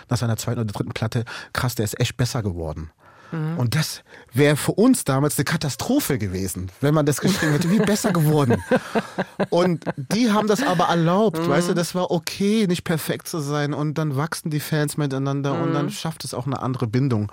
nach 0.10 0.18
seiner 0.18 0.38
zweiten 0.38 0.60
oder 0.60 0.72
dritten 0.72 0.93
Platte, 0.93 1.26
krass, 1.54 1.76
der 1.76 1.86
ist 1.86 1.99
echt 1.99 2.18
besser 2.18 2.43
geworden. 2.43 2.91
Und 3.32 3.76
das 3.76 4.04
wäre 4.34 4.58
für 4.58 4.74
uns 4.74 5.06
damals 5.06 5.38
eine 5.38 5.45
Katastrophe 5.45 6.18
gewesen, 6.18 6.70
wenn 6.82 6.93
man 6.93 7.06
das 7.06 7.22
geschrieben 7.22 7.54
hätte, 7.54 7.70
wie 7.70 7.80
besser 7.80 8.12
geworden. 8.12 8.62
Und 9.49 9.86
die 9.95 10.32
haben 10.32 10.49
das 10.49 10.62
aber 10.62 10.86
erlaubt, 10.86 11.47
weißt 11.47 11.70
du, 11.70 11.74
das 11.74 11.95
war 11.95 12.12
okay, 12.12 12.68
nicht 12.68 12.84
perfekt 12.84 13.30
zu 13.30 13.39
sein. 13.39 13.74
Und 13.74 13.97
dann 13.97 14.18
wachsen 14.18 14.49
die 14.49 14.60
Fans 14.60 14.97
miteinander 14.97 15.54
und 15.54 15.74
dann 15.74 15.89
schafft 15.89 16.26
es 16.26 16.34
auch 16.34 16.45
eine 16.45 16.62
andere 16.62 16.88
Bindung. 16.88 17.32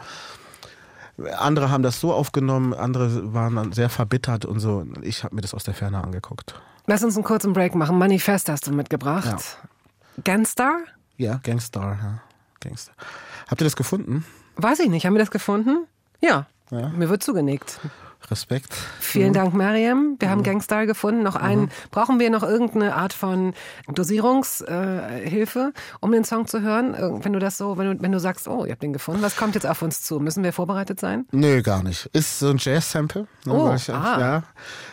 Andere 1.36 1.70
haben 1.70 1.82
das 1.82 2.00
so 2.00 2.12
aufgenommen, 2.12 2.74
andere 2.74 3.34
waren 3.34 3.56
dann 3.56 3.72
sehr 3.72 3.88
verbittert 3.88 4.44
und 4.44 4.60
so. 4.60 4.86
Ich 5.02 5.24
habe 5.24 5.34
mir 5.34 5.40
das 5.40 5.52
aus 5.52 5.64
der 5.64 5.74
Ferne 5.74 6.02
angeguckt. 6.02 6.54
Lass 6.88 7.04
uns 7.04 7.16
einen 7.16 7.24
kurzen 7.24 7.52
Break 7.52 7.74
machen. 7.74 7.98
Manifest 7.98 8.48
hast 8.48 8.66
du 8.66 8.72
mitgebracht. 8.72 9.58
Gangstar? 10.24 10.78
Ja, 11.18 11.38
Gangstar, 11.42 11.98
ja. 12.02 12.22
Gangster. 12.60 12.92
Habt 13.46 13.60
ihr 13.60 13.64
das 13.64 13.76
gefunden? 13.76 14.24
Weiß 14.56 14.80
ich 14.80 14.88
nicht. 14.88 15.04
Haben 15.04 15.12
wir 15.12 15.20
das 15.20 15.30
gefunden? 15.30 15.86
Ja. 16.20 16.46
Ja. 16.70 16.88
Mir 16.88 17.10
wird 17.10 17.22
zugenickt. 17.22 17.78
Respekt. 18.30 18.72
Vielen 19.00 19.32
Dank, 19.32 19.54
Mariam. 19.54 20.16
Wir 20.18 20.30
haben 20.30 20.42
Gangstar 20.42 20.86
gefunden. 20.86 21.22
Noch 21.22 21.36
einen. 21.36 21.70
Brauchen 21.90 22.18
wir 22.20 22.30
noch 22.30 22.42
irgendeine 22.42 22.94
Art 22.94 23.12
von 23.12 23.54
Dosierungshilfe, 23.88 25.72
äh, 25.74 25.96
um 26.00 26.12
den 26.12 26.24
Song 26.24 26.46
zu 26.46 26.60
hören? 26.60 26.94
Irgend- 26.94 27.24
Wenn 27.24 27.32
du 27.32 27.38
das 27.38 27.56
so, 27.58 27.76
wenn 27.78 27.96
du, 27.96 28.02
wenn 28.02 28.12
du 28.12 28.20
sagst, 28.20 28.48
oh, 28.48 28.64
ihr 28.64 28.72
habt 28.72 28.82
den 28.82 28.92
gefunden, 28.92 29.22
was 29.22 29.36
kommt 29.36 29.54
jetzt 29.54 29.66
auf 29.66 29.82
uns 29.82 30.02
zu? 30.02 30.20
Müssen 30.20 30.44
wir 30.44 30.52
vorbereitet 30.52 31.00
sein? 31.00 31.26
Nö, 31.32 31.62
gar 31.62 31.82
nicht. 31.82 32.06
Ist 32.12 32.38
so 32.38 32.50
ein 32.50 32.56
Jazz-Sample. 32.58 33.26
Ne, 33.44 33.52
Oh, 33.54 33.72
ich, 33.74 33.92
ah. 33.92 34.20
Ja. 34.20 34.42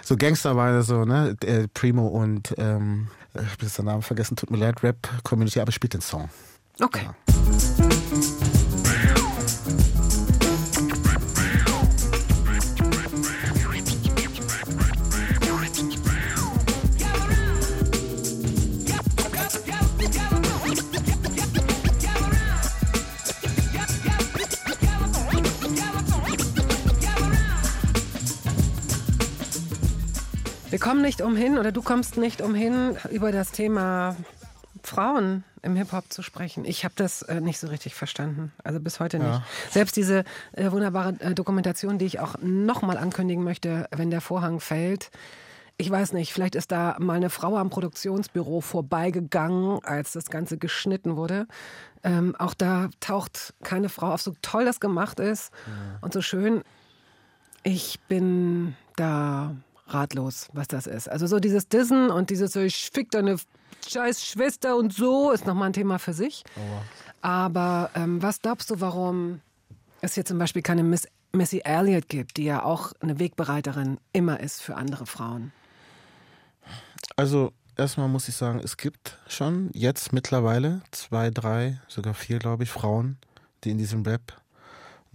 So 0.03 0.15
Gangster 0.17 0.55
war 0.55 0.71
ja 0.71 0.81
so, 0.81 1.05
ne? 1.05 1.35
äh, 1.43 1.67
Primo 1.73 2.07
und, 2.07 2.53
ähm, 2.57 3.07
ich 3.33 3.41
hab 3.41 3.61
jetzt 3.61 3.77
den 3.77 3.85
Namen 3.85 4.01
vergessen, 4.01 4.35
tut 4.35 4.49
mir 4.51 4.57
leid, 4.57 4.81
Rap-Community, 4.83 5.59
aber 5.59 5.71
spielt 5.71 5.93
den 5.93 6.01
Song. 6.01 6.29
Okay. 6.81 7.07
Wir 30.75 30.81
kommen 30.81 31.01
nicht 31.01 31.21
umhin, 31.21 31.57
oder 31.57 31.71
du 31.71 31.81
kommst 31.81 32.17
nicht 32.17 32.41
umhin, 32.41 32.97
über 33.09 33.31
das 33.31 33.53
Thema 33.53 34.17
Frauen 34.83 35.45
im 35.61 35.77
Hip-Hop 35.77 36.11
zu 36.11 36.21
sprechen. 36.21 36.65
Ich 36.65 36.83
habe 36.83 36.93
das 36.97 37.21
äh, 37.21 37.39
nicht 37.39 37.59
so 37.59 37.67
richtig 37.67 37.95
verstanden. 37.95 38.51
Also 38.61 38.81
bis 38.81 38.99
heute 38.99 39.19
nicht. 39.19 39.41
Selbst 39.71 39.95
diese 39.95 40.25
äh, 40.51 40.69
wunderbare 40.73 41.15
äh, 41.21 41.33
Dokumentation, 41.33 41.97
die 41.97 42.03
ich 42.03 42.19
auch 42.19 42.35
nochmal 42.41 42.97
ankündigen 42.97 43.41
möchte, 43.41 43.87
wenn 43.95 44.11
der 44.11 44.19
Vorhang 44.19 44.59
fällt. 44.59 45.11
Ich 45.77 45.89
weiß 45.89 46.11
nicht, 46.11 46.33
vielleicht 46.33 46.55
ist 46.55 46.73
da 46.73 46.97
mal 46.99 47.15
eine 47.15 47.29
Frau 47.29 47.55
am 47.55 47.69
Produktionsbüro 47.69 48.59
vorbeigegangen, 48.59 49.79
als 49.85 50.11
das 50.11 50.29
Ganze 50.29 50.57
geschnitten 50.57 51.15
wurde. 51.15 51.47
Ähm, 52.03 52.35
auch 52.37 52.53
da 52.53 52.89
taucht 52.99 53.53
keine 53.63 53.87
Frau 53.87 54.11
auf, 54.11 54.21
so 54.21 54.33
toll 54.41 54.65
das 54.65 54.81
gemacht 54.81 55.21
ist 55.21 55.53
und 56.01 56.11
so 56.11 56.21
schön. 56.21 56.63
Ich 57.63 58.01
bin 58.09 58.75
da 58.97 59.55
ratlos, 59.87 60.49
was 60.53 60.67
das 60.67 60.87
ist. 60.87 61.09
Also 61.09 61.27
so 61.27 61.39
dieses 61.39 61.67
Dissen 61.67 62.09
und 62.09 62.29
dieses 62.29 62.53
so, 62.53 62.61
ich 62.61 62.89
fick 62.91 63.11
deine 63.11 63.37
scheiß 63.87 64.25
Schwester 64.25 64.77
und 64.77 64.93
so 64.93 65.31
ist 65.31 65.45
nochmal 65.45 65.69
ein 65.69 65.73
Thema 65.73 65.99
für 65.99 66.13
sich. 66.13 66.43
Aber 67.21 67.89
ähm, 67.95 68.21
was 68.21 68.41
glaubst 68.41 68.69
du, 68.69 68.79
warum 68.81 69.41
es 70.01 70.15
hier 70.15 70.25
zum 70.25 70.37
Beispiel 70.37 70.61
keine 70.61 70.83
Miss 70.83 71.07
Missy 71.31 71.61
Elliott 71.65 72.07
gibt, 72.07 72.37
die 72.37 72.45
ja 72.45 72.63
auch 72.63 72.93
eine 73.01 73.19
Wegbereiterin 73.19 73.99
immer 74.13 74.39
ist 74.39 74.61
für 74.61 74.75
andere 74.75 75.05
Frauen? 75.05 75.51
Also, 77.17 77.51
erstmal 77.75 78.07
muss 78.07 78.29
ich 78.29 78.35
sagen, 78.35 78.61
es 78.63 78.77
gibt 78.77 79.19
schon 79.27 79.69
jetzt 79.73 80.13
mittlerweile 80.13 80.81
zwei, 80.91 81.29
drei, 81.29 81.81
sogar 81.89 82.13
vier, 82.13 82.39
glaube 82.39 82.63
ich, 82.63 82.69
Frauen, 82.69 83.17
die 83.63 83.71
in 83.71 83.77
diesem 83.77 84.03
Rap 84.03 84.41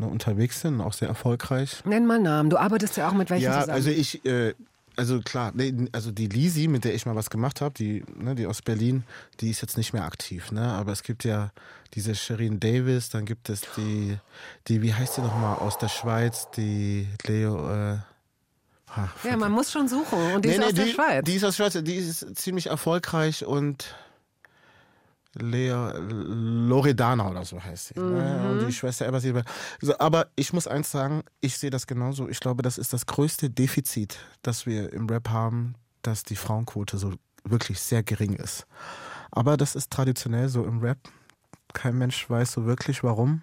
ne, 0.01 0.07
unterwegs 0.07 0.61
sind 0.63 0.81
auch 0.81 0.93
sehr 0.93 1.09
erfolgreich. 1.09 1.83
Nenn 1.85 2.07
mal 2.07 2.19
Namen. 2.19 2.51
Du 2.51 2.57
arbeitest 2.57 2.97
ja 2.97 3.09
auch 3.09 3.13
mit 3.15 3.31
welchen 3.31 3.45
Ja, 3.45 3.61
zusammen. 3.61 3.71
also 3.75 3.91
ich, 3.91 4.25
äh, 4.25 4.55
also 4.97 5.21
klar, 5.21 5.53
also 5.93 6.11
die 6.11 6.27
Lisi, 6.27 6.67
mit 6.69 6.85
der 6.85 6.95
ich 6.95 7.07
mal 7.07 7.15
was 7.15 7.31
gemacht 7.31 7.61
habe, 7.61 7.73
die, 7.75 8.05
ne, 8.17 8.35
die 8.35 8.47
aus 8.47 8.61
Berlin, 8.61 9.05
die 9.41 9.51
ist 9.51 9.63
jetzt 9.63 9.77
nicht 9.77 9.93
mehr 9.93 10.05
aktiv, 10.05 10.51
ne? 10.53 10.73
Aber 10.73 10.93
es 10.93 11.03
gibt 11.03 11.25
ja 11.25 11.53
diese 11.95 12.15
Sherin 12.15 12.61
Davis, 12.61 13.09
dann 13.09 13.25
gibt 13.25 13.49
es 13.49 13.63
die, 13.77 14.19
die, 14.69 14.83
wie 14.83 14.93
heißt 14.93 15.17
die 15.17 15.21
nochmal, 15.23 15.57
aus 15.57 15.79
der 15.79 15.89
Schweiz, 15.89 16.49
die 16.57 17.07
Leo, 17.27 17.57
äh, 17.71 17.99
ah, 18.95 19.09
ja, 19.25 19.37
man 19.37 19.53
muss 19.53 19.71
schon 19.73 19.89
suchen. 19.89 20.19
Und 20.35 20.45
die 20.45 20.49
Nee, 20.49 20.55
ist 20.55 20.61
nee, 20.61 20.67
aus 20.67 20.75
der 20.75 20.85
die, 20.85 20.93
Schweiz. 20.93 21.25
Die 21.25 21.35
ist 21.35 21.45
aus 21.45 21.57
der 21.57 21.71
Schweiz, 21.71 21.85
die 21.85 21.95
ist 21.95 22.37
ziemlich 22.37 22.67
erfolgreich 22.67 23.45
und 23.47 23.95
Lea 25.35 25.93
Loredana 25.97 27.31
oder 27.31 27.45
so 27.45 27.62
heißt 27.62 27.89
sie. 27.89 28.01
Ne? 28.01 28.41
Mhm. 28.41 28.51
Und 28.51 28.66
die 28.66 28.72
Schwester 28.72 29.07
Ebba 29.07 29.20
Silber. 29.20 29.45
Aber 29.99 30.28
ich 30.35 30.53
muss 30.53 30.66
eins 30.66 30.91
sagen, 30.91 31.22
ich 31.41 31.57
sehe 31.57 31.70
das 31.70 31.87
genauso. 31.87 32.28
Ich 32.28 32.41
glaube, 32.41 32.62
das 32.62 32.78
ist 32.78 32.93
das 32.93 33.07
größte 33.07 33.49
Defizit, 33.51 34.18
das 34.43 34.66
wir 34.66 34.93
im 34.93 35.09
Rap 35.09 35.28
haben, 35.28 35.74
dass 36.03 36.24
die 36.24 36.37
Frauenquote 36.37 36.99
so 36.99 37.14
wirklich 37.45 37.81
sehr 37.81 38.03
gering 38.03 38.35
ist. 38.35 38.66
Aber 39.31 39.57
das 39.57 39.76
ist 39.76 39.91
traditionell 39.91 40.49
so 40.49 40.64
im 40.64 40.81
Rap. 40.81 40.99
Kein 41.72 41.97
Mensch 41.97 42.28
weiß 42.28 42.53
so 42.53 42.66
wirklich 42.66 43.05
warum. 43.05 43.43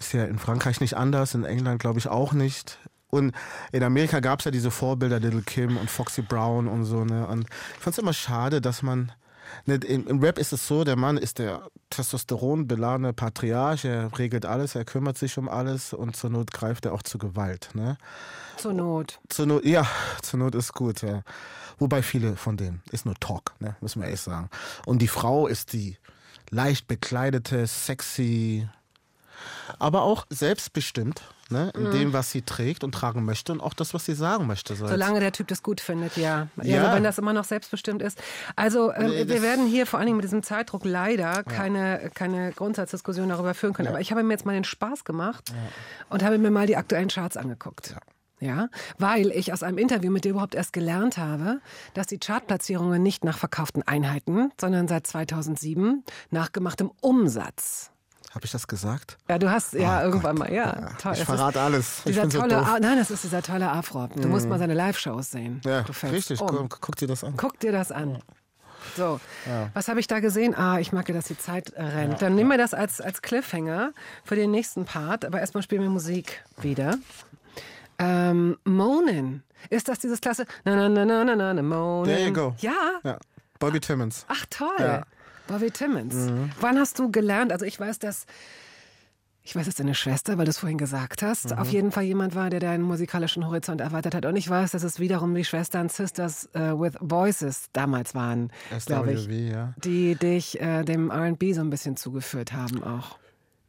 Ist 0.00 0.12
ja 0.12 0.24
in 0.24 0.38
Frankreich 0.38 0.80
nicht 0.80 0.96
anders, 0.96 1.34
in 1.34 1.44
England 1.44 1.80
glaube 1.80 2.00
ich 2.00 2.08
auch 2.08 2.32
nicht. 2.32 2.78
Und 3.10 3.32
in 3.70 3.84
Amerika 3.84 4.18
gab 4.18 4.40
es 4.40 4.44
ja 4.46 4.50
diese 4.50 4.72
Vorbilder, 4.72 5.20
Little 5.20 5.42
Kim 5.42 5.76
und 5.76 5.88
Foxy 5.88 6.22
Brown 6.22 6.66
und 6.66 6.84
so. 6.84 7.04
Ne? 7.04 7.24
Und 7.28 7.46
ich 7.74 7.80
fand 7.80 7.94
es 7.94 7.98
immer 8.02 8.12
schade, 8.12 8.60
dass 8.60 8.82
man. 8.82 9.12
Ne, 9.66 9.76
im, 9.76 10.22
Rap 10.22 10.38
ist 10.38 10.52
es 10.52 10.66
so, 10.66 10.84
der 10.84 10.96
Mann 10.96 11.16
ist 11.16 11.38
der 11.38 11.68
Testosteron 11.90 12.66
beladene 12.66 13.12
Patriarch, 13.12 13.84
er 13.84 14.16
regelt 14.18 14.46
alles, 14.46 14.74
er 14.74 14.84
kümmert 14.84 15.18
sich 15.18 15.38
um 15.38 15.48
alles 15.48 15.92
und 15.92 16.16
zur 16.16 16.30
Not 16.30 16.52
greift 16.52 16.86
er 16.86 16.92
auch 16.92 17.02
zu 17.02 17.18
Gewalt. 17.18 17.70
Ne? 17.74 17.96
Zur 18.56 18.72
Not. 18.72 19.20
Zur 19.28 19.46
Not, 19.46 19.64
ja, 19.64 19.86
zur 20.22 20.40
Not 20.40 20.54
ist 20.54 20.72
gut, 20.72 21.02
ja. 21.02 21.22
Wobei 21.78 22.02
viele 22.02 22.36
von 22.36 22.56
denen 22.56 22.82
ist 22.90 23.04
nur 23.04 23.14
Talk, 23.16 23.54
ne? 23.58 23.76
müssen 23.80 24.00
wir 24.00 24.06
ehrlich 24.06 24.20
sagen. 24.20 24.48
Und 24.86 25.00
die 25.02 25.08
Frau 25.08 25.46
ist 25.46 25.72
die 25.72 25.98
leicht 26.50 26.86
bekleidete, 26.86 27.66
sexy, 27.66 28.68
aber 29.78 30.02
auch 30.02 30.26
selbstbestimmt, 30.30 31.22
ne? 31.50 31.70
in 31.76 31.90
dem, 31.90 32.12
was 32.12 32.30
sie 32.30 32.42
trägt 32.42 32.84
und 32.84 32.92
tragen 32.92 33.24
möchte 33.24 33.52
und 33.52 33.60
auch 33.60 33.74
das, 33.74 33.94
was 33.94 34.04
sie 34.04 34.14
sagen 34.14 34.46
möchte. 34.46 34.74
So 34.74 34.86
Solange 34.86 35.20
der 35.20 35.32
Typ 35.32 35.48
das 35.48 35.62
gut 35.62 35.80
findet, 35.80 36.16
ja. 36.16 36.48
Ja, 36.56 36.64
Ja. 36.64 36.84
aber 36.84 36.96
wenn 36.96 37.04
das 37.04 37.18
immer 37.18 37.32
noch 37.32 37.44
selbstbestimmt 37.44 38.02
ist. 38.02 38.20
Also 38.56 38.92
ähm, 38.92 39.10
Nee, 39.10 39.28
wir 39.28 39.42
werden 39.42 39.66
hier 39.66 39.86
vor 39.86 39.98
allen 39.98 40.06
Dingen 40.06 40.16
mit 40.16 40.24
diesem 40.24 40.42
Zeitdruck 40.42 40.84
leider 40.84 41.42
keine, 41.44 42.10
keine 42.14 42.52
Grundsatzdiskussion 42.52 43.28
darüber 43.28 43.54
führen 43.54 43.72
können. 43.74 43.88
Aber 43.88 44.00
ich 44.00 44.10
habe 44.10 44.22
mir 44.22 44.32
jetzt 44.32 44.46
mal 44.46 44.52
den 44.54 44.64
Spaß 44.64 45.04
gemacht 45.04 45.52
und 46.08 46.22
habe 46.22 46.38
mir 46.38 46.50
mal 46.50 46.66
die 46.66 46.76
aktuellen 46.76 47.08
Charts 47.08 47.36
angeguckt. 47.36 47.96
Ja, 48.40 48.68
weil 48.98 49.30
ich 49.30 49.52
aus 49.52 49.62
einem 49.62 49.78
Interview 49.78 50.10
mit 50.10 50.24
dir 50.24 50.30
überhaupt 50.30 50.54
erst 50.54 50.72
gelernt 50.74 51.16
habe, 51.16 51.60
dass 51.94 52.08
die 52.08 52.18
Chartplatzierungen 52.18 53.02
nicht 53.02 53.24
nach 53.24 53.38
verkauften 53.38 53.82
Einheiten, 53.84 54.50
sondern 54.60 54.86
seit 54.88 55.06
2007 55.06 56.04
nach 56.30 56.52
gemachtem 56.52 56.90
Umsatz. 57.00 57.90
Habe 58.34 58.44
ich 58.44 58.50
das 58.50 58.66
gesagt? 58.66 59.16
Ja, 59.28 59.38
du 59.38 59.48
hast 59.50 59.74
ja 59.74 60.00
Oh 60.00 60.04
irgendwann 60.06 60.36
Gott. 60.36 60.48
mal, 60.48 60.52
ja, 60.54 60.64
Ja, 60.64 60.88
toll. 61.00 61.12
ich 61.12 61.18
Das 61.20 61.26
verrate 61.26 61.58
ist 61.58 61.64
alles. 61.64 62.02
Dieser 62.04 62.30
so 62.30 62.40
tolle. 62.40 62.56
A- 62.58 62.78
nein, 62.80 62.98
das 62.98 63.10
ist 63.10 63.22
dieser 63.24 63.42
tolle 63.42 63.70
Afrop. 63.70 64.20
Du 64.20 64.26
musst 64.28 64.48
mal 64.48 64.58
seine 64.58 64.74
Live-Shows 64.74 65.30
sehen. 65.30 65.60
Ja, 65.64 65.84
richtig. 66.10 66.40
um. 66.40 66.48
Guck, 66.48 66.80
guck 66.80 66.96
dir 66.96 67.06
das 67.08 67.22
an. 67.22 67.34
Guck 67.36 67.60
dir 67.60 67.70
das 67.72 67.92
an. 67.92 68.18
So, 68.96 69.18
was 69.72 69.88
habe 69.88 69.98
ich 70.00 70.06
da 70.08 70.20
gesehen? 70.20 70.54
Ah, 70.54 70.78
ich 70.78 70.92
mag 70.92 71.08
ja, 71.08 71.14
dass 71.14 71.24
die 71.26 71.38
Zeit 71.38 71.70
äh, 71.70 71.82
rennt. 71.82 72.20
Dann 72.20 72.34
nehmen 72.34 72.50
wir 72.50 72.58
das 72.58 72.74
als, 72.74 73.00
als 73.00 73.22
Cliffhanger 73.22 73.92
für 74.24 74.34
den 74.36 74.50
nächsten 74.50 74.84
Part. 74.84 75.24
Aber 75.24 75.40
erstmal 75.40 75.62
spielen 75.62 75.82
wir 75.82 75.88
Musik 75.90 76.44
wieder. 76.60 76.96
Ähm, 77.98 78.58
Moanin. 78.64 79.42
Ist 79.70 79.88
das 79.88 80.00
dieses 80.00 80.20
klasse? 80.20 80.44
Na, 80.64 80.74
na, 80.76 80.88
na, 80.88 81.04
na, 81.04 81.24
na, 81.24 81.34
na, 81.36 81.54
na, 81.54 81.62
Moanin. 81.62 82.14
There 82.14 82.26
you 82.26 82.32
go. 82.32 82.54
Ja. 82.58 82.72
Ja, 83.04 83.18
Bobby 83.58 83.80
Timmons. 83.80 84.26
Ach, 84.28 84.44
toll. 84.50 85.02
Mhm. 85.48 85.52
Bobby 85.52 85.70
Timmons. 85.70 86.14
Wann 86.60 86.78
hast 86.78 86.98
du 86.98 87.10
gelernt? 87.10 87.52
Also 87.52 87.64
ich 87.64 87.78
weiß, 87.78 87.98
dass 87.98 88.26
ich 89.46 89.54
weiß, 89.54 89.66
dass 89.66 89.74
deine 89.74 89.94
Schwester, 89.94 90.38
weil 90.38 90.46
du 90.46 90.50
es 90.50 90.56
vorhin 90.58 90.78
gesagt 90.78 91.20
hast, 91.20 91.50
Mhm. 91.50 91.58
auf 91.58 91.68
jeden 91.70 91.92
Fall 91.92 92.04
jemand 92.04 92.34
war, 92.34 92.48
der 92.48 92.60
deinen 92.60 92.82
musikalischen 92.82 93.46
Horizont 93.46 93.82
erweitert 93.82 94.14
hat. 94.14 94.24
Und 94.24 94.36
ich 94.36 94.48
weiß, 94.48 94.70
dass 94.70 94.82
es 94.84 94.98
wiederum 95.00 95.34
die 95.34 95.44
Schwestern 95.44 95.90
Sisters 95.90 96.48
äh, 96.54 96.72
with 96.72 96.94
Voices 97.00 97.66
damals 97.74 98.14
waren, 98.14 98.50
glaube 98.86 99.12
ich, 99.12 99.26
ja. 99.26 99.74
die 99.84 100.14
dich 100.14 100.58
äh, 100.62 100.82
dem 100.84 101.10
R&B 101.10 101.52
so 101.52 101.60
ein 101.60 101.68
bisschen 101.68 101.98
zugeführt 101.98 102.54
haben 102.54 102.82
auch. 102.82 103.18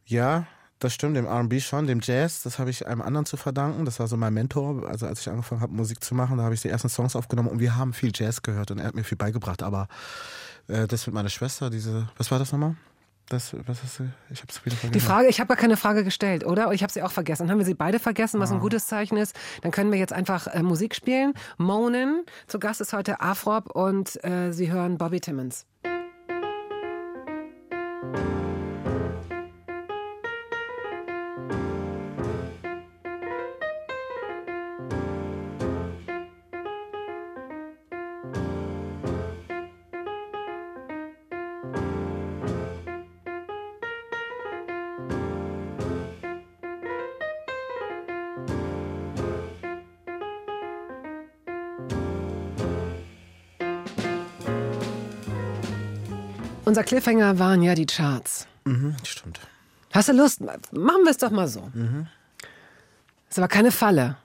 Ja, 0.06 0.46
das 0.80 0.94
stimmt, 0.94 1.18
dem 1.18 1.26
R&B 1.26 1.60
schon, 1.60 1.88
dem 1.88 2.00
Jazz, 2.02 2.44
das 2.44 2.58
habe 2.58 2.70
ich 2.70 2.88
einem 2.88 3.02
anderen 3.02 3.26
zu 3.26 3.36
verdanken. 3.36 3.84
Das 3.84 4.00
war 4.00 4.08
so 4.08 4.16
mein 4.16 4.34
Mentor. 4.34 4.88
Also 4.88 5.08
als 5.08 5.20
ich 5.20 5.30
angefangen 5.30 5.60
habe, 5.60 5.74
Musik 5.74 6.02
zu 6.02 6.16
machen, 6.16 6.38
da 6.38 6.46
habe 6.46 6.54
ich 6.54 6.62
die 6.62 6.70
ersten 6.70 6.88
Songs 6.88 7.18
aufgenommen 7.18 7.50
und 7.50 7.60
wir 7.60 7.76
haben 7.76 7.92
viel 7.92 8.12
Jazz 8.16 8.42
gehört 8.44 8.72
und 8.72 8.80
er 8.80 8.86
hat 8.88 8.96
mir 8.96 9.04
viel 9.04 9.18
beigebracht. 9.18 9.62
Aber 9.62 9.90
äh, 10.68 10.88
das 10.88 11.06
mit 11.08 11.14
meiner 11.14 11.30
Schwester, 11.30 11.70
diese, 11.70 12.08
was 12.18 12.32
war 12.32 12.40
das 12.40 12.52
nochmal? 12.52 12.76
Das, 13.30 13.56
was 13.66 13.82
hast 13.82 14.00
du? 14.00 14.04
Ich 14.30 14.42
hab's 14.42 14.64
wieder 14.64 14.76
vergessen. 14.76 14.94
Die 14.94 15.00
Frage, 15.00 15.28
ich 15.28 15.40
habe 15.40 15.48
gar 15.48 15.58
keine 15.58 15.78
Frage 15.78 16.04
gestellt, 16.04 16.46
oder? 16.46 16.68
Und 16.68 16.76
ich 16.76 16.84
habe 16.84 16.94
sie 16.94 17.02
auch 17.02 17.12
vergessen. 17.12 17.44
Dann 17.44 17.52
haben 17.52 17.58
wir 17.58 17.66
sie 17.66 17.74
beide 17.74 17.98
vergessen, 17.98 18.40
was 18.40 18.52
ein 18.52 18.60
gutes 18.60 18.86
Zeichen 18.86 19.18
ist. 19.18 19.36
Dann 19.64 19.72
können 19.72 19.92
wir 19.92 19.98
jetzt 19.98 20.14
einfach 20.14 20.46
äh, 20.46 20.62
Musik 20.62 20.94
spielen. 20.94 21.34
Monen. 21.58 22.24
Zu 22.46 22.60
Gast 22.60 22.82
ist 22.82 22.94
heute 22.94 23.22
Afrop 23.22 23.72
und 23.72 24.24
äh, 24.24 24.52
Sie 24.52 24.72
hören 24.72 25.00
Bobby 25.00 25.22
Timmons. 25.22 25.66
Unser 56.66 56.84
Cliffhanger 56.84 57.38
waren 57.40 57.62
ja 57.62 57.76
die 57.76 57.86
Charts. 57.86 58.48
Mhm, 58.66 58.96
stimmt. 59.04 59.40
Hast 59.94 60.10
du 60.10 60.14
Lust? 60.14 60.42
Machen 60.42 61.04
wir 61.04 61.12
es 61.12 61.18
doch 61.18 61.32
mal 61.32 61.48
so. 61.48 61.72
Ist 63.30 63.38
aber 63.38 63.48
keine 63.48 63.72
Falle. 63.72 64.18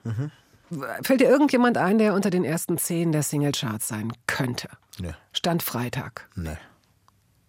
Fällt 1.03 1.21
dir 1.21 1.29
irgendjemand 1.29 1.77
ein, 1.77 1.97
der 1.97 2.13
unter 2.13 2.29
den 2.29 2.43
ersten 2.43 2.77
zehn 2.77 3.11
der 3.11 3.23
Singlecharts 3.23 3.87
sein 3.87 4.11
könnte? 4.27 4.69
Nee, 4.99 5.13
Stand 5.33 5.63
Freitag. 5.63 6.27
nee. 6.35 6.57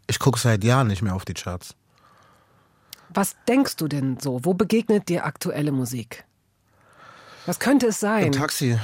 Ich 0.08 0.18
gucke 0.18 0.38
seit 0.38 0.62
Jahren 0.64 0.88
nicht 0.88 1.00
mehr 1.00 1.14
auf 1.14 1.24
die 1.24 1.32
Charts. 1.32 1.74
Was 3.08 3.36
denkst 3.48 3.76
du 3.76 3.88
denn 3.88 4.18
so? 4.20 4.44
Wo 4.44 4.52
begegnet 4.52 5.08
dir 5.08 5.24
aktuelle 5.24 5.72
Musik? 5.72 6.24
Was 7.46 7.58
könnte 7.58 7.86
es 7.88 7.98
sein? 8.00 8.26
Im 8.26 8.32
Taxi. 8.32 8.78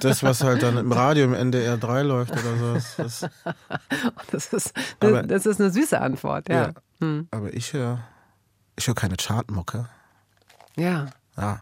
Das, 0.00 0.22
was 0.22 0.44
halt 0.44 0.62
dann 0.62 0.76
im 0.76 0.92
Radio 0.92 1.24
im 1.24 1.34
NDR 1.34 1.76
3 1.76 2.02
läuft 2.02 2.32
oder 2.32 2.56
so. 2.56 2.74
Das, 2.74 2.96
das, 2.96 3.30
Das 4.30 4.52
ist, 4.52 4.72
Aber- 5.00 5.22
das, 5.22 5.42
das 5.42 5.54
ist 5.54 5.60
eine 5.60 5.70
süße 5.70 6.00
Antwort, 6.00 6.48
ja. 6.48 6.72
ja. 7.00 7.22
Aber 7.30 7.52
ich 7.52 7.72
höre 7.72 8.00
ich 8.76 8.86
hör 8.86 8.94
keine 8.94 9.16
Chartmucke. 9.16 9.88
Ja. 10.76 11.06
Ja. 11.36 11.60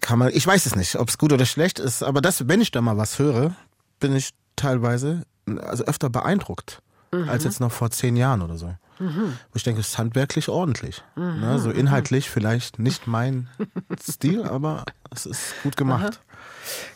Kann 0.00 0.18
man, 0.18 0.28
ich 0.32 0.46
weiß 0.46 0.64
es 0.66 0.76
nicht, 0.76 0.96
ob 0.96 1.08
es 1.08 1.18
gut 1.18 1.32
oder 1.32 1.44
schlecht 1.46 1.78
ist, 1.78 2.02
aber 2.02 2.20
das, 2.20 2.46
wenn 2.48 2.60
ich 2.60 2.70
da 2.70 2.80
mal 2.80 2.96
was 2.96 3.18
höre, 3.18 3.54
bin 4.00 4.14
ich 4.14 4.30
teilweise 4.56 5.22
also 5.60 5.84
öfter 5.84 6.08
beeindruckt 6.10 6.82
als 7.26 7.44
jetzt 7.44 7.60
noch 7.60 7.72
vor 7.72 7.90
zehn 7.90 8.16
Jahren 8.16 8.42
oder 8.42 8.58
so. 8.58 8.74
Wo 8.98 9.54
ich 9.54 9.62
denke, 9.62 9.80
es 9.80 9.88
ist 9.88 9.98
handwerklich 9.98 10.48
ordentlich. 10.48 11.02
Ne? 11.16 11.58
So 11.58 11.70
inhaltlich 11.70 12.30
vielleicht 12.30 12.78
nicht 12.78 13.06
mein 13.06 13.48
Stil, 14.00 14.44
aber 14.44 14.84
es 15.10 15.26
ist 15.26 15.54
gut 15.62 15.76
gemacht. 15.76 16.20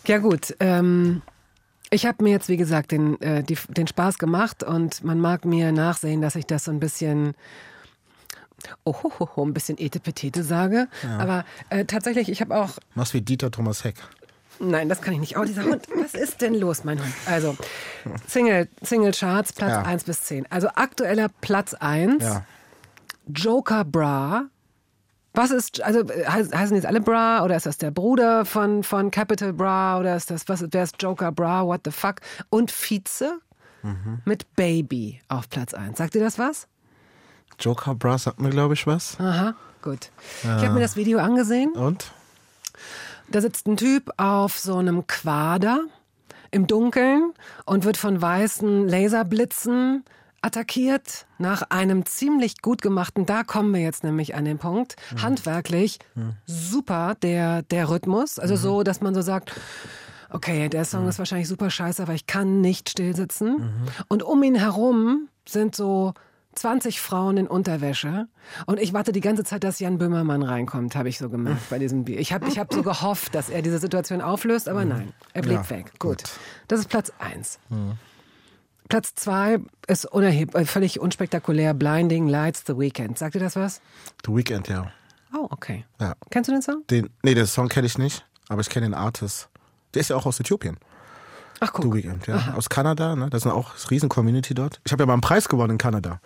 Ja 0.06 0.18
gut, 0.18 0.54
ähm, 0.60 1.22
ich 1.90 2.06
habe 2.06 2.24
mir 2.24 2.30
jetzt, 2.30 2.48
wie 2.48 2.56
gesagt, 2.56 2.90
den, 2.92 3.20
äh, 3.20 3.42
die, 3.42 3.56
den 3.68 3.86
Spaß 3.86 4.18
gemacht 4.18 4.62
und 4.62 5.04
man 5.04 5.20
mag 5.20 5.44
mir 5.44 5.72
nachsehen, 5.72 6.20
dass 6.22 6.36
ich 6.36 6.46
das 6.46 6.64
so 6.64 6.70
ein 6.70 6.80
bisschen 6.80 7.34
ohohoho, 8.84 9.44
ein 9.44 9.52
bisschen 9.52 9.76
etepetete 9.78 10.42
sage. 10.42 10.88
Aber 11.18 11.44
äh, 11.68 11.84
tatsächlich, 11.84 12.28
ich 12.30 12.40
habe 12.40 12.56
auch 12.56 12.78
Machst 12.94 13.12
wie 13.14 13.20
Dieter 13.20 13.50
Thomas 13.50 13.84
Heck. 13.84 13.96
Nein, 14.64 14.88
das 14.88 15.00
kann 15.02 15.12
ich 15.14 15.20
nicht. 15.20 15.36
Oh, 15.36 15.42
dieser 15.44 15.64
Hund. 15.64 15.86
Was 15.96 16.14
ist 16.14 16.40
denn 16.40 16.54
los, 16.54 16.84
mein 16.84 16.98
Hund? 17.00 17.12
Also, 17.26 17.56
Single, 18.28 18.68
Single 18.82 19.12
Charts, 19.12 19.52
Platz 19.52 19.70
Ja. 19.72 19.82
1 19.82 20.04
bis 20.04 20.22
10. 20.22 20.46
Also 20.50 20.68
aktueller 20.68 21.28
Platz 21.40 21.74
1, 21.74 22.22
Ja. 22.22 22.44
Joker 23.26 23.84
Bra. 23.84 24.44
Was 25.34 25.50
ist, 25.50 25.82
also 25.82 26.00
äh, 26.00 26.26
heiß- 26.26 26.54
heißen 26.54 26.76
jetzt 26.76 26.84
alle 26.86 27.00
Bra 27.00 27.42
oder 27.42 27.56
ist 27.56 27.64
das 27.66 27.78
der 27.78 27.90
Bruder 27.90 28.44
von, 28.44 28.82
von 28.82 29.10
Capital 29.10 29.52
Bra 29.52 29.98
oder 29.98 30.14
ist 30.16 30.30
das, 30.30 30.46
was, 30.48 30.64
wer 30.70 30.82
ist 30.84 30.96
Joker 31.02 31.32
Bra, 31.32 31.64
what 31.66 31.80
the 31.84 31.90
fuck? 31.90 32.16
Und 32.50 32.70
Vize 32.70 33.38
mit 34.24 34.54
Baby 34.54 35.20
auf 35.28 35.48
Platz 35.50 35.74
1. 35.74 35.98
Sagt 35.98 36.14
ihr 36.14 36.20
das 36.22 36.38
was? 36.38 36.68
Joker 37.58 37.94
Brass 37.96 38.24
sagt 38.24 38.40
mir, 38.40 38.50
glaube 38.50 38.74
ich, 38.74 38.86
was. 38.86 39.18
Aha, 39.18 39.54
gut. 39.82 40.10
Ich 40.42 40.48
habe 40.48 40.70
mir 40.70 40.80
das 40.80 40.94
Video 40.94 41.18
angesehen. 41.18 41.72
Und? 41.72 42.12
Da 43.32 43.40
sitzt 43.40 43.66
ein 43.66 43.78
Typ 43.78 44.10
auf 44.18 44.58
so 44.58 44.76
einem 44.76 45.06
Quader 45.06 45.80
im 46.50 46.66
Dunkeln 46.66 47.32
und 47.64 47.84
wird 47.84 47.96
von 47.96 48.20
weißen 48.20 48.86
Laserblitzen 48.86 50.04
attackiert 50.42 51.26
nach 51.38 51.62
einem 51.70 52.04
ziemlich 52.04 52.60
gut 52.60 52.82
gemachten, 52.82 53.24
da 53.26 53.42
kommen 53.42 53.72
wir 53.72 53.80
jetzt 53.80 54.04
nämlich 54.04 54.34
an 54.34 54.44
den 54.44 54.58
Punkt, 54.58 54.96
handwerklich 55.22 55.98
super 56.46 57.14
der, 57.22 57.62
der 57.62 57.88
Rhythmus, 57.88 58.38
also 58.38 58.56
so, 58.56 58.82
dass 58.82 59.00
man 59.00 59.14
so 59.14 59.22
sagt, 59.22 59.52
okay, 60.28 60.68
der 60.68 60.84
Song 60.84 61.08
ist 61.08 61.18
wahrscheinlich 61.18 61.48
super 61.48 61.70
scheiße, 61.70 62.02
aber 62.02 62.14
ich 62.14 62.26
kann 62.26 62.60
nicht 62.60 62.90
still 62.90 63.14
sitzen. 63.16 63.72
Und 64.08 64.22
um 64.22 64.42
ihn 64.42 64.56
herum 64.56 65.28
sind 65.48 65.74
so 65.74 66.12
20 66.54 67.00
Frauen 67.00 67.36
in 67.36 67.46
Unterwäsche. 67.46 68.28
Und 68.66 68.80
ich 68.80 68.92
warte 68.92 69.12
die 69.12 69.20
ganze 69.20 69.44
Zeit, 69.44 69.64
dass 69.64 69.78
Jan 69.78 69.98
Böhmermann 69.98 70.42
reinkommt, 70.42 70.96
habe 70.96 71.08
ich 71.08 71.18
so 71.18 71.28
gemerkt 71.28 71.70
bei 71.70 71.78
diesem 71.78 72.04
Bier. 72.04 72.18
Ich 72.20 72.32
habe 72.32 72.48
ich 72.48 72.58
hab 72.58 72.72
so 72.72 72.82
gehofft, 72.82 73.34
dass 73.34 73.48
er 73.48 73.62
diese 73.62 73.78
Situation 73.78 74.20
auflöst, 74.20 74.68
aber 74.68 74.84
nein, 74.84 75.12
er 75.32 75.42
blieb 75.42 75.54
Ja, 75.54 75.70
weg. 75.70 75.92
Gut. 75.98 76.22
Das 76.68 76.80
ist 76.80 76.88
Platz 76.88 77.12
eins. 77.18 77.58
Platz 78.88 79.14
zwei 79.14 79.60
ist 79.86 80.04
unerheb 80.04 80.54
äh, 80.54 80.64
völlig 80.66 81.00
unspektakulär. 81.00 81.72
Blinding 81.74 82.28
Lights 82.28 82.64
The 82.66 82.78
Weekend. 82.78 83.18
Sagt 83.18 83.34
ihr 83.34 83.40
das 83.40 83.56
was? 83.56 83.80
The 84.26 84.34
Weeknd, 84.34 84.68
ja. 84.68 84.92
Oh, 85.34 85.46
okay. 85.50 85.86
ja. 86.00 86.14
Kennst 86.30 86.48
du 86.48 86.52
den 86.52 86.62
Song? 86.62 86.82
Den, 86.90 87.08
nee, 87.22 87.34
den 87.34 87.46
Song 87.46 87.68
kenne 87.68 87.86
ich 87.86 87.96
nicht, 87.96 88.26
aber 88.48 88.60
ich 88.60 88.68
kenne 88.68 88.86
den 88.86 88.94
Artist. 88.94 89.48
Der 89.94 90.00
ist 90.00 90.10
ja 90.10 90.16
auch 90.16 90.26
aus 90.26 90.40
Äthiopien. 90.40 90.76
Ach, 91.62 91.72
guck. 91.72 91.94
Weeknd, 91.94 92.26
ja. 92.26 92.54
Aus 92.56 92.68
Kanada, 92.68 93.14
ne? 93.14 93.30
Das 93.30 93.44
ist 93.44 93.52
auch 93.52 93.70
eine 93.70 93.90
riesen 93.90 94.08
Community 94.08 94.52
dort. 94.52 94.80
Ich 94.84 94.92
habe 94.92 95.02
ja 95.02 95.06
mal 95.06 95.12
einen 95.12 95.22
Preis 95.22 95.48
gewonnen 95.48 95.72
in 95.72 95.78
Kanada. 95.78 96.20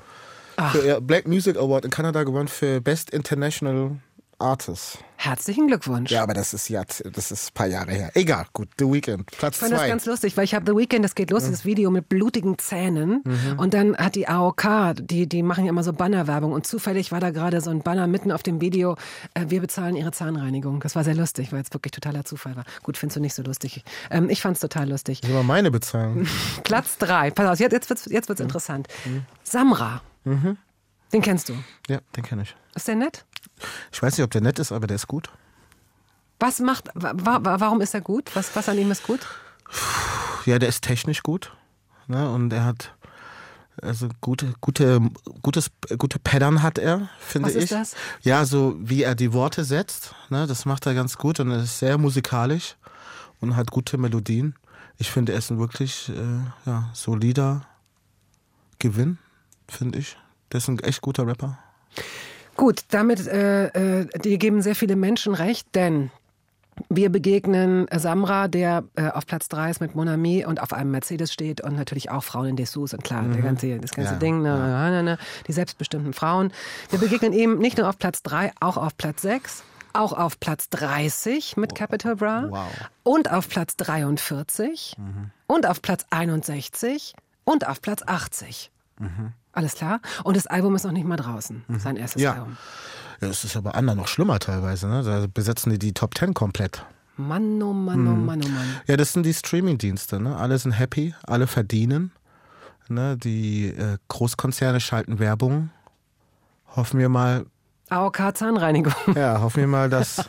Für, 0.72 0.86
ja, 0.86 1.00
Black 1.00 1.28
Music 1.28 1.58
Award 1.58 1.84
in 1.84 1.90
Kanada 1.90 2.24
gewonnen 2.24 2.48
für 2.48 2.80
Best 2.80 3.10
International 3.10 3.96
Artist. 4.38 4.98
Herzlichen 5.18 5.66
Glückwunsch. 5.66 6.10
Ja, 6.10 6.22
aber 6.22 6.34
das 6.34 6.52
ist 6.52 6.68
ja, 6.68 6.84
das 6.84 7.30
ist 7.32 7.48
ein 7.50 7.54
paar 7.54 7.66
Jahre 7.68 7.90
her. 7.90 8.10
Egal, 8.14 8.44
gut, 8.52 8.68
The 8.78 8.84
Weeknd, 8.84 9.24
Platz 9.26 9.54
Ich 9.54 9.60
fand 9.60 9.72
das 9.72 9.80
zwei. 9.80 9.88
ganz 9.88 10.04
lustig, 10.04 10.36
weil 10.36 10.44
ich 10.44 10.54
habe 10.54 10.70
The 10.70 10.76
Weeknd, 10.76 11.02
das 11.02 11.14
geht 11.14 11.30
los, 11.30 11.44
dieses 11.44 11.64
Video 11.64 11.90
mit 11.90 12.08
blutigen 12.10 12.58
Zähnen. 12.58 13.22
Mhm. 13.24 13.58
Und 13.58 13.72
dann 13.72 13.96
hat 13.96 14.14
die 14.14 14.28
AOK, 14.28 14.94
die, 15.00 15.26
die 15.26 15.42
machen 15.42 15.64
ja 15.64 15.70
immer 15.70 15.82
so 15.82 15.94
Bannerwerbung. 15.94 16.52
Und 16.52 16.66
zufällig 16.66 17.12
war 17.12 17.20
da 17.20 17.30
gerade 17.30 17.62
so 17.62 17.70
ein 17.70 17.80
Banner 17.82 18.06
mitten 18.06 18.30
auf 18.30 18.42
dem 18.42 18.60
Video, 18.60 18.96
äh, 19.32 19.46
wir 19.48 19.62
bezahlen 19.62 19.96
ihre 19.96 20.12
Zahnreinigung. 20.12 20.80
Das 20.80 20.94
war 20.96 21.02
sehr 21.04 21.14
lustig, 21.14 21.50
weil 21.52 21.62
es 21.62 21.72
wirklich 21.72 21.92
totaler 21.92 22.24
Zufall 22.26 22.54
war. 22.56 22.64
Gut, 22.82 22.98
findest 22.98 23.16
du 23.16 23.20
nicht 23.20 23.34
so 23.34 23.42
lustig. 23.42 23.84
Ähm, 24.10 24.28
ich 24.28 24.42
fand's 24.42 24.60
total 24.60 24.90
lustig. 24.90 25.22
Das 25.22 25.30
immer 25.30 25.42
meine 25.44 25.70
Bezahlung. 25.70 26.26
Platz 26.62 26.98
drei. 26.98 27.30
Pass 27.30 27.48
auf, 27.52 27.58
jetzt, 27.58 27.72
jetzt 27.72 27.88
wird's, 27.88 28.04
jetzt 28.04 28.26
Mhm. 28.26 28.28
wird's 28.28 28.40
interessant. 28.42 28.88
Samra. 29.44 30.02
Den 31.12 31.22
kennst 31.22 31.48
du. 31.48 31.54
ja, 31.88 32.00
den 32.16 32.24
kenne 32.24 32.42
ich. 32.42 32.54
Ist 32.74 32.88
der 32.88 32.96
nett? 32.96 33.24
Ich 33.92 34.02
weiß 34.02 34.16
nicht, 34.16 34.24
ob 34.24 34.30
der 34.30 34.40
nett 34.40 34.58
ist, 34.58 34.72
aber 34.72 34.86
der 34.86 34.96
ist 34.96 35.06
gut. 35.06 35.30
Was 36.38 36.60
macht, 36.60 36.88
wa, 36.94 37.12
wa, 37.16 37.60
warum 37.60 37.80
ist 37.80 37.94
er 37.94 38.00
gut? 38.00 38.30
Was, 38.34 38.54
was 38.54 38.68
an 38.68 38.78
ihm 38.78 38.90
ist 38.90 39.04
gut? 39.04 39.20
Ja, 40.44 40.58
der 40.58 40.68
ist 40.68 40.82
technisch 40.82 41.22
gut. 41.22 41.52
Ne? 42.06 42.30
Und 42.30 42.52
er 42.52 42.64
hat 42.64 42.92
also 43.82 44.08
gute, 44.20 44.54
gute, 44.60 45.00
gutes, 45.42 45.70
gute 45.98 46.18
Pattern 46.18 46.62
hat 46.62 46.78
er, 46.78 47.10
finde 47.18 47.48
Was 47.48 47.56
ich. 47.56 47.64
ist 47.64 47.72
das? 47.72 47.94
Ja, 48.22 48.44
so 48.44 48.76
wie 48.78 49.02
er 49.02 49.14
die 49.14 49.32
Worte 49.32 49.64
setzt, 49.64 50.14
ne? 50.30 50.46
das 50.46 50.64
macht 50.64 50.86
er 50.86 50.94
ganz 50.94 51.18
gut 51.18 51.40
und 51.40 51.50
er 51.50 51.62
ist 51.62 51.78
sehr 51.78 51.98
musikalisch 51.98 52.76
und 53.40 53.56
hat 53.56 53.70
gute 53.70 53.98
Melodien. 53.98 54.54
Ich 54.98 55.10
finde, 55.10 55.32
er 55.32 55.38
ist 55.38 55.50
ein 55.50 55.58
wirklich 55.58 56.08
äh, 56.08 56.40
ja, 56.64 56.88
solider 56.94 57.66
Gewinn, 58.78 59.18
finde 59.68 59.98
ich. 59.98 60.16
Der 60.52 60.58
ist 60.58 60.68
ein 60.68 60.78
echt 60.78 61.02
guter 61.02 61.26
Rapper. 61.26 61.58
Gut, 62.56 62.82
damit 62.90 63.26
äh, 63.26 64.00
äh, 64.00 64.06
die 64.24 64.38
geben 64.38 64.62
sehr 64.62 64.74
viele 64.74 64.96
Menschen 64.96 65.34
recht, 65.34 65.66
denn 65.74 66.10
wir 66.90 67.08
begegnen 67.10 67.86
Samra, 67.90 68.48
der 68.48 68.84
äh, 68.96 69.08
auf 69.08 69.26
Platz 69.26 69.48
3 69.48 69.70
ist 69.70 69.80
mit 69.80 69.94
Monami 69.94 70.44
und 70.44 70.60
auf 70.62 70.72
einem 70.74 70.90
Mercedes 70.90 71.32
steht 71.32 71.62
und 71.62 71.74
natürlich 71.74 72.10
auch 72.10 72.22
Frauen 72.22 72.48
in 72.48 72.56
Dessous 72.56 72.92
und 72.92 73.02
klar, 73.02 73.22
der 73.24 73.42
ganze, 73.42 73.78
das 73.78 73.92
ganze 73.92 74.12
Ja, 74.12 74.18
Ding, 74.18 74.42
ne, 74.42 74.90
ne, 74.90 75.02
ne, 75.02 75.18
die 75.46 75.52
selbstbestimmten 75.52 76.12
Frauen. 76.12 76.52
Wir 76.90 76.98
begegnen 76.98 77.32
ihm 77.32 77.58
nicht 77.58 77.78
nur 77.78 77.88
auf 77.88 77.98
Platz 77.98 78.22
3, 78.22 78.52
auch 78.60 78.76
auf 78.76 78.96
Platz 78.96 79.22
6, 79.22 79.64
auch 79.94 80.12
auf 80.12 80.38
Platz 80.38 80.68
30 80.68 81.56
mit 81.56 81.74
Capital 81.74 82.16
Bra 82.16 82.46
Wow. 82.50 82.68
und 83.04 83.30
auf 83.30 83.48
Platz 83.48 83.76
43 83.76 84.96
und 85.46 85.66
auf 85.66 85.80
Platz 85.80 86.04
61 86.10 87.14
und 87.44 87.66
auf 87.66 87.80
Platz 87.80 88.02
80. 88.06 88.70
Alles 89.52 89.74
klar? 89.74 90.00
Und 90.24 90.36
das 90.36 90.46
Album 90.46 90.74
ist 90.74 90.84
noch 90.84 90.92
nicht 90.92 91.06
mal 91.06 91.16
draußen, 91.16 91.64
sein 91.78 91.96
erstes 91.96 92.22
Ja. 92.22 92.34
Album. 92.34 92.56
Ja, 93.20 93.28
es 93.28 93.44
ist 93.44 93.56
aber 93.56 93.74
anderen 93.74 93.98
noch 93.98 94.08
schlimmer 94.08 94.38
teilweise. 94.38 94.88
Ne? 94.88 95.02
Da 95.02 95.26
besetzen 95.32 95.70
die 95.70 95.78
die 95.78 95.94
Top 95.94 96.14
Ten 96.14 96.34
komplett. 96.34 96.84
Mann, 97.16 97.62
oh 97.62 97.72
Mann, 97.72 98.06
oh 98.06 98.10
Mann, 98.10 98.42
oh 98.44 98.48
Mann. 98.48 98.80
Ja, 98.86 98.96
das 98.98 99.14
sind 99.14 99.24
die 99.24 99.32
Streaming-Dienste. 99.32 100.20
Ne? 100.20 100.36
Alle 100.36 100.58
sind 100.58 100.72
happy, 100.72 101.14
alle 101.26 101.46
verdienen. 101.46 102.12
Ne, 102.88 103.16
die 103.16 103.68
äh, 103.68 103.98
Großkonzerne 104.08 104.78
schalten 104.80 105.18
Werbung. 105.18 105.70
Hoffen 106.76 107.00
wir 107.00 107.08
mal, 107.08 107.46
AOK 107.88 108.36
Zahnreinigung. 108.36 108.94
ja, 109.16 109.40
hoffen 109.40 109.60
wir 109.60 109.66
mal, 109.66 109.88
dass, 109.90 110.28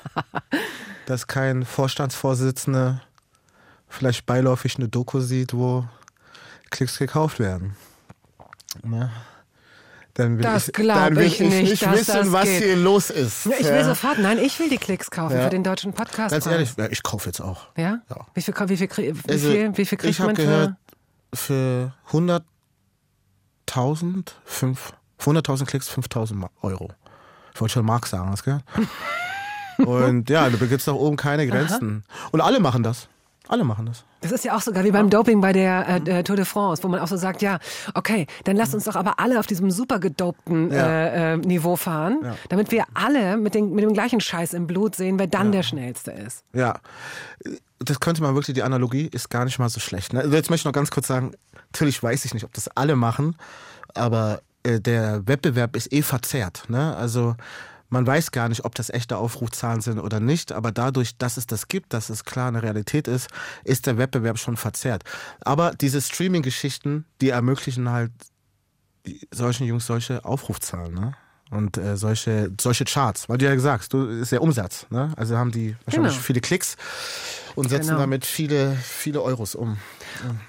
dass 1.06 1.28
kein 1.28 1.66
Vorstandsvorsitzender 1.66 3.02
vielleicht 3.88 4.26
beiläufig 4.26 4.78
eine 4.78 4.88
Doku 4.88 5.20
sieht, 5.20 5.54
wo 5.54 5.86
Klicks 6.70 6.98
gekauft 6.98 7.40
werden. 7.40 7.76
Ne? 8.84 9.12
Dann 10.16 10.38
will 10.38 10.44
Das 10.44 10.68
ich, 10.70 10.74
glaub 10.74 10.98
dann 10.98 11.16
will 11.16 11.26
ich 11.28 11.40
nicht, 11.40 11.84
dass 11.86 11.94
wissen, 12.08 12.32
was 12.32 12.46
geht. 12.46 12.64
hier 12.64 12.76
los 12.76 13.10
ist. 13.12 13.46
Ja, 13.46 13.52
ich 13.60 13.68
will 13.68 13.84
sofort, 13.84 14.18
nein, 14.18 14.40
ich 14.40 14.58
will 14.60 14.68
die 14.70 14.78
Klicks 14.80 15.12
kaufen 15.12 15.36
Ja. 15.38 15.44
für 15.44 15.50
den 15.52 15.64
deutschen 15.64 15.94
Podcast. 15.94 16.32
Ganz 16.32 16.46
ehrlich, 16.48 16.74
ja, 16.76 16.88
ich 16.88 17.04
kaufe 17.04 17.28
jetzt 17.28 17.40
auch. 17.40 17.68
Ja? 17.78 18.00
Ja. 18.10 18.26
Wie 18.34 18.42
viel, 18.42 18.54
wie 18.68 18.78
viel, 18.78 18.90
wie 18.90 19.32
Also, 19.32 19.52
viel, 19.52 19.78
wie 19.78 19.86
viel 19.86 19.98
kriegt 19.98 20.12
ich 20.14 20.20
man 20.20 20.34
gehört, 20.34 20.74
für? 21.34 21.94
für 22.12 22.42
100.000, 23.68 24.32
fünf- 24.46 24.94
für 25.20 25.30
100.000 25.32 25.66
Klicks 25.68 25.88
5.000 25.90 26.34
Ma- 26.36 26.50
Euro. 26.62 26.92
Ich 27.54 27.62
wollte 27.62 27.74
schon 27.74 27.86
Mark 27.86 28.08
sagen, 28.08 28.30
hast 28.32 28.42
du 28.46 28.46
gehört? 28.46 28.64
Und 29.86 30.30
ja, 30.32 30.50
da 30.50 30.58
gibt 30.58 30.72
es 30.80 30.86
da 30.86 30.94
oben 30.94 31.18
keine 31.18 31.46
Grenzen. 31.48 32.04
Und 32.32 32.42
alle 32.42 32.60
machen 32.60 32.82
das. 32.82 33.08
Alle 33.50 33.64
machen 33.64 33.86
das. 33.86 34.04
Das 34.22 34.32
ist 34.32 34.44
ja 34.46 34.56
auch 34.56 34.62
sogar 34.62 34.84
wie 34.84 34.92
beim 34.92 35.10
Doping 35.10 35.40
bei 35.42 35.54
der 35.54 36.02
äh, 36.06 36.24
Tour 36.24 36.36
de 36.36 36.46
France, 36.46 36.84
wo 36.84 36.88
man 36.88 37.00
auch 37.00 37.08
so 37.08 37.16
sagt, 37.18 37.42
ja, 37.42 37.60
okay, 37.94 38.28
dann 38.44 38.56
lasst 38.58 38.74
uns 38.74 38.84
doch 38.86 38.96
aber 38.96 39.20
alle 39.20 39.40
auf 39.40 39.48
diesem 39.48 39.72
super 39.72 40.00
gedopten 40.00 40.72
Ja. 40.72 40.88
äh, 40.88 41.34
äh, 41.34 41.38
Niveau 41.38 41.76
fahren, 41.76 42.20
Ja. 42.24 42.36
damit 42.50 42.72
wir 42.72 42.86
alle 42.94 43.38
mit, 43.38 43.54
den, 43.56 43.74
mit 43.74 43.84
dem 43.84 43.94
gleichen 43.94 44.20
Scheiß 44.20 44.54
im 44.54 44.68
Blut 44.68 44.96
sehen, 44.96 45.18
wer 45.20 45.28
dann 45.28 45.52
der 45.52 45.64
Schnellste 45.64 46.12
ist. 46.12 46.44
Ja, 46.54 46.80
das 47.80 48.00
könnte 48.00 48.22
man 48.22 48.34
wirklich, 48.36 48.56
die 48.56 48.64
Analogie 48.64 49.08
ist 49.12 49.30
gar 49.30 49.46
nicht 49.46 49.60
mal 49.60 49.70
so 49.70 49.80
schlecht. 49.80 50.14
Ne? 50.14 50.22
Also 50.22 50.36
jetzt 50.36 50.50
möchte 50.50 50.62
ich 50.62 50.66
noch 50.66 50.74
ganz 50.74 50.90
kurz 50.92 51.08
sagen, 51.08 51.34
natürlich 51.72 52.02
weiß 52.02 52.26
ich 52.26 52.34
nicht, 52.34 52.44
ob 52.44 52.54
das 52.54 52.68
alle 52.70 52.96
machen, 52.96 53.36
aber 53.94 54.42
äh, 54.64 54.80
der 54.82 55.28
Wettbewerb 55.28 55.76
ist 55.76 55.94
eh 55.94 56.02
verzerrt. 56.02 56.64
Ne? 56.70 56.96
Also 56.98 57.36
man 57.90 58.06
weiß 58.06 58.32
gar 58.32 58.50
nicht, 58.50 58.66
ob 58.66 58.76
das 58.76 58.90
echte 58.90 59.18
Aufrufzahlen 59.18 59.82
sind 59.82 60.00
oder 60.00 60.20
nicht, 60.20 60.52
aber 60.52 60.72
dadurch, 60.72 61.18
dass 61.18 61.38
es 61.38 61.48
das 61.48 61.68
gibt, 61.68 61.94
dass 61.94 62.10
es 62.10 62.26
klar 62.26 62.50
eine 62.50 62.64
Realität 62.64 63.08
ist, 63.08 63.30
ist 63.64 63.86
der 63.88 63.98
Wettbewerb 63.98 64.38
schon 64.38 64.58
verzerrt. 64.58 65.04
Aber 65.42 65.72
diese 65.72 66.02
Streaming-Geschichten, 66.02 67.06
die 67.22 67.30
ermöglichen 67.30 67.90
halt 67.90 68.12
solchen 69.32 69.66
Jungs 69.66 69.86
solche 69.86 70.26
Aufrufzahlen, 70.26 70.94
ne? 70.94 71.16
Und 71.50 71.78
äh, 71.78 71.96
solche, 71.96 72.52
solche 72.60 72.84
Charts, 72.86 73.30
weil 73.30 73.38
du 73.38 73.46
ja 73.46 73.54
gesagt 73.56 73.84
hast, 73.84 73.94
du 73.94 74.06
ist 74.08 74.32
der 74.34 74.42
Umsatz, 74.42 74.86
ne? 74.90 75.14
Also 75.16 75.38
haben 75.38 75.52
die 75.52 75.76
wahrscheinlich 75.86 76.12
Genau. 76.14 76.24
viele 76.24 76.42
Klicks 76.42 76.76
und 77.56 77.70
setzen 77.70 77.88
Genau. 77.90 78.00
damit 78.02 78.26
viele, 78.26 78.74
viele 78.76 79.22
Euros 79.22 79.56
um. 79.56 79.78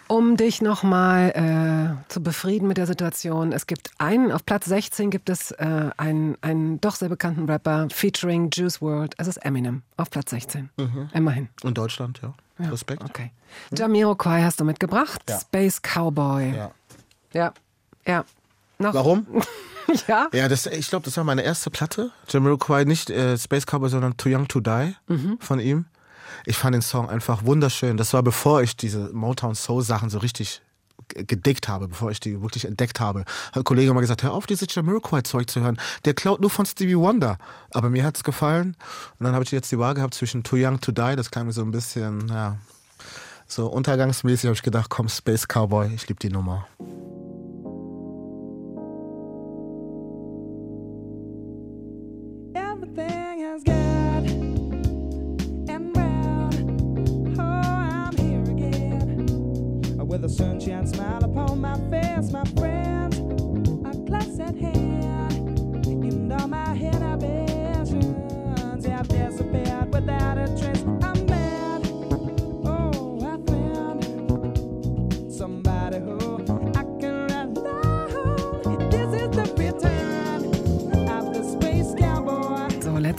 Um 0.09 0.37
dich 0.37 0.61
nochmal 0.63 1.31
äh, 2.07 2.11
zu 2.11 2.23
befrieden 2.23 2.67
mit 2.69 2.79
der 2.79 2.87
Situation, 2.87 3.53
es 3.53 3.67
gibt 3.67 3.91
einen, 3.99 4.33
auf 4.33 4.45
Platz 4.45 4.65
16 4.67 5.11
gibt 5.11 5.29
es 5.31 5.51
äh, 5.53 5.91
einen, 5.97 6.37
einen 6.41 6.81
doch 6.81 6.97
sehr 6.97 7.09
bekannten 7.11 7.49
Rapper 7.49 7.87
featuring 7.93 8.51
Juice 8.53 8.81
World. 8.83 9.15
Es 9.19 9.27
ist 9.29 9.37
Eminem 9.39 9.83
auf 9.99 10.11
Platz 10.11 10.31
16. 10.31 10.71
Immerhin. 11.13 11.49
In 11.63 11.75
Deutschland, 11.75 12.21
ja. 12.23 12.35
Ja, 12.59 12.71
Respekt. 12.71 13.05
Okay. 13.05 13.31
Jamiroquai 13.77 14.43
hast 14.43 14.59
du 14.59 14.65
mitgebracht. 14.65 15.23
Ja. 15.29 15.39
Space 15.39 15.81
Cowboy. 15.81 16.55
Ja. 16.57 16.71
Ja. 17.33 17.53
Ja. 18.05 18.25
Noch? 18.79 18.95
Warum? 18.95 19.27
Ja. 20.07 20.29
Ja, 20.35 20.49
das, 20.49 20.67
ich 20.67 20.91
glaube, 20.91 21.07
das 21.07 21.17
war 21.17 21.25
meine 21.25 21.41
erste 21.41 21.71
Platte. 21.71 22.11
Jamiroquai, 22.29 22.85
nicht 22.85 23.09
äh, 23.09 23.39
Space 23.39 23.65
Cowboy, 23.65 23.89
sondern 23.89 24.19
Too 24.19 24.29
Young 24.29 24.47
to 24.47 24.61
Die 24.61 24.95
Mhm. 25.07 25.39
von 25.41 25.59
ihm. 25.61 25.87
Ich 26.45 26.59
fand 26.59 26.75
den 26.75 26.83
Song 26.83 27.09
einfach 27.09 27.47
wunderschön. 27.47 27.97
Das 27.97 28.13
war 28.13 28.23
bevor 28.23 28.61
ich 28.61 28.77
diese 28.77 29.09
Motown 29.15 29.55
Soul 29.55 29.83
Sachen 29.83 30.11
so 30.11 30.19
richtig 30.19 30.61
g- 31.09 31.25
gedickt 31.25 31.69
habe, 31.69 31.89
bevor 31.89 32.11
ich 32.11 32.21
die 32.21 32.43
wirklich 32.43 32.67
entdeckt 32.67 33.01
habe. 33.01 33.21
Hat 33.21 33.57
ein 33.57 33.65
Kollege 33.65 33.95
mal 33.95 34.03
gesagt, 34.03 34.23
hör 34.23 34.35
auf, 34.35 34.45
dieses 34.45 34.69
Jamiroquai-Zeug 34.75 35.49
zu 35.49 35.63
hören. 35.63 35.79
Der 36.05 36.13
klaut 36.13 36.43
nur 36.43 36.51
von 36.51 36.67
Stevie 36.67 36.99
Wonder. 36.99 37.39
Aber 37.73 37.89
mir 37.89 38.05
hat's 38.05 38.23
gefallen. 38.25 38.77
Und 39.19 39.25
dann 39.25 39.33
habe 39.33 39.45
ich 39.45 39.51
jetzt 39.53 39.73
die 39.73 39.79
Wahl 39.79 39.95
gehabt 39.95 40.13
zwischen 40.13 40.43
Too 40.43 40.57
Young 40.59 40.83
to 40.83 40.93
Die, 40.93 41.17
das 41.17 41.31
klang 41.31 41.47
mir 41.47 41.53
so 41.55 41.63
ein 41.63 41.71
bisschen, 41.71 42.29
ja, 42.29 42.59
so 43.47 43.69
untergangsmäßig, 43.69 44.49
habe 44.49 44.55
ich 44.55 44.63
gedacht, 44.63 44.91
komm, 44.91 45.09
Space 45.09 45.47
Cowboy, 45.49 45.95
ich 45.95 46.07
liebe 46.09 46.21
die 46.21 46.29
Nummer. 46.29 46.67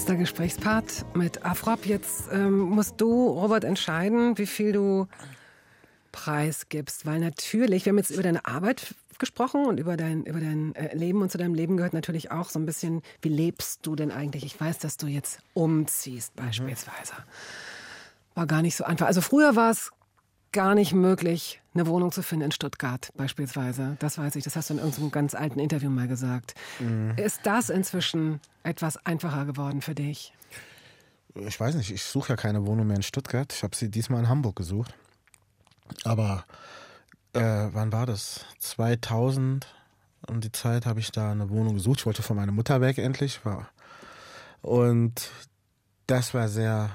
Letzter 0.09 0.21
Gesprächspart 0.21 1.05
mit 1.13 1.45
Afrop. 1.45 1.85
Jetzt 1.85 2.29
ähm, 2.31 2.61
musst 2.61 2.99
du, 2.99 3.27
Robert, 3.27 3.63
entscheiden, 3.63 4.39
wie 4.39 4.47
viel 4.47 4.71
du 4.71 5.07
preisgibst. 6.11 7.05
Weil 7.05 7.19
natürlich, 7.19 7.85
wir 7.85 7.91
haben 7.91 7.99
jetzt 7.99 8.09
über 8.09 8.23
deine 8.23 8.43
Arbeit 8.47 8.95
gesprochen 9.19 9.67
und 9.67 9.79
über 9.79 9.97
dein, 9.97 10.23
über 10.23 10.39
dein 10.39 10.73
äh, 10.73 10.95
Leben. 10.95 11.21
Und 11.21 11.31
zu 11.31 11.37
deinem 11.37 11.53
Leben 11.53 11.77
gehört 11.77 11.93
natürlich 11.93 12.31
auch 12.31 12.49
so 12.49 12.57
ein 12.57 12.65
bisschen, 12.65 13.03
wie 13.21 13.29
lebst 13.29 13.85
du 13.85 13.95
denn 13.95 14.09
eigentlich? 14.09 14.43
Ich 14.43 14.59
weiß, 14.59 14.79
dass 14.79 14.97
du 14.97 15.05
jetzt 15.05 15.41
umziehst, 15.53 16.35
beispielsweise. 16.35 17.13
War 18.33 18.47
gar 18.47 18.63
nicht 18.63 18.77
so 18.77 18.85
einfach. 18.85 19.05
Also 19.05 19.21
früher 19.21 19.55
war 19.55 19.69
es 19.69 19.91
gar 20.51 20.75
nicht 20.75 20.93
möglich, 20.93 21.61
eine 21.73 21.87
Wohnung 21.87 22.11
zu 22.11 22.21
finden 22.21 22.45
in 22.45 22.51
Stuttgart 22.51 23.11
beispielsweise. 23.15 23.97
Das 23.99 24.17
weiß 24.17 24.35
ich, 24.35 24.43
das 24.43 24.55
hast 24.55 24.69
du 24.69 24.75
in 24.75 24.79
irgendeinem 24.79 25.11
ganz 25.11 25.35
alten 25.35 25.59
Interview 25.59 25.89
mal 25.89 26.07
gesagt. 26.07 26.55
Ist 27.17 27.41
das 27.43 27.69
inzwischen 27.69 28.39
etwas 28.63 29.03
einfacher 29.05 29.45
geworden 29.45 29.81
für 29.81 29.95
dich? 29.95 30.33
Ich 31.35 31.59
weiß 31.59 31.75
nicht, 31.75 31.91
ich 31.91 32.03
suche 32.03 32.29
ja 32.29 32.35
keine 32.35 32.65
Wohnung 32.65 32.87
mehr 32.87 32.97
in 32.97 33.03
Stuttgart. 33.03 33.53
Ich 33.53 33.63
habe 33.63 33.75
sie 33.75 33.89
diesmal 33.89 34.21
in 34.21 34.29
Hamburg 34.29 34.55
gesucht. 34.55 34.93
Aber 36.03 36.45
äh, 37.33 37.67
wann 37.71 37.91
war 37.91 38.05
das? 38.05 38.45
2000 38.59 39.67
um 40.27 40.41
die 40.41 40.51
Zeit 40.51 40.85
habe 40.85 40.99
ich 40.99 41.11
da 41.11 41.31
eine 41.31 41.49
Wohnung 41.49 41.75
gesucht. 41.75 41.99
Ich 41.99 42.05
wollte 42.05 42.23
von 42.23 42.35
meiner 42.35 42.51
Mutter 42.51 42.81
weg 42.81 42.97
endlich. 42.97 43.45
War. 43.45 43.69
Und 44.61 45.31
das 46.07 46.33
war 46.33 46.47
sehr 46.47 46.89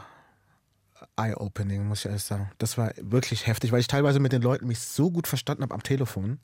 eye-opening, 1.16 1.86
muss 1.86 2.00
ich 2.00 2.06
ehrlich 2.06 2.22
sagen. 2.22 2.50
Das 2.58 2.76
war 2.78 2.92
wirklich 3.00 3.46
heftig, 3.46 3.72
weil 3.72 3.80
ich 3.80 3.86
teilweise 3.86 4.20
mit 4.20 4.32
den 4.32 4.42
Leuten 4.42 4.66
mich 4.66 4.80
so 4.80 5.10
gut 5.10 5.26
verstanden 5.26 5.62
habe 5.62 5.74
am 5.74 5.82
Telefon. 5.82 6.38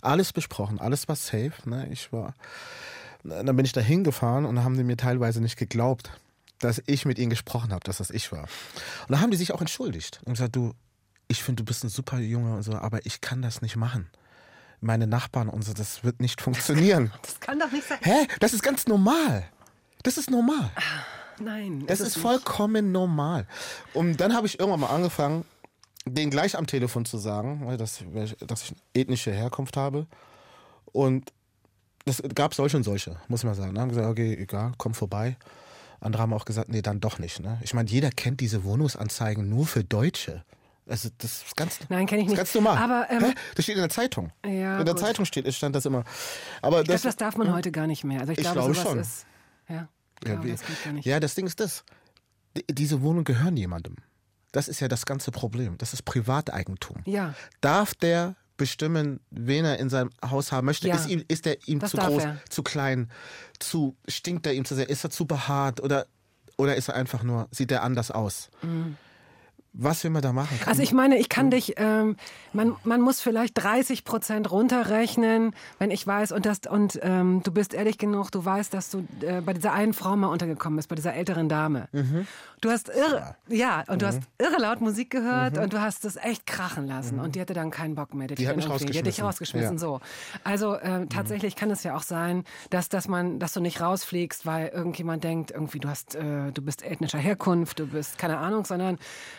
Alles 0.00 0.32
besprochen, 0.32 0.80
alles 0.80 1.08
war 1.08 1.16
safe. 1.16 1.52
Ne? 1.64 1.88
Ich 1.90 2.12
war, 2.12 2.34
dann 3.24 3.56
bin 3.56 3.64
ich 3.64 3.72
da 3.72 3.80
hingefahren 3.80 4.44
und 4.44 4.56
dann 4.56 4.64
haben 4.64 4.76
die 4.76 4.84
mir 4.84 4.96
teilweise 4.96 5.40
nicht 5.40 5.56
geglaubt, 5.56 6.10
dass 6.60 6.82
ich 6.86 7.04
mit 7.04 7.18
ihnen 7.18 7.30
gesprochen 7.30 7.72
habe, 7.72 7.84
dass 7.84 7.98
das 7.98 8.10
ich 8.10 8.32
war. 8.32 8.42
Und 8.42 9.10
dann 9.10 9.20
haben 9.20 9.30
die 9.30 9.36
sich 9.36 9.52
auch 9.52 9.60
entschuldigt 9.60 10.20
und 10.24 10.34
gesagt, 10.34 10.56
du, 10.56 10.74
ich 11.28 11.42
finde, 11.42 11.62
du 11.62 11.66
bist 11.66 11.84
ein 11.84 11.88
super 11.88 12.18
Junge 12.18 12.56
und 12.56 12.62
so, 12.62 12.72
aber 12.72 13.06
ich 13.06 13.20
kann 13.20 13.42
das 13.42 13.62
nicht 13.62 13.76
machen. 13.76 14.10
Meine 14.80 15.06
Nachbarn 15.06 15.48
und 15.48 15.64
so, 15.64 15.72
das 15.72 16.04
wird 16.04 16.20
nicht 16.20 16.40
funktionieren. 16.40 17.12
Das 17.22 17.40
kann 17.40 17.58
doch 17.58 17.70
nicht 17.70 17.86
sein. 17.86 17.98
Hä? 18.02 18.26
Das 18.40 18.52
ist 18.52 18.62
ganz 18.62 18.86
normal. 18.86 19.44
Das 20.02 20.18
ist 20.18 20.30
normal. 20.30 20.70
Nein. 21.40 21.84
Das 21.86 22.00
es 22.00 22.08
ist 22.08 22.16
nicht. 22.16 22.22
vollkommen 22.22 22.92
normal. 22.92 23.46
Und 23.94 24.18
dann 24.18 24.34
habe 24.34 24.46
ich 24.46 24.58
irgendwann 24.58 24.80
mal 24.80 24.88
angefangen, 24.94 25.44
denen 26.06 26.30
gleich 26.30 26.56
am 26.56 26.66
Telefon 26.66 27.04
zu 27.04 27.18
sagen, 27.18 27.62
weil 27.66 27.76
das, 27.76 28.02
dass 28.46 28.62
ich 28.62 28.74
ethnische 28.94 29.30
Herkunft 29.32 29.76
habe. 29.76 30.06
Und 30.92 31.32
es 32.06 32.22
gab 32.34 32.54
solche 32.54 32.76
und 32.78 32.82
solche, 32.84 33.16
muss 33.28 33.44
man 33.44 33.54
sagen. 33.54 33.74
Dann 33.74 33.82
haben 33.82 33.88
gesagt, 33.90 34.08
okay, 34.08 34.34
egal, 34.40 34.72
komm 34.78 34.94
vorbei. 34.94 35.36
Andere 36.00 36.22
haben 36.22 36.32
auch 36.32 36.44
gesagt, 36.44 36.68
nee, 36.70 36.80
dann 36.80 37.00
doch 37.00 37.18
nicht. 37.18 37.40
Ne? 37.40 37.58
Ich 37.62 37.74
meine, 37.74 37.90
jeder 37.90 38.10
kennt 38.10 38.40
diese 38.40 38.64
Wohnungsanzeigen 38.64 39.48
nur 39.48 39.66
für 39.66 39.84
Deutsche. 39.84 40.44
Also 40.86 41.10
das 41.18 41.42
ist 41.42 41.56
ganz, 41.56 41.80
Nein, 41.90 42.06
kenn 42.06 42.20
ich 42.20 42.24
ist 42.26 42.30
nicht. 42.30 42.38
ganz 42.38 42.54
normal. 42.54 42.78
Aber, 42.78 43.06
ähm? 43.10 43.34
Das 43.56 43.64
steht 43.64 43.74
in 43.74 43.82
der 43.82 43.90
Zeitung. 43.90 44.30
Ja, 44.46 44.78
in 44.78 44.86
der 44.86 44.94
gut. 44.94 45.00
Zeitung 45.00 45.26
steht, 45.26 45.52
stand 45.52 45.76
das 45.76 45.84
immer. 45.84 46.04
Aber 46.62 46.80
Ich 46.80 46.86
das, 46.88 47.02
das 47.02 47.16
darf 47.16 47.36
man 47.36 47.52
heute 47.52 47.70
gar 47.70 47.86
nicht 47.86 48.04
mehr. 48.04 48.20
Also 48.20 48.32
ich, 48.32 48.38
Ich 48.38 48.44
glaube, 48.44 48.60
glaube 48.60 48.74
sowas 48.74 48.88
schon. 48.88 48.98
ist. 49.00 49.26
Ja, 49.68 49.88
Ja, 50.26 50.34
glaube, 50.34 50.48
wie- 50.48 50.52
das. 50.52 51.04
Ja, 51.04 51.20
das 51.20 51.34
Ding 51.34 51.46
ist 51.46 51.60
das. 51.60 51.84
Die- 52.56 52.64
Diese 52.74 53.02
Wohnungen 53.02 53.24
gehören 53.24 53.56
jemandem. 53.56 53.96
Das 54.52 54.66
ist 54.68 54.80
ja 54.80 54.88
das 54.88 55.04
ganze 55.06 55.30
Problem. 55.30 55.76
Das 55.78 55.92
ist 55.92 56.02
Privateigentum. 56.04 56.98
Ja. 57.04 57.34
Darf 57.60 57.94
der 57.94 58.34
bestimmen, 58.56 59.20
wen 59.30 59.64
er 59.64 59.78
in 59.78 59.88
seinem 59.90 60.10
Haus 60.24 60.50
haben 60.52 60.64
möchte? 60.64 60.88
Ja. 60.88 60.96
Ist, 60.96 61.08
ihm, 61.08 61.22
ist 61.28 61.44
der 61.44 61.58
ihm 61.68 61.78
Das 61.78 61.90
zu 61.92 61.98
groß, 61.98 62.24
er. 62.24 62.40
zu 62.48 62.62
klein, 62.62 63.10
zu 63.60 63.96
stinkt 64.08 64.46
er 64.46 64.54
ihm 64.54 64.64
zu 64.64 64.74
sehr? 64.74 64.88
Ist 64.88 65.04
er 65.04 65.10
zu 65.10 65.26
behaart 65.26 65.80
oder, 65.80 66.06
oder 66.56 66.74
ist 66.74 66.88
er 66.88 66.94
einfach 66.96 67.22
nur, 67.22 67.46
sieht 67.52 67.70
er 67.70 67.82
anders 67.82 68.10
aus? 68.10 68.48
Mhm. 68.62 68.96
Was 69.80 70.02
will 70.04 70.10
man 70.10 70.20
da 70.22 70.32
machen? 70.32 70.58
Kann- 70.58 70.68
Also 70.68 70.82
ich 70.82 70.92
meine, 70.92 71.16
ich 71.18 71.28
kann 71.28 71.50
dich, 71.50 71.74
ähm, 71.78 72.16
man, 72.52 72.74
man 72.84 73.00
muss 73.00 73.20
vielleicht 73.20 73.54
30 73.62 74.04
Prozent 74.04 74.50
runterrechnen, 74.50 75.54
wenn 75.78 75.90
ich 75.90 76.06
weiß, 76.06 76.32
und, 76.32 76.46
das, 76.46 76.60
und 76.68 76.98
ähm, 77.02 77.42
du 77.44 77.52
bist 77.52 77.74
ehrlich 77.74 77.96
genug, 77.98 78.30
du 78.30 78.44
weißt, 78.44 78.74
dass 78.74 78.90
du 78.90 79.06
äh, 79.22 79.40
bei 79.40 79.54
dieser 79.54 79.72
einen 79.72 79.92
Frau 79.94 80.16
mal 80.16 80.26
untergekommen 80.28 80.76
bist, 80.76 80.88
bei 80.88 80.96
dieser 80.96 81.14
älteren 81.14 81.48
Dame. 81.48 81.88
Mhm. 81.92 82.26
Du 82.60 82.70
hast 82.70 82.88
irre, 82.88 83.36
ja, 83.46 83.84
und 83.86 84.02
du 84.02 84.06
hast 84.08 84.20
irre 84.38 84.60
laut 84.60 84.80
Musik 84.80 85.10
gehört 85.10 85.58
und 85.58 85.72
du 85.72 85.80
hast 85.80 86.04
es 86.04 86.16
echt 86.16 86.44
krachen 86.46 86.88
lassen 86.88 87.20
und 87.20 87.36
die 87.36 87.40
hatte 87.40 87.54
dann 87.54 87.70
keinen 87.70 87.94
Bock 87.94 88.14
mehr. 88.14 88.28
Mhm. 88.28 88.34
Die 88.34 88.48
hat 88.48 88.56
mich 88.56 88.64
irgendwie- 88.66 88.86
Die 88.92 88.98
hat 88.98 89.06
dich 89.06 89.22
rausgeschmissen. 89.22 89.68
rausgeschmissen, 89.68 89.74
Ja. 89.74 89.78
so. 89.78 90.00
Also 90.42 90.76
ähm, 90.80 91.08
tatsächlich 91.08 91.54
kann 91.54 91.70
es 91.70 91.84
ja 91.84 91.94
auch 91.96 92.02
sein, 92.02 92.42
dass, 92.70 92.88
dass 92.88 93.06
man, 93.06 93.38
dass 93.38 93.52
du 93.52 93.60
nicht 93.60 93.80
rausfliegst, 93.80 94.44
weil 94.44 94.68
irgendjemand 94.68 95.22
denkt, 95.22 95.52
irgendwie 95.52 95.78
du 95.78 95.88
hast, 95.88 96.16
äh, 96.16 96.50
du 96.52 96.60
bist 96.62 96.82
ethnischer 96.84 97.18
Herkunft, 97.18 97.78
du 97.78 97.86
bist 97.86 98.18
keine 98.18 98.38
Ahnung, 98.38 98.64
sondern 98.64 98.98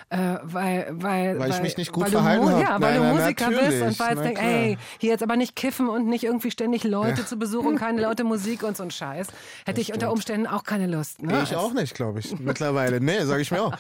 äh, 0.10 0.29
weil, 0.44 0.88
weil, 0.92 1.40
Weil 1.40 1.52
ich 1.52 1.62
mich 1.62 1.78
nicht 1.78 1.92
gut 1.92 2.06
weil 2.06 2.12
verhalten 2.12 2.46
du, 2.46 2.52
Mu- 2.52 2.58
hab. 2.58 2.62
Ja, 2.64 2.82
weil 2.82 2.94
Nein, 2.94 3.02
du 3.02 3.04
nein, 3.08 3.16
Musiker 3.18 3.50
bist 3.50 3.82
und 3.82 4.00
weil 4.00 4.18
es 4.18 4.24
denkt, 4.24 4.40
ey, 4.42 4.78
hier 5.00 5.10
jetzt 5.10 5.24
aber 5.24 5.36
nicht 5.36 5.56
kiffen 5.56 5.90
und 5.90 6.08
nicht 6.08 6.24
irgendwie 6.24 6.52
ständig 6.52 6.84
Leute 6.84 7.26
zu 7.26 7.38
besuchen, 7.38 7.76
keine 7.78 8.02
laute 8.02 8.24
Musik 8.24 8.64
und 8.64 8.78
so 8.78 8.84
ein 8.84 8.92
Scheiß. 8.92 9.28
Hätte 9.66 9.82
ich 9.82 9.94
unter 9.94 10.12
Umständen 10.12 10.48
auch 10.48 10.64
keine 10.64 10.88
Lust. 10.88 11.22
Ne? 11.22 11.42
Ich 11.44 11.56
auch 11.56 11.74
nicht, 11.74 11.94
glaube 11.96 12.20
ich, 12.20 12.40
mittlerweile. 12.40 13.00
Nee, 13.00 13.24
sage 13.26 13.42
ich 13.42 13.52
mir 13.52 13.62
auch. 13.64 13.74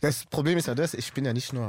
Das 0.00 0.24
Problem 0.26 0.58
ist 0.58 0.66
ja 0.66 0.74
das, 0.74 0.94
ich 0.94 1.12
bin 1.12 1.24
ja 1.24 1.32
nicht 1.32 1.52
nur 1.52 1.68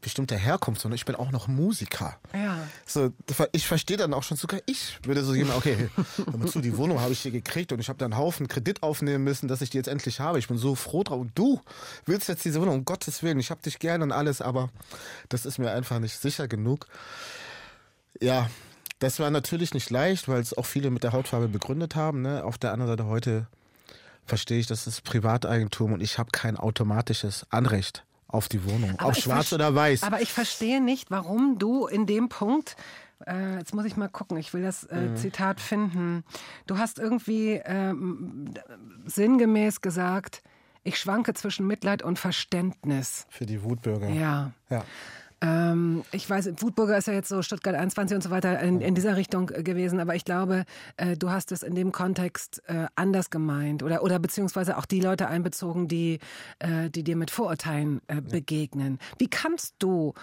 bestimmter 0.00 0.36
Herkunft, 0.36 0.80
sondern 0.80 0.96
ich 0.96 1.04
bin 1.04 1.14
auch 1.14 1.30
noch 1.30 1.48
Musiker. 1.48 2.18
Ja. 2.32 2.58
So, 2.86 3.12
ich 3.52 3.66
verstehe 3.66 3.96
dann 3.96 4.14
auch 4.14 4.22
schon 4.22 4.36
sogar 4.36 4.60
ich 4.66 4.98
würde 5.04 5.24
so 5.24 5.34
jemand, 5.34 5.58
okay, 5.58 5.88
mal 6.36 6.48
zu, 6.48 6.60
die 6.60 6.76
Wohnung 6.76 7.00
habe 7.00 7.12
ich 7.12 7.20
hier 7.20 7.30
gekriegt 7.30 7.72
und 7.72 7.80
ich 7.80 7.88
habe 7.88 7.98
da 7.98 8.04
einen 8.04 8.16
Haufen 8.16 8.48
Kredit 8.48 8.82
aufnehmen 8.82 9.24
müssen, 9.24 9.48
dass 9.48 9.60
ich 9.60 9.70
die 9.70 9.76
jetzt 9.76 9.88
endlich 9.88 10.20
habe. 10.20 10.38
Ich 10.38 10.48
bin 10.48 10.58
so 10.58 10.74
froh 10.74 11.02
drauf. 11.02 11.20
Und 11.20 11.32
du 11.34 11.60
willst 12.06 12.28
jetzt 12.28 12.44
diese 12.44 12.60
Wohnung, 12.60 12.76
um 12.76 12.84
Gottes 12.84 13.22
Willen, 13.22 13.38
ich 13.38 13.50
habe 13.50 13.62
dich 13.62 13.78
gerne 13.78 14.04
und 14.04 14.12
alles, 14.12 14.40
aber 14.40 14.70
das 15.28 15.46
ist 15.46 15.58
mir 15.58 15.72
einfach 15.72 15.98
nicht 15.98 16.18
sicher 16.18 16.48
genug. 16.48 16.86
Ja, 18.20 18.48
das 18.98 19.18
war 19.18 19.30
natürlich 19.30 19.74
nicht 19.74 19.90
leicht, 19.90 20.28
weil 20.28 20.40
es 20.40 20.56
auch 20.56 20.66
viele 20.66 20.90
mit 20.90 21.02
der 21.02 21.12
Hautfarbe 21.12 21.48
begründet 21.48 21.94
haben. 21.94 22.22
Ne? 22.22 22.44
Auf 22.44 22.58
der 22.58 22.72
anderen 22.72 22.92
Seite 22.92 23.06
heute 23.06 23.46
verstehe 24.26 24.58
ich, 24.58 24.66
das 24.66 24.86
ist 24.86 25.04
Privateigentum 25.04 25.92
und 25.92 26.00
ich 26.00 26.18
habe 26.18 26.30
kein 26.32 26.56
automatisches 26.56 27.46
Anrecht 27.50 28.04
auf 28.34 28.48
die 28.48 28.64
Wohnung, 28.64 28.94
Aber 28.98 29.08
ob 29.10 29.16
schwarz 29.16 29.52
oder 29.52 29.74
weiß. 29.74 30.02
Aber 30.02 30.20
ich 30.20 30.32
verstehe 30.32 30.82
nicht, 30.82 31.10
warum 31.10 31.58
du 31.58 31.86
in 31.86 32.04
dem 32.06 32.28
Punkt, 32.28 32.76
äh, 33.26 33.58
jetzt 33.58 33.72
muss 33.74 33.84
ich 33.84 33.96
mal 33.96 34.08
gucken, 34.08 34.36
ich 34.36 34.52
will 34.52 34.62
das 34.62 34.84
äh, 34.84 34.96
Mhm. 34.96 35.16
Zitat 35.16 35.60
finden. 35.60 36.24
Du 36.66 36.76
hast 36.78 36.98
irgendwie 36.98 37.60
ähm, 37.64 38.52
sinngemäß 39.06 39.80
gesagt, 39.80 40.42
ich 40.82 40.98
schwanke 40.98 41.32
zwischen 41.34 41.66
Mitleid 41.66 42.02
und 42.02 42.18
Verständnis. 42.18 43.26
Für 43.30 43.46
die 43.46 43.62
Wutbürger. 43.62 44.08
Ja. 44.10 44.52
ja. 44.68 44.84
Ähm, 45.44 46.04
ich 46.10 46.28
weiß, 46.28 46.50
Wutburger 46.58 46.96
ist 46.96 47.06
ja 47.06 47.12
jetzt 47.12 47.28
so 47.28 47.42
Stuttgart 47.42 47.74
21 47.74 48.14
und 48.14 48.22
so 48.22 48.30
weiter 48.30 48.58
in, 48.60 48.80
in 48.80 48.94
dieser 48.94 49.16
Richtung 49.16 49.50
äh, 49.50 49.62
gewesen, 49.62 50.00
aber 50.00 50.14
ich 50.14 50.24
glaube, 50.24 50.64
äh, 50.96 51.18
du 51.18 51.30
hast 51.30 51.52
es 51.52 51.62
in 51.62 51.74
dem 51.74 51.92
Kontext 51.92 52.62
äh, 52.66 52.86
anders 52.94 53.28
gemeint 53.28 53.82
oder, 53.82 54.02
oder 54.02 54.18
beziehungsweise 54.18 54.78
auch 54.78 54.86
die 54.86 55.00
Leute 55.00 55.28
einbezogen, 55.28 55.86
die, 55.86 56.18
äh, 56.60 56.88
die 56.88 57.04
dir 57.04 57.16
mit 57.16 57.30
Vorurteilen 57.30 58.00
äh, 58.06 58.22
begegnen. 58.22 58.98
Wie 59.18 59.28
kannst 59.28 59.74
du 59.80 60.14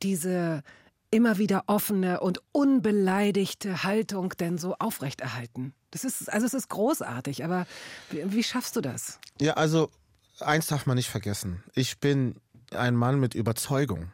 diese 0.00 0.62
immer 1.10 1.38
wieder 1.38 1.64
offene 1.66 2.20
und 2.20 2.40
unbeleidigte 2.52 3.82
Haltung 3.82 4.34
denn 4.38 4.58
so 4.58 4.76
aufrechterhalten? 4.78 5.74
Das 5.90 6.04
ist, 6.04 6.32
also 6.32 6.46
es 6.46 6.54
ist 6.54 6.68
großartig, 6.68 7.44
aber 7.44 7.66
wie, 8.10 8.32
wie 8.32 8.42
schaffst 8.44 8.76
du 8.76 8.80
das? 8.80 9.18
Ja, 9.40 9.54
also 9.54 9.90
eins 10.38 10.68
darf 10.68 10.86
man 10.86 10.96
nicht 10.96 11.08
vergessen. 11.08 11.64
Ich 11.74 11.98
bin 11.98 12.36
ein 12.70 12.94
Mann 12.94 13.18
mit 13.18 13.34
Überzeugung. 13.34 14.12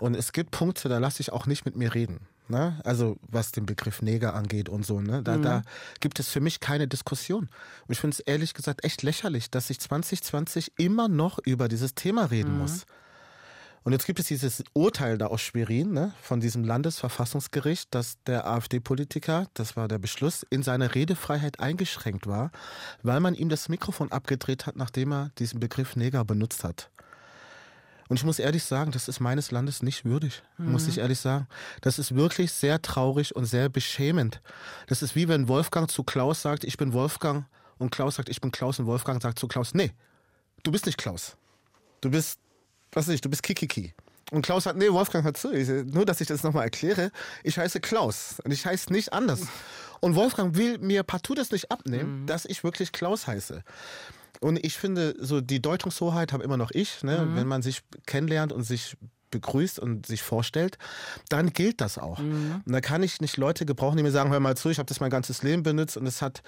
Und 0.00 0.14
es 0.16 0.32
gibt 0.32 0.50
Punkte, 0.50 0.88
da 0.88 0.98
lasse 0.98 1.20
ich 1.20 1.32
auch 1.32 1.46
nicht 1.46 1.64
mit 1.64 1.76
mir 1.76 1.94
reden. 1.94 2.26
Ne? 2.48 2.80
Also 2.84 3.16
was 3.28 3.52
den 3.52 3.64
Begriff 3.64 4.02
Neger 4.02 4.34
angeht 4.34 4.68
und 4.68 4.84
so. 4.84 5.00
Ne? 5.00 5.22
Da, 5.22 5.36
da 5.36 5.62
gibt 6.00 6.18
es 6.18 6.28
für 6.28 6.40
mich 6.40 6.58
keine 6.58 6.88
Diskussion. 6.88 7.48
Und 7.86 7.92
ich 7.92 8.00
finde 8.00 8.14
es 8.14 8.20
ehrlich 8.20 8.54
gesagt 8.54 8.84
echt 8.84 9.02
lächerlich, 9.02 9.50
dass 9.50 9.70
ich 9.70 9.78
2020 9.78 10.72
immer 10.78 11.08
noch 11.08 11.38
über 11.44 11.68
dieses 11.68 11.94
Thema 11.94 12.24
reden 12.26 12.58
muss. 12.58 12.86
Und 13.82 13.92
jetzt 13.92 14.04
gibt 14.04 14.20
es 14.20 14.26
dieses 14.26 14.62
Urteil 14.74 15.16
da 15.16 15.28
aus 15.28 15.40
Schwerin, 15.40 15.92
ne, 15.92 16.12
von 16.20 16.40
diesem 16.40 16.64
Landesverfassungsgericht, 16.64 17.94
dass 17.94 18.22
der 18.24 18.46
AfD-Politiker, 18.46 19.46
das 19.54 19.74
war 19.74 19.88
der 19.88 19.98
Beschluss, 19.98 20.44
in 20.50 20.62
seiner 20.62 20.94
Redefreiheit 20.94 21.60
eingeschränkt 21.60 22.26
war, 22.26 22.50
weil 23.02 23.20
man 23.20 23.34
ihm 23.34 23.48
das 23.48 23.70
Mikrofon 23.70 24.12
abgedreht 24.12 24.66
hat, 24.66 24.76
nachdem 24.76 25.12
er 25.12 25.30
diesen 25.38 25.60
Begriff 25.60 25.96
Neger 25.96 26.24
benutzt 26.26 26.62
hat. 26.62 26.90
Und 28.10 28.16
ich 28.16 28.24
muss 28.24 28.40
ehrlich 28.40 28.64
sagen, 28.64 28.90
das 28.90 29.06
ist 29.06 29.20
meines 29.20 29.52
Landes 29.52 29.84
nicht 29.84 30.04
würdig, 30.04 30.42
muss 30.58 30.88
ich 30.88 30.98
ehrlich 30.98 31.20
sagen. 31.20 31.46
Das 31.80 31.96
ist 31.96 32.16
wirklich 32.16 32.50
sehr 32.50 32.82
traurig 32.82 33.36
und 33.36 33.44
sehr 33.44 33.68
beschämend. 33.68 34.42
Das 34.88 35.00
ist 35.00 35.14
wie 35.14 35.28
wenn 35.28 35.46
Wolfgang 35.46 35.88
zu 35.88 36.02
Klaus 36.02 36.42
sagt, 36.42 36.64
ich 36.64 36.76
bin 36.76 36.92
Wolfgang 36.92 37.44
und 37.78 37.92
Klaus 37.92 38.16
sagt, 38.16 38.28
ich 38.28 38.40
bin 38.40 38.50
Klaus 38.50 38.80
und 38.80 38.86
Wolfgang 38.86 39.22
sagt 39.22 39.38
zu 39.38 39.46
Klaus, 39.46 39.74
nee, 39.74 39.92
du 40.64 40.72
bist 40.72 40.86
nicht 40.86 40.98
Klaus. 40.98 41.36
Du 42.00 42.10
bist, 42.10 42.40
was 42.90 43.06
weiß 43.06 43.14
ich, 43.14 43.20
du 43.20 43.30
bist 43.30 43.44
Kikiki. 43.44 43.94
Und 44.32 44.42
Klaus 44.42 44.66
hat, 44.66 44.76
nee, 44.76 44.90
Wolfgang 44.90 45.24
hat 45.24 45.36
zu. 45.36 45.52
Ich, 45.52 45.68
nur, 45.68 46.04
dass 46.04 46.20
ich 46.20 46.26
das 46.26 46.42
nochmal 46.42 46.64
erkläre. 46.64 47.12
Ich 47.44 47.58
heiße 47.58 47.78
Klaus 47.78 48.40
und 48.44 48.50
ich 48.50 48.66
heiße 48.66 48.92
nicht 48.92 49.12
anders. 49.12 49.42
Und 50.00 50.16
Wolfgang 50.16 50.56
will 50.56 50.78
mir 50.78 51.04
partout 51.04 51.36
das 51.36 51.52
nicht 51.52 51.70
abnehmen, 51.70 52.26
dass 52.26 52.44
ich 52.44 52.64
wirklich 52.64 52.90
Klaus 52.90 53.28
heiße. 53.28 53.62
Und 54.40 54.64
ich 54.64 54.78
finde, 54.78 55.14
so 55.18 55.40
die 55.40 55.60
Deutungshoheit 55.60 56.32
habe 56.32 56.42
immer 56.42 56.56
noch 56.56 56.70
ich, 56.72 57.02
ne? 57.02 57.28
Wenn 57.34 57.46
man 57.46 57.62
sich 57.62 57.82
kennenlernt 58.06 58.52
und 58.52 58.62
sich 58.64 58.96
begrüßt 59.30 59.78
und 59.78 60.06
sich 60.06 60.22
vorstellt, 60.22 60.76
dann 61.28 61.52
gilt 61.52 61.80
das 61.80 61.98
auch. 61.98 62.18
Und 62.66 62.72
da 62.72 62.80
kann 62.80 63.02
ich 63.02 63.20
nicht 63.20 63.36
Leute 63.36 63.64
gebrauchen, 63.66 63.96
die 63.96 64.02
mir 64.02 64.10
sagen, 64.10 64.30
hör 64.30 64.40
mal 64.40 64.56
zu, 64.56 64.70
ich 64.70 64.78
habe 64.78 64.86
das 64.86 64.98
mein 65.00 65.10
ganzes 65.10 65.42
Leben 65.42 65.62
benutzt 65.62 65.96
und 65.96 66.06
es 66.06 66.20
hat 66.22 66.42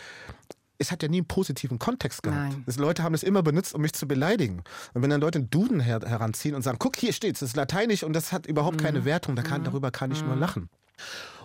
es 0.79 0.91
hat 0.91 1.03
ja 1.03 1.09
nie 1.09 1.19
einen 1.19 1.27
positiven 1.27 1.79
Kontext 1.79 2.25
gehabt. 2.25 2.57
Das 2.67 2.77
Leute 2.77 3.05
haben 3.05 3.15
es 3.15 3.23
immer 3.23 3.43
benutzt, 3.43 3.73
um 3.73 3.83
mich 3.83 3.93
zu 3.93 4.09
beleidigen. 4.09 4.65
Und 4.95 5.03
wenn 5.03 5.11
dann 5.11 5.21
Leute 5.21 5.39
einen 5.39 5.49
Duden 5.49 5.79
her 5.79 6.01
heranziehen 6.05 6.57
und 6.57 6.63
sagen, 6.63 6.79
guck, 6.81 6.97
hier 6.97 7.13
steht's, 7.13 7.39
das 7.39 7.51
ist 7.51 7.57
lateinisch 7.57 8.03
und 8.03 8.13
das 8.15 8.33
hat 8.33 8.47
überhaupt 8.47 8.79
keine 8.79 9.05
Wertung, 9.05 9.37
da 9.37 9.43
kann, 9.43 9.63
darüber 9.63 9.93
kann 9.93 10.11
ich 10.11 10.25
nur 10.25 10.35
lachen. 10.35 10.69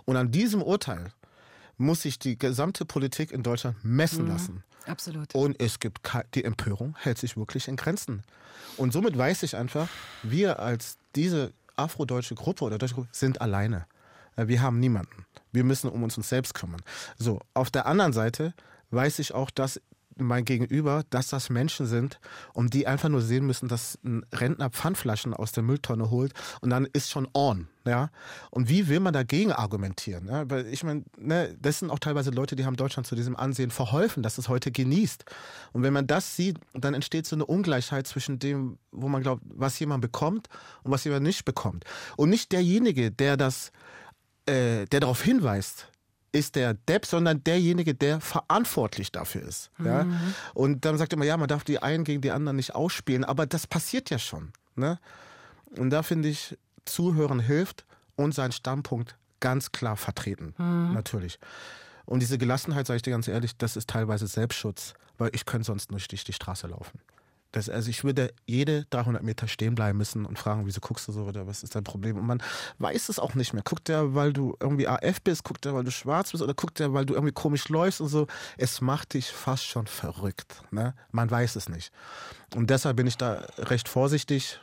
Und 0.05 0.17
an 0.17 0.31
diesem 0.31 0.63
Urteil 0.63 1.11
muss 1.77 2.01
sich 2.01 2.19
die 2.19 2.37
gesamte 2.37 2.85
Politik 2.85 3.31
in 3.31 3.43
Deutschland 3.43 3.77
messen 3.83 4.27
lassen. 4.27 4.63
Absolut. 4.85 5.33
Und 5.35 5.59
es 5.61 5.79
gibt 5.79 5.99
die 6.33 6.43
Empörung 6.43 6.95
hält 6.99 7.17
sich 7.17 7.37
wirklich 7.37 7.67
in 7.67 7.75
Grenzen. 7.75 8.23
Und 8.77 8.93
somit 8.93 9.17
weiß 9.17 9.43
ich 9.43 9.55
einfach, 9.55 9.89
wir 10.23 10.59
als 10.59 10.97
diese 11.15 11.53
afrodeutsche 11.75 12.35
Gruppe 12.35 12.63
oder 12.63 12.77
deutsche 12.77 12.95
Gruppe 12.95 13.09
sind 13.11 13.41
alleine. 13.41 13.85
Äh, 14.35 14.47
Wir 14.47 14.61
haben 14.61 14.79
niemanden. 14.79 15.25
Wir 15.51 15.63
müssen 15.63 15.89
um 15.89 16.03
uns 16.03 16.17
uns 16.17 16.29
selbst 16.29 16.53
kümmern. 16.53 16.81
So, 17.17 17.39
auf 17.53 17.69
der 17.69 17.85
anderen 17.85 18.13
Seite 18.13 18.53
weiß 18.91 19.19
ich 19.19 19.33
auch, 19.33 19.49
dass 19.49 19.81
mein 20.19 20.45
Gegenüber, 20.45 21.03
dass 21.09 21.27
das 21.27 21.49
Menschen 21.49 21.85
sind, 21.85 22.19
um 22.53 22.69
die 22.69 22.87
einfach 22.87 23.09
nur 23.09 23.21
sehen 23.21 23.45
müssen, 23.45 23.67
dass 23.67 23.97
ein 24.03 24.25
Rentner 24.33 24.69
Pfandflaschen 24.69 25.33
aus 25.33 25.51
der 25.51 25.63
Mülltonne 25.63 26.09
holt 26.09 26.33
und 26.61 26.69
dann 26.69 26.85
ist 26.85 27.09
schon 27.09 27.27
on, 27.33 27.67
ja. 27.85 28.09
Und 28.51 28.69
wie 28.69 28.87
will 28.87 28.99
man 28.99 29.13
dagegen 29.13 29.51
argumentieren? 29.51 30.27
Ja? 30.27 30.49
Weil 30.49 30.67
ich 30.67 30.83
meine, 30.83 31.03
ne, 31.17 31.55
das 31.59 31.79
sind 31.79 31.89
auch 31.89 31.99
teilweise 31.99 32.31
Leute, 32.31 32.55
die 32.55 32.65
haben 32.65 32.75
Deutschland 32.75 33.07
zu 33.07 33.15
diesem 33.15 33.35
Ansehen 33.35 33.71
verholfen, 33.71 34.23
dass 34.23 34.37
es 34.37 34.49
heute 34.49 34.71
genießt. 34.71 35.25
Und 35.73 35.83
wenn 35.83 35.93
man 35.93 36.07
das 36.07 36.35
sieht, 36.35 36.57
dann 36.73 36.93
entsteht 36.93 37.25
so 37.25 37.35
eine 37.35 37.45
Ungleichheit 37.45 38.07
zwischen 38.07 38.39
dem, 38.39 38.77
wo 38.91 39.07
man 39.07 39.21
glaubt, 39.21 39.41
was 39.45 39.79
jemand 39.79 40.01
bekommt 40.01 40.47
und 40.83 40.91
was 40.91 41.03
jemand 41.03 41.23
nicht 41.23 41.45
bekommt. 41.45 41.85
Und 42.15 42.29
nicht 42.29 42.51
derjenige, 42.51 43.11
der 43.11 43.37
das, 43.37 43.71
äh, 44.45 44.85
der 44.85 44.99
darauf 44.99 45.21
hinweist, 45.21 45.87
ist 46.31 46.55
der 46.55 46.73
Depp, 46.73 47.05
sondern 47.05 47.43
derjenige, 47.43 47.95
der 47.95 48.19
verantwortlich 48.21 49.11
dafür 49.11 49.43
ist. 49.43 49.71
Ja? 49.83 50.05
Und 50.53 50.85
dann 50.85 50.97
sagt 50.97 51.13
er 51.13 51.17
immer, 51.17 51.25
ja, 51.25 51.37
man 51.37 51.47
darf 51.47 51.63
die 51.63 51.81
einen 51.81 52.03
gegen 52.03 52.21
die 52.21 52.31
anderen 52.31 52.57
nicht 52.57 52.75
ausspielen, 52.75 53.23
aber 53.23 53.45
das 53.45 53.67
passiert 53.67 54.09
ja 54.09 54.19
schon. 54.19 54.51
Ne? 54.75 54.99
Und 55.77 55.89
da 55.89 56.03
finde 56.03 56.29
ich, 56.29 56.57
Zuhören 56.85 57.39
hilft 57.39 57.85
und 58.15 58.33
seinen 58.33 58.51
Standpunkt 58.51 59.15
ganz 59.39 59.71
klar 59.71 59.97
vertreten. 59.97 60.53
Natürlich. 60.57 61.39
Und 62.05 62.21
diese 62.21 62.37
Gelassenheit, 62.37 62.87
sage 62.87 62.97
ich 62.97 63.03
dir 63.03 63.11
ganz 63.11 63.27
ehrlich, 63.27 63.57
das 63.57 63.75
ist 63.75 63.89
teilweise 63.89 64.27
Selbstschutz, 64.27 64.93
weil 65.17 65.31
ich 65.33 65.45
könnte 65.45 65.65
sonst 65.65 65.91
nicht 65.91 66.09
durch 66.11 66.23
die 66.23 66.33
Straße 66.33 66.67
laufen. 66.67 66.99
Das, 67.57 67.69
also 67.69 67.89
ich 67.89 68.03
würde 68.03 68.31
jede 68.45 68.85
300 68.91 69.23
Meter 69.23 69.47
stehen 69.47 69.73
bleiben 69.73 69.97
müssen 69.97 70.27
und 70.27 70.37
fragen, 70.37 70.67
wieso 70.67 70.79
guckst 70.79 71.07
du 71.07 71.11
so 71.11 71.23
oder 71.23 71.47
was 71.47 71.63
ist 71.63 71.73
dein 71.73 71.83
Problem? 71.83 72.15
Und 72.15 72.27
man 72.27 72.43
weiß 72.77 73.09
es 73.09 73.17
auch 73.17 73.33
nicht 73.33 73.53
mehr. 73.53 73.63
Guckt 73.63 73.87
der, 73.87 74.13
weil 74.13 74.31
du 74.31 74.55
irgendwie 74.59 74.87
AF 74.87 75.21
bist, 75.23 75.43
guckt 75.43 75.65
der, 75.65 75.73
weil 75.73 75.83
du 75.83 75.89
schwarz 75.89 76.31
bist 76.31 76.43
oder 76.43 76.53
guckt 76.53 76.77
der, 76.77 76.93
weil 76.93 77.07
du 77.07 77.15
irgendwie 77.15 77.33
komisch 77.33 77.67
läufst 77.69 77.99
und 77.99 78.09
so. 78.09 78.27
Es 78.57 78.79
macht 78.79 79.15
dich 79.15 79.31
fast 79.31 79.65
schon 79.65 79.87
verrückt. 79.87 80.61
Ne? 80.69 80.93
Man 81.11 81.31
weiß 81.31 81.55
es 81.55 81.67
nicht. 81.67 81.91
Und 82.53 82.69
deshalb 82.69 82.95
bin 82.95 83.07
ich 83.07 83.17
da 83.17 83.47
recht 83.57 83.89
vorsichtig 83.89 84.59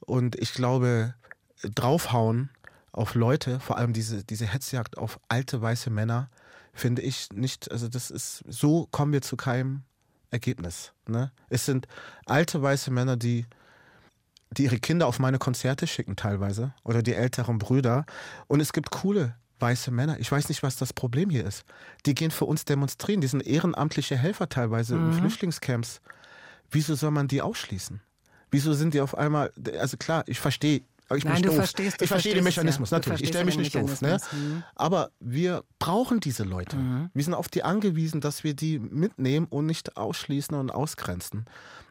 und 0.00 0.36
ich 0.36 0.52
glaube, 0.52 1.14
draufhauen 1.62 2.50
auf 2.92 3.14
Leute, 3.14 3.60
vor 3.60 3.78
allem 3.78 3.94
diese, 3.94 4.24
diese 4.24 4.44
Hetzjagd 4.44 4.98
auf 4.98 5.18
alte 5.28 5.62
weiße 5.62 5.88
Männer, 5.88 6.28
finde 6.74 7.00
ich 7.00 7.30
nicht, 7.32 7.72
also 7.72 7.88
das 7.88 8.10
ist, 8.10 8.44
so 8.46 8.88
kommen 8.90 9.14
wir 9.14 9.22
zu 9.22 9.38
keinem 9.38 9.84
Ergebnis. 10.30 10.92
Ne? 11.08 11.30
Es 11.48 11.64
sind 11.66 11.86
alte 12.26 12.60
weiße 12.62 12.90
Männer, 12.90 13.16
die 13.16 13.46
die 14.56 14.64
ihre 14.64 14.78
Kinder 14.78 15.08
auf 15.08 15.18
meine 15.18 15.38
Konzerte 15.38 15.86
schicken 15.88 16.14
teilweise 16.14 16.74
oder 16.84 17.02
die 17.02 17.14
älteren 17.14 17.58
Brüder. 17.58 18.06
Und 18.46 18.60
es 18.60 18.72
gibt 18.72 18.92
coole 18.92 19.34
weiße 19.58 19.90
Männer. 19.90 20.20
Ich 20.20 20.30
weiß 20.30 20.48
nicht, 20.48 20.62
was 20.62 20.76
das 20.76 20.92
Problem 20.92 21.28
hier 21.28 21.44
ist. 21.44 21.64
Die 22.06 22.14
gehen 22.14 22.30
für 22.30 22.44
uns 22.44 22.64
demonstrieren. 22.64 23.20
Die 23.20 23.26
sind 23.26 23.44
ehrenamtliche 23.44 24.16
Helfer 24.16 24.48
teilweise 24.48 24.94
Mhm. 24.94 25.10
in 25.10 25.18
Flüchtlingscamps. 25.18 26.00
Wieso 26.70 26.94
soll 26.94 27.10
man 27.10 27.26
die 27.26 27.42
ausschließen? 27.42 28.00
Wieso 28.52 28.74
sind 28.74 28.94
die 28.94 29.00
auf 29.00 29.18
einmal, 29.18 29.52
also 29.80 29.96
klar, 29.96 30.22
ich 30.28 30.38
verstehe, 30.38 30.82
aber 31.08 31.18
ich 31.18 31.24
bin 31.24 31.32
Nein, 31.32 31.42
nicht 31.42 31.44
du 31.44 31.48
doof. 31.50 31.56
verstehst- 31.58 32.00
du 32.00 32.04
ich 32.04 32.08
verstehe 32.08 32.34
den 32.34 32.44
Mechanismus, 32.44 32.90
ja. 32.90 32.96
Natürlich. 32.98 33.22
Ich 33.22 33.28
stelle 33.28 33.44
mich 33.44 33.58
nicht 33.58 33.74
doof. 33.74 34.00
Ne? 34.00 34.18
Mhm. 34.32 34.62
Aber 34.74 35.10
wir 35.20 35.64
brauchen 35.78 36.20
diese 36.20 36.44
Leute. 36.44 36.76
Mhm. 36.76 37.10
Wir 37.12 37.24
sind 37.24 37.34
auf 37.34 37.48
die 37.48 37.62
angewiesen, 37.62 38.20
dass 38.20 38.42
wir 38.44 38.54
die 38.54 38.78
mitnehmen 38.78 39.46
und 39.50 39.66
nicht 39.66 39.96
ausschließen 39.96 40.56
und 40.56 40.70
ausgrenzen. 40.70 41.44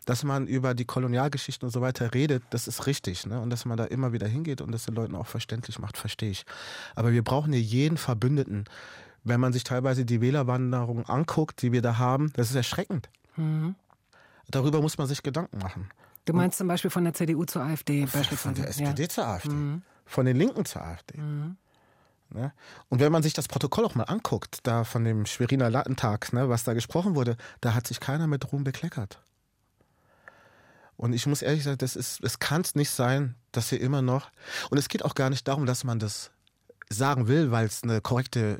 Dass 0.05 0.23
man 0.23 0.47
über 0.47 0.73
die 0.73 0.83
Kolonialgeschichten 0.85 1.65
und 1.67 1.71
so 1.71 1.79
weiter 1.79 2.13
redet, 2.13 2.43
das 2.49 2.67
ist 2.67 2.87
richtig. 2.87 3.25
Ne? 3.25 3.39
Und 3.39 3.49
dass 3.51 3.65
man 3.65 3.77
da 3.77 3.85
immer 3.85 4.11
wieder 4.13 4.27
hingeht 4.27 4.59
und 4.61 4.71
das 4.71 4.85
den 4.85 4.95
Leuten 4.95 5.15
auch 5.15 5.27
verständlich 5.27 5.79
macht, 5.79 5.95
verstehe 5.97 6.31
ich. 6.31 6.45
Aber 6.95 7.11
wir 7.11 7.23
brauchen 7.23 7.53
hier 7.53 7.61
jeden 7.61 7.97
Verbündeten. 7.97 8.65
Wenn 9.23 9.39
man 9.39 9.53
sich 9.53 9.63
teilweise 9.63 10.03
die 10.03 10.19
Wählerwanderung 10.19 11.05
anguckt, 11.07 11.61
die 11.61 11.71
wir 11.71 11.81
da 11.81 11.97
haben, 11.97 12.33
das 12.35 12.49
ist 12.49 12.55
erschreckend. 12.55 13.09
Mhm. 13.37 13.75
Darüber 14.49 14.81
muss 14.81 14.97
man 14.97 15.07
sich 15.07 15.23
Gedanken 15.23 15.59
machen. 15.59 15.89
Du 16.25 16.33
meinst 16.33 16.57
zum 16.57 16.67
Beispiel 16.67 16.89
von 16.89 17.03
der 17.03 17.13
CDU 17.13 17.43
zur 17.45 17.63
AfD 17.63 18.07
Von 18.07 18.53
der 18.55 18.69
SPD 18.69 19.07
zur 19.07 19.27
AfD. 19.27 19.49
Mhm. 19.49 19.81
Von 20.05 20.25
den 20.25 20.37
Linken 20.37 20.65
zur 20.65 20.81
AfD. 20.81 21.17
Ne? 21.17 22.51
Und 22.89 22.99
wenn 22.99 23.11
man 23.11 23.23
sich 23.23 23.33
das 23.33 23.47
Protokoll 23.47 23.85
auch 23.85 23.95
mal 23.95 24.03
anguckt, 24.03 24.59
da 24.63 24.83
von 24.83 25.03
dem 25.03 25.25
Schweriner 25.25 25.69
Lattentag, 25.69 26.33
ne, 26.33 26.49
was 26.49 26.63
da 26.63 26.73
gesprochen 26.73 27.15
wurde, 27.15 27.37
da 27.61 27.73
hat 27.73 27.87
sich 27.87 27.99
keiner 27.99 28.27
mit 28.27 28.51
Ruhm 28.51 28.63
bekleckert. 28.63 29.19
Und 30.97 31.13
ich 31.13 31.25
muss 31.25 31.41
ehrlich 31.41 31.63
sagen, 31.63 31.77
das 31.77 31.95
ist, 31.95 32.23
es 32.23 32.39
kann 32.39 32.61
es 32.61 32.75
nicht 32.75 32.89
sein, 32.89 33.35
dass 33.51 33.71
wir 33.71 33.81
immer 33.81 34.01
noch. 34.01 34.31
Und 34.69 34.77
es 34.77 34.89
geht 34.89 35.05
auch 35.05 35.15
gar 35.15 35.29
nicht 35.29 35.47
darum, 35.47 35.65
dass 35.65 35.83
man 35.83 35.99
das 35.99 36.31
sagen 36.89 37.27
will, 37.27 37.51
weil 37.51 37.65
es 37.65 37.83
eine 37.83 38.01
korrekte 38.01 38.59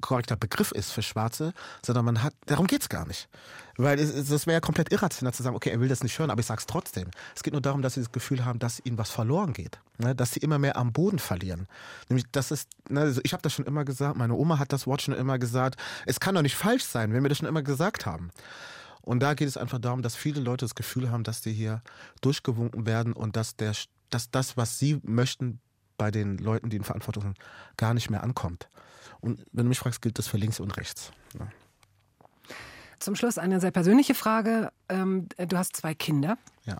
korrekter 0.00 0.36
Begriff 0.36 0.72
ist 0.72 0.90
für 0.92 1.02
Schwarze, 1.02 1.52
sondern 1.84 2.04
man 2.04 2.22
hat, 2.22 2.34
darum 2.46 2.66
geht's 2.66 2.88
gar 2.88 3.06
nicht. 3.06 3.28
Weil 3.76 3.98
es, 3.98 4.10
es- 4.14 4.28
das 4.28 4.46
wäre 4.46 4.54
ja 4.54 4.60
komplett 4.60 4.92
irrational 4.92 5.34
zu 5.34 5.42
sagen, 5.42 5.56
okay, 5.56 5.70
er 5.70 5.80
will 5.80 5.88
das 5.88 6.02
nicht 6.02 6.18
hören, 6.18 6.30
aber 6.30 6.40
ich 6.40 6.46
sag's 6.46 6.66
trotzdem. 6.66 7.10
Es 7.34 7.42
geht 7.42 7.52
nur 7.52 7.62
darum, 7.62 7.82
dass 7.82 7.94
sie 7.94 8.00
das 8.00 8.12
Gefühl 8.12 8.44
haben, 8.44 8.58
dass 8.58 8.80
ihnen 8.84 8.98
was 8.98 9.10
verloren 9.10 9.52
geht. 9.52 9.78
Ne? 9.98 10.14
Dass 10.14 10.32
sie 10.32 10.40
immer 10.40 10.58
mehr 10.58 10.76
am 10.76 10.92
Boden 10.92 11.18
verlieren. 11.18 11.66
Nämlich, 12.08 12.26
das 12.32 12.50
ist, 12.50 12.68
ne, 12.88 13.00
also 13.00 13.20
ich 13.24 13.32
habe 13.32 13.42
das 13.42 13.52
schon 13.52 13.66
immer 13.66 13.84
gesagt, 13.84 14.16
meine 14.16 14.34
Oma 14.34 14.58
hat 14.58 14.72
das 14.72 14.86
Wort 14.86 15.02
schon 15.02 15.14
immer 15.14 15.38
gesagt, 15.38 15.80
es 16.06 16.20
kann 16.20 16.34
doch 16.34 16.42
nicht 16.42 16.56
falsch 16.56 16.84
sein, 16.84 17.12
wenn 17.12 17.22
wir 17.22 17.28
das 17.28 17.38
schon 17.38 17.48
immer 17.48 17.62
gesagt 17.62 18.06
haben. 18.06 18.30
Und 19.02 19.20
da 19.20 19.34
geht 19.34 19.48
es 19.48 19.56
einfach 19.56 19.78
darum, 19.80 20.00
dass 20.02 20.16
viele 20.16 20.40
Leute 20.40 20.64
das 20.64 20.74
Gefühl 20.74 21.10
haben, 21.10 21.24
dass 21.24 21.42
die 21.42 21.52
hier 21.52 21.82
durchgewunken 22.22 22.86
werden 22.86 23.12
und 23.12 23.36
dass, 23.36 23.54
der, 23.56 23.72
dass 24.10 24.30
das, 24.30 24.56
was 24.56 24.78
sie 24.78 25.00
möchten, 25.02 25.60
bei 25.98 26.10
den 26.10 26.38
Leuten, 26.38 26.70
die 26.70 26.76
in 26.76 26.84
Verantwortung 26.84 27.22
sind, 27.22 27.38
gar 27.76 27.92
nicht 27.94 28.10
mehr 28.10 28.22
ankommt. 28.24 28.68
Und 29.24 29.42
wenn 29.52 29.64
du 29.64 29.70
mich 29.70 29.78
fragst, 29.78 30.02
gilt 30.02 30.18
das 30.18 30.26
für 30.28 30.36
links 30.36 30.60
und 30.60 30.76
rechts. 30.76 31.10
Ja. 31.38 31.48
Zum 32.98 33.16
Schluss 33.16 33.38
eine 33.38 33.58
sehr 33.58 33.70
persönliche 33.70 34.14
Frage. 34.14 34.70
Ähm, 34.90 35.28
du 35.38 35.56
hast 35.56 35.76
zwei 35.76 35.94
Kinder. 35.94 36.36
ja. 36.64 36.78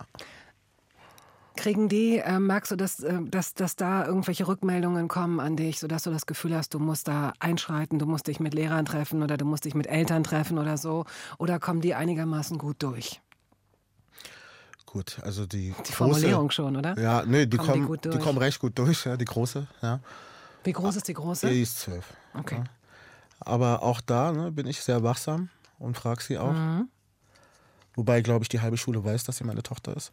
Kriegen 1.57 1.89
die, 1.89 2.19
äh, 2.19 2.41
merkst 2.41 2.73
du, 2.73 2.77
dass, 2.77 2.99
äh, 2.99 3.21
dass, 3.27 3.55
dass 3.55 3.77
da 3.77 4.05
irgendwelche 4.05 4.49
Rückmeldungen 4.49 5.07
kommen 5.07 5.39
an 5.39 5.57
dich, 5.57 5.79
sodass 5.79 6.03
du 6.03 6.11
das 6.11 6.27
Gefühl 6.27 6.55
hast, 6.57 6.75
du 6.75 6.81
musst 6.81 7.07
da 7.07 7.33
einschreiten, 7.39 8.01
du 8.01 8.07
musst 8.07 8.27
dich 8.27 8.41
mit 8.41 8.55
Lehrern 8.55 8.85
treffen 8.85 9.23
oder 9.23 9.37
du 9.37 9.45
musst 9.45 9.65
dich 9.65 9.75
mit 9.77 9.87
Eltern 9.87 10.25
treffen 10.25 10.59
oder 10.59 10.77
so? 10.77 11.05
Oder 11.39 11.61
kommen 11.61 11.81
die 11.81 11.95
einigermaßen 11.95 12.59
gut 12.59 12.83
durch? 12.83 13.21
Gut, 14.85 15.21
also 15.23 15.47
die, 15.47 15.69
Die 15.69 15.73
große, 15.73 15.93
Formulierung 15.93 16.51
schon, 16.51 16.77
oder? 16.77 16.99
Ja, 16.99 17.25
nee, 17.25 17.47
die 17.47 17.57
Kommen 17.57 17.73
die 17.73 17.81
kommen, 17.83 18.01
die, 18.03 18.09
durch? 18.11 18.21
kommen 18.21 18.39
recht 18.39 18.59
gut 18.59 18.77
durch, 18.77 19.07
ja, 19.07 19.17
die 19.17 19.25
große, 19.25 19.67
ja. 19.81 20.01
Wie 20.65 20.73
groß 20.73 20.97
ist 20.97 21.07
die 21.07 21.15
große? 21.15 21.49
Die 21.49 21.63
ist 21.63 21.79
zwölf. 21.79 22.13
Okay. 22.35 22.57
Ja. 22.57 22.65
Aber 23.41 23.83
auch 23.83 24.01
da 24.01 24.33
ne, 24.33 24.51
bin 24.53 24.67
ich 24.67 24.81
sehr 24.81 25.03
wachsam 25.03 25.49
und 25.79 25.97
frage 25.97 26.23
sie 26.23 26.39
auch. 26.39 26.53
Mhm. 26.53 26.89
Wobei, 27.95 28.23
glaube 28.23 28.45
ich, 28.45 28.49
die 28.49 28.61
halbe 28.61 28.77
Schule 28.77 29.05
weiß, 29.05 29.25
dass 29.25 29.37
sie 29.37 29.45
meine 29.45 29.63
Tochter 29.63 29.97
ist. 29.97 30.13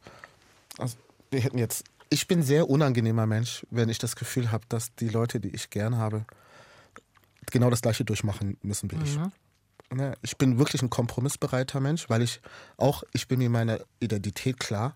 Also, 0.78 0.98
wir 1.32 1.40
hätten 1.40 1.58
jetzt. 1.58 1.84
Ich 2.10 2.28
bin 2.28 2.40
ein 2.40 2.44
sehr 2.44 2.70
unangenehmer 2.70 3.26
Mensch, 3.26 3.66
wenn 3.72 3.90
ich 3.90 3.98
das 3.98 4.16
Gefühl 4.16 4.52
habe, 4.52 4.66
dass 4.70 4.94
die 4.96 5.08
Leute, 5.08 5.40
die 5.40 5.50
ich 5.50 5.70
gern 5.70 5.98
habe, 5.98 6.26
genau 7.52 7.70
das 7.70 7.82
Gleiche 7.82 8.04
durchmachen 8.04 8.58
müssen 8.62 8.92
wie 8.92 8.98
ich. 9.04 9.18
Ne, 9.94 10.14
Ich 10.22 10.38
bin 10.38 10.58
wirklich 10.60 10.82
ein 10.82 10.90
kompromissbereiter 10.90 11.80
Mensch, 11.80 12.10
weil 12.10 12.22
ich 12.22 12.42
auch, 12.78 13.04
ich 13.14 13.28
bin 13.28 13.40
mir 13.40 13.50
meiner 13.50 13.80
Identität 14.00 14.60
klar. 14.60 14.96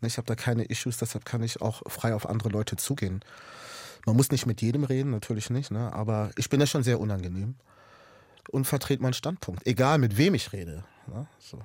Ne, 0.00 0.08
Ich 0.08 0.18
habe 0.18 0.26
da 0.26 0.34
keine 0.34 0.64
Issues, 0.64 0.98
deshalb 0.98 1.24
kann 1.24 1.42
ich 1.42 1.62
auch 1.62 1.82
frei 1.86 2.14
auf 2.14 2.28
andere 2.28 2.48
Leute 2.48 2.76
zugehen. 2.76 3.20
Man 4.06 4.16
muss 4.16 4.30
nicht 4.30 4.46
mit 4.46 4.62
jedem 4.62 4.84
reden, 4.84 5.10
natürlich 5.10 5.50
nicht, 5.50 5.70
ne? 5.70 5.92
aber 5.92 6.30
ich 6.36 6.48
bin 6.48 6.60
da 6.60 6.66
schon 6.66 6.82
sehr 6.82 7.00
unangenehm 7.00 7.56
und 8.50 8.64
vertrete 8.64 9.02
meinen 9.02 9.12
Standpunkt, 9.12 9.66
egal 9.66 9.98
mit 9.98 10.16
wem 10.16 10.34
ich 10.34 10.52
rede. 10.52 10.84
Ne? 11.08 11.26
So. 11.38 11.58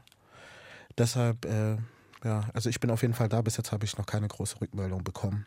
Deshalb, 0.97 1.45
äh, 1.45 1.77
ja, 2.23 2.49
also 2.53 2.69
ich 2.69 2.79
bin 2.79 2.91
auf 2.91 3.01
jeden 3.01 3.13
Fall 3.13 3.29
da. 3.29 3.41
Bis 3.41 3.57
jetzt 3.57 3.71
habe 3.71 3.85
ich 3.85 3.97
noch 3.97 4.05
keine 4.05 4.27
große 4.27 4.59
Rückmeldung 4.59 5.03
bekommen. 5.03 5.45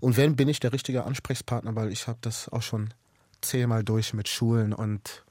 Und 0.00 0.16
wenn, 0.16 0.36
bin 0.36 0.48
ich 0.48 0.60
der 0.60 0.72
richtige 0.72 1.04
Ansprechpartner, 1.04 1.74
weil 1.76 1.92
ich 1.92 2.06
habe 2.06 2.18
das 2.20 2.48
auch 2.48 2.62
schon 2.62 2.92
zehnmal 3.40 3.84
durch 3.84 4.14
mit 4.14 4.28
Schulen 4.28 4.72
und 4.72 5.24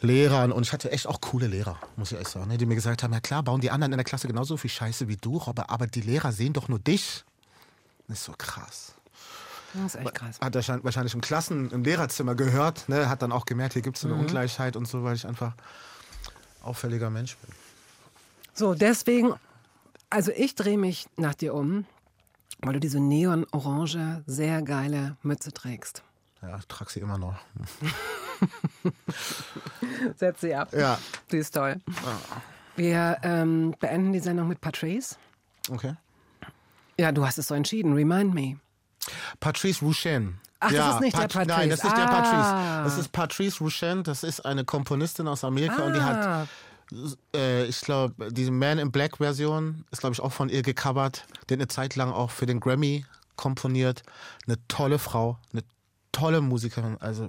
Lehrern 0.00 0.52
und 0.52 0.66
ich 0.66 0.72
hatte 0.72 0.90
echt 0.92 1.06
auch 1.06 1.20
coole 1.20 1.46
Lehrer, 1.46 1.78
muss 1.96 2.08
ich 2.08 2.14
ehrlich 2.14 2.28
sagen, 2.28 2.48
ne, 2.48 2.58
die 2.58 2.66
mir 2.66 2.74
gesagt 2.74 3.02
haben, 3.02 3.12
ja 3.12 3.20
klar, 3.20 3.42
bauen 3.42 3.60
die 3.60 3.70
anderen 3.70 3.92
in 3.92 3.98
der 3.98 4.04
Klasse 4.04 4.28
genauso 4.28 4.56
viel 4.58 4.70
Scheiße 4.70 5.08
wie 5.08 5.16
du, 5.16 5.40
aber, 5.46 5.70
aber 5.70 5.86
die 5.86 6.02
Lehrer 6.02 6.32
sehen 6.32 6.52
doch 6.52 6.68
nur 6.68 6.78
dich. 6.78 7.24
Das 8.08 8.18
ist 8.18 8.24
so 8.24 8.34
krass. 8.36 8.93
Das 9.74 9.94
ist 9.94 10.00
echt 10.00 10.14
krass. 10.14 10.40
Hat 10.40 10.54
er 10.54 10.62
schein- 10.62 10.84
wahrscheinlich 10.84 11.14
im 11.14 11.20
Klassen, 11.20 11.70
im 11.70 11.82
Lehrerzimmer 11.84 12.34
gehört, 12.34 12.88
ne, 12.88 13.08
hat 13.08 13.22
dann 13.22 13.32
auch 13.32 13.44
gemerkt, 13.44 13.72
hier 13.74 13.82
gibt 13.82 13.96
es 13.98 14.04
eine 14.04 14.14
Ungleichheit 14.14 14.76
und 14.76 14.86
so, 14.86 15.02
weil 15.04 15.14
ich 15.16 15.26
einfach 15.26 15.54
auffälliger 16.62 17.10
Mensch 17.10 17.36
bin. 17.38 17.50
So, 18.54 18.74
deswegen, 18.74 19.34
also 20.10 20.30
ich 20.34 20.54
drehe 20.54 20.78
mich 20.78 21.06
nach 21.16 21.34
dir 21.34 21.54
um, 21.54 21.84
weil 22.60 22.74
du 22.74 22.80
diese 22.80 23.00
neon-orange, 23.00 24.22
sehr 24.26 24.62
geile 24.62 25.16
Mütze 25.22 25.52
trägst. 25.52 26.02
Ja, 26.40 26.56
ich 26.58 26.66
trage 26.66 26.90
sie 26.92 27.00
immer 27.00 27.18
noch. 27.18 27.34
Setz 30.16 30.40
sie 30.40 30.54
ab. 30.54 30.72
Ja. 30.72 30.98
Sie 31.30 31.38
ist 31.38 31.52
toll. 31.54 31.76
Wir 32.76 33.18
ähm, 33.22 33.74
beenden 33.80 34.12
die 34.12 34.20
Sendung 34.20 34.48
mit 34.48 34.60
Patrice. 34.60 35.16
Okay. 35.70 35.94
Ja, 36.98 37.12
du 37.12 37.26
hast 37.26 37.38
es 37.38 37.48
so 37.48 37.54
entschieden. 37.54 37.92
Remind 37.94 38.34
me. 38.34 38.56
Patrice 39.44 39.84
Rouchen. 39.84 40.40
Ach, 40.60 40.72
das 40.72 40.94
ist 40.94 41.00
nicht 41.02 41.16
der 41.18 41.22
Patrice. 41.28 41.46
Nein, 41.48 41.68
das 41.68 41.78
ist 41.80 41.84
nicht 41.84 41.96
der 41.98 42.08
Ah. 42.10 42.22
Patrice. 42.22 42.84
Das 42.84 42.98
ist 42.98 43.12
Patrice 43.12 43.58
Rouchen. 43.62 44.02
Das 44.04 44.22
ist 44.22 44.40
eine 44.46 44.64
Komponistin 44.64 45.28
aus 45.28 45.44
Amerika 45.44 45.82
und 45.84 45.92
die 45.94 46.00
hat, 46.00 46.16
Ah, 46.26 46.46
äh, 47.36 47.64
ich 47.66 47.80
glaube, 47.82 48.30
diese 48.30 48.50
Man 48.50 48.78
in 48.78 48.90
Black 48.90 49.18
Version 49.18 49.84
ist, 49.90 50.00
glaube 50.00 50.14
ich, 50.14 50.20
auch 50.20 50.32
von 50.32 50.48
ihr 50.48 50.62
gecovert. 50.62 51.24
Die 51.50 51.54
hat 51.54 51.60
eine 51.60 51.68
Zeit 51.68 51.94
lang 51.96 52.10
auch 52.10 52.30
für 52.30 52.46
den 52.46 52.58
Grammy 52.60 53.04
komponiert. 53.36 54.02
Eine 54.46 54.56
tolle 54.68 54.98
Frau, 54.98 55.38
eine 55.52 55.62
tolle 56.12 56.40
Musikerin. 56.40 56.96
Also 57.00 57.28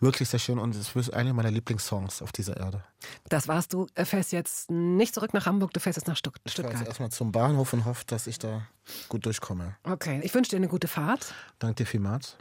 wirklich 0.00 0.28
sehr 0.28 0.40
schön 0.40 0.58
und 0.58 0.74
es 0.74 0.94
ist 0.94 1.14
einer 1.14 1.32
meiner 1.32 1.50
Lieblingssongs 1.50 2.22
auf 2.22 2.32
dieser 2.32 2.56
Erde. 2.56 2.82
das 3.28 3.48
warst 3.48 3.72
du. 3.72 3.86
Äh, 3.94 4.04
Fährst 4.04 4.32
jetzt 4.32 4.70
nicht 4.70 5.14
zurück 5.14 5.34
nach 5.34 5.46
Hamburg, 5.46 5.72
du 5.72 5.80
fährst 5.80 5.96
jetzt 5.98 6.06
nach 6.08 6.16
Stutt 6.16 6.34
Ich 6.44 6.52
fahre 6.54 6.68
jetzt 6.68 6.70
Stuttgart. 6.72 6.88
erstmal 6.88 7.10
zum 7.10 7.32
Bahnhof 7.32 7.72
und 7.72 7.84
hoffe, 7.84 8.04
dass 8.06 8.26
ich 8.26 8.38
da 8.38 8.62
gut 9.08 9.26
durchkomme. 9.26 9.76
Okay, 9.84 10.20
ich 10.22 10.34
wünsche 10.34 10.50
dir 10.50 10.56
eine 10.56 10.68
gute 10.68 10.88
Fahrt. 10.88 11.34
Danke 11.58 11.76
dir 11.76 11.86
vielmals. 11.86 12.36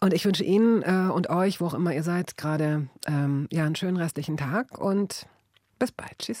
Und 0.00 0.14
ich 0.14 0.24
wünsche 0.24 0.44
Ihnen 0.44 0.82
äh, 0.82 1.10
und 1.12 1.28
euch, 1.28 1.60
wo 1.60 1.66
auch 1.66 1.74
immer 1.74 1.92
ihr 1.92 2.02
seid, 2.02 2.38
gerade 2.38 2.88
ähm, 3.06 3.46
ja, 3.52 3.64
einen 3.66 3.76
schönen 3.76 3.98
restlichen 3.98 4.38
Tag 4.38 4.78
und 4.78 5.26
bis 5.78 5.92
bald. 5.92 6.18
Tschüss. 6.18 6.40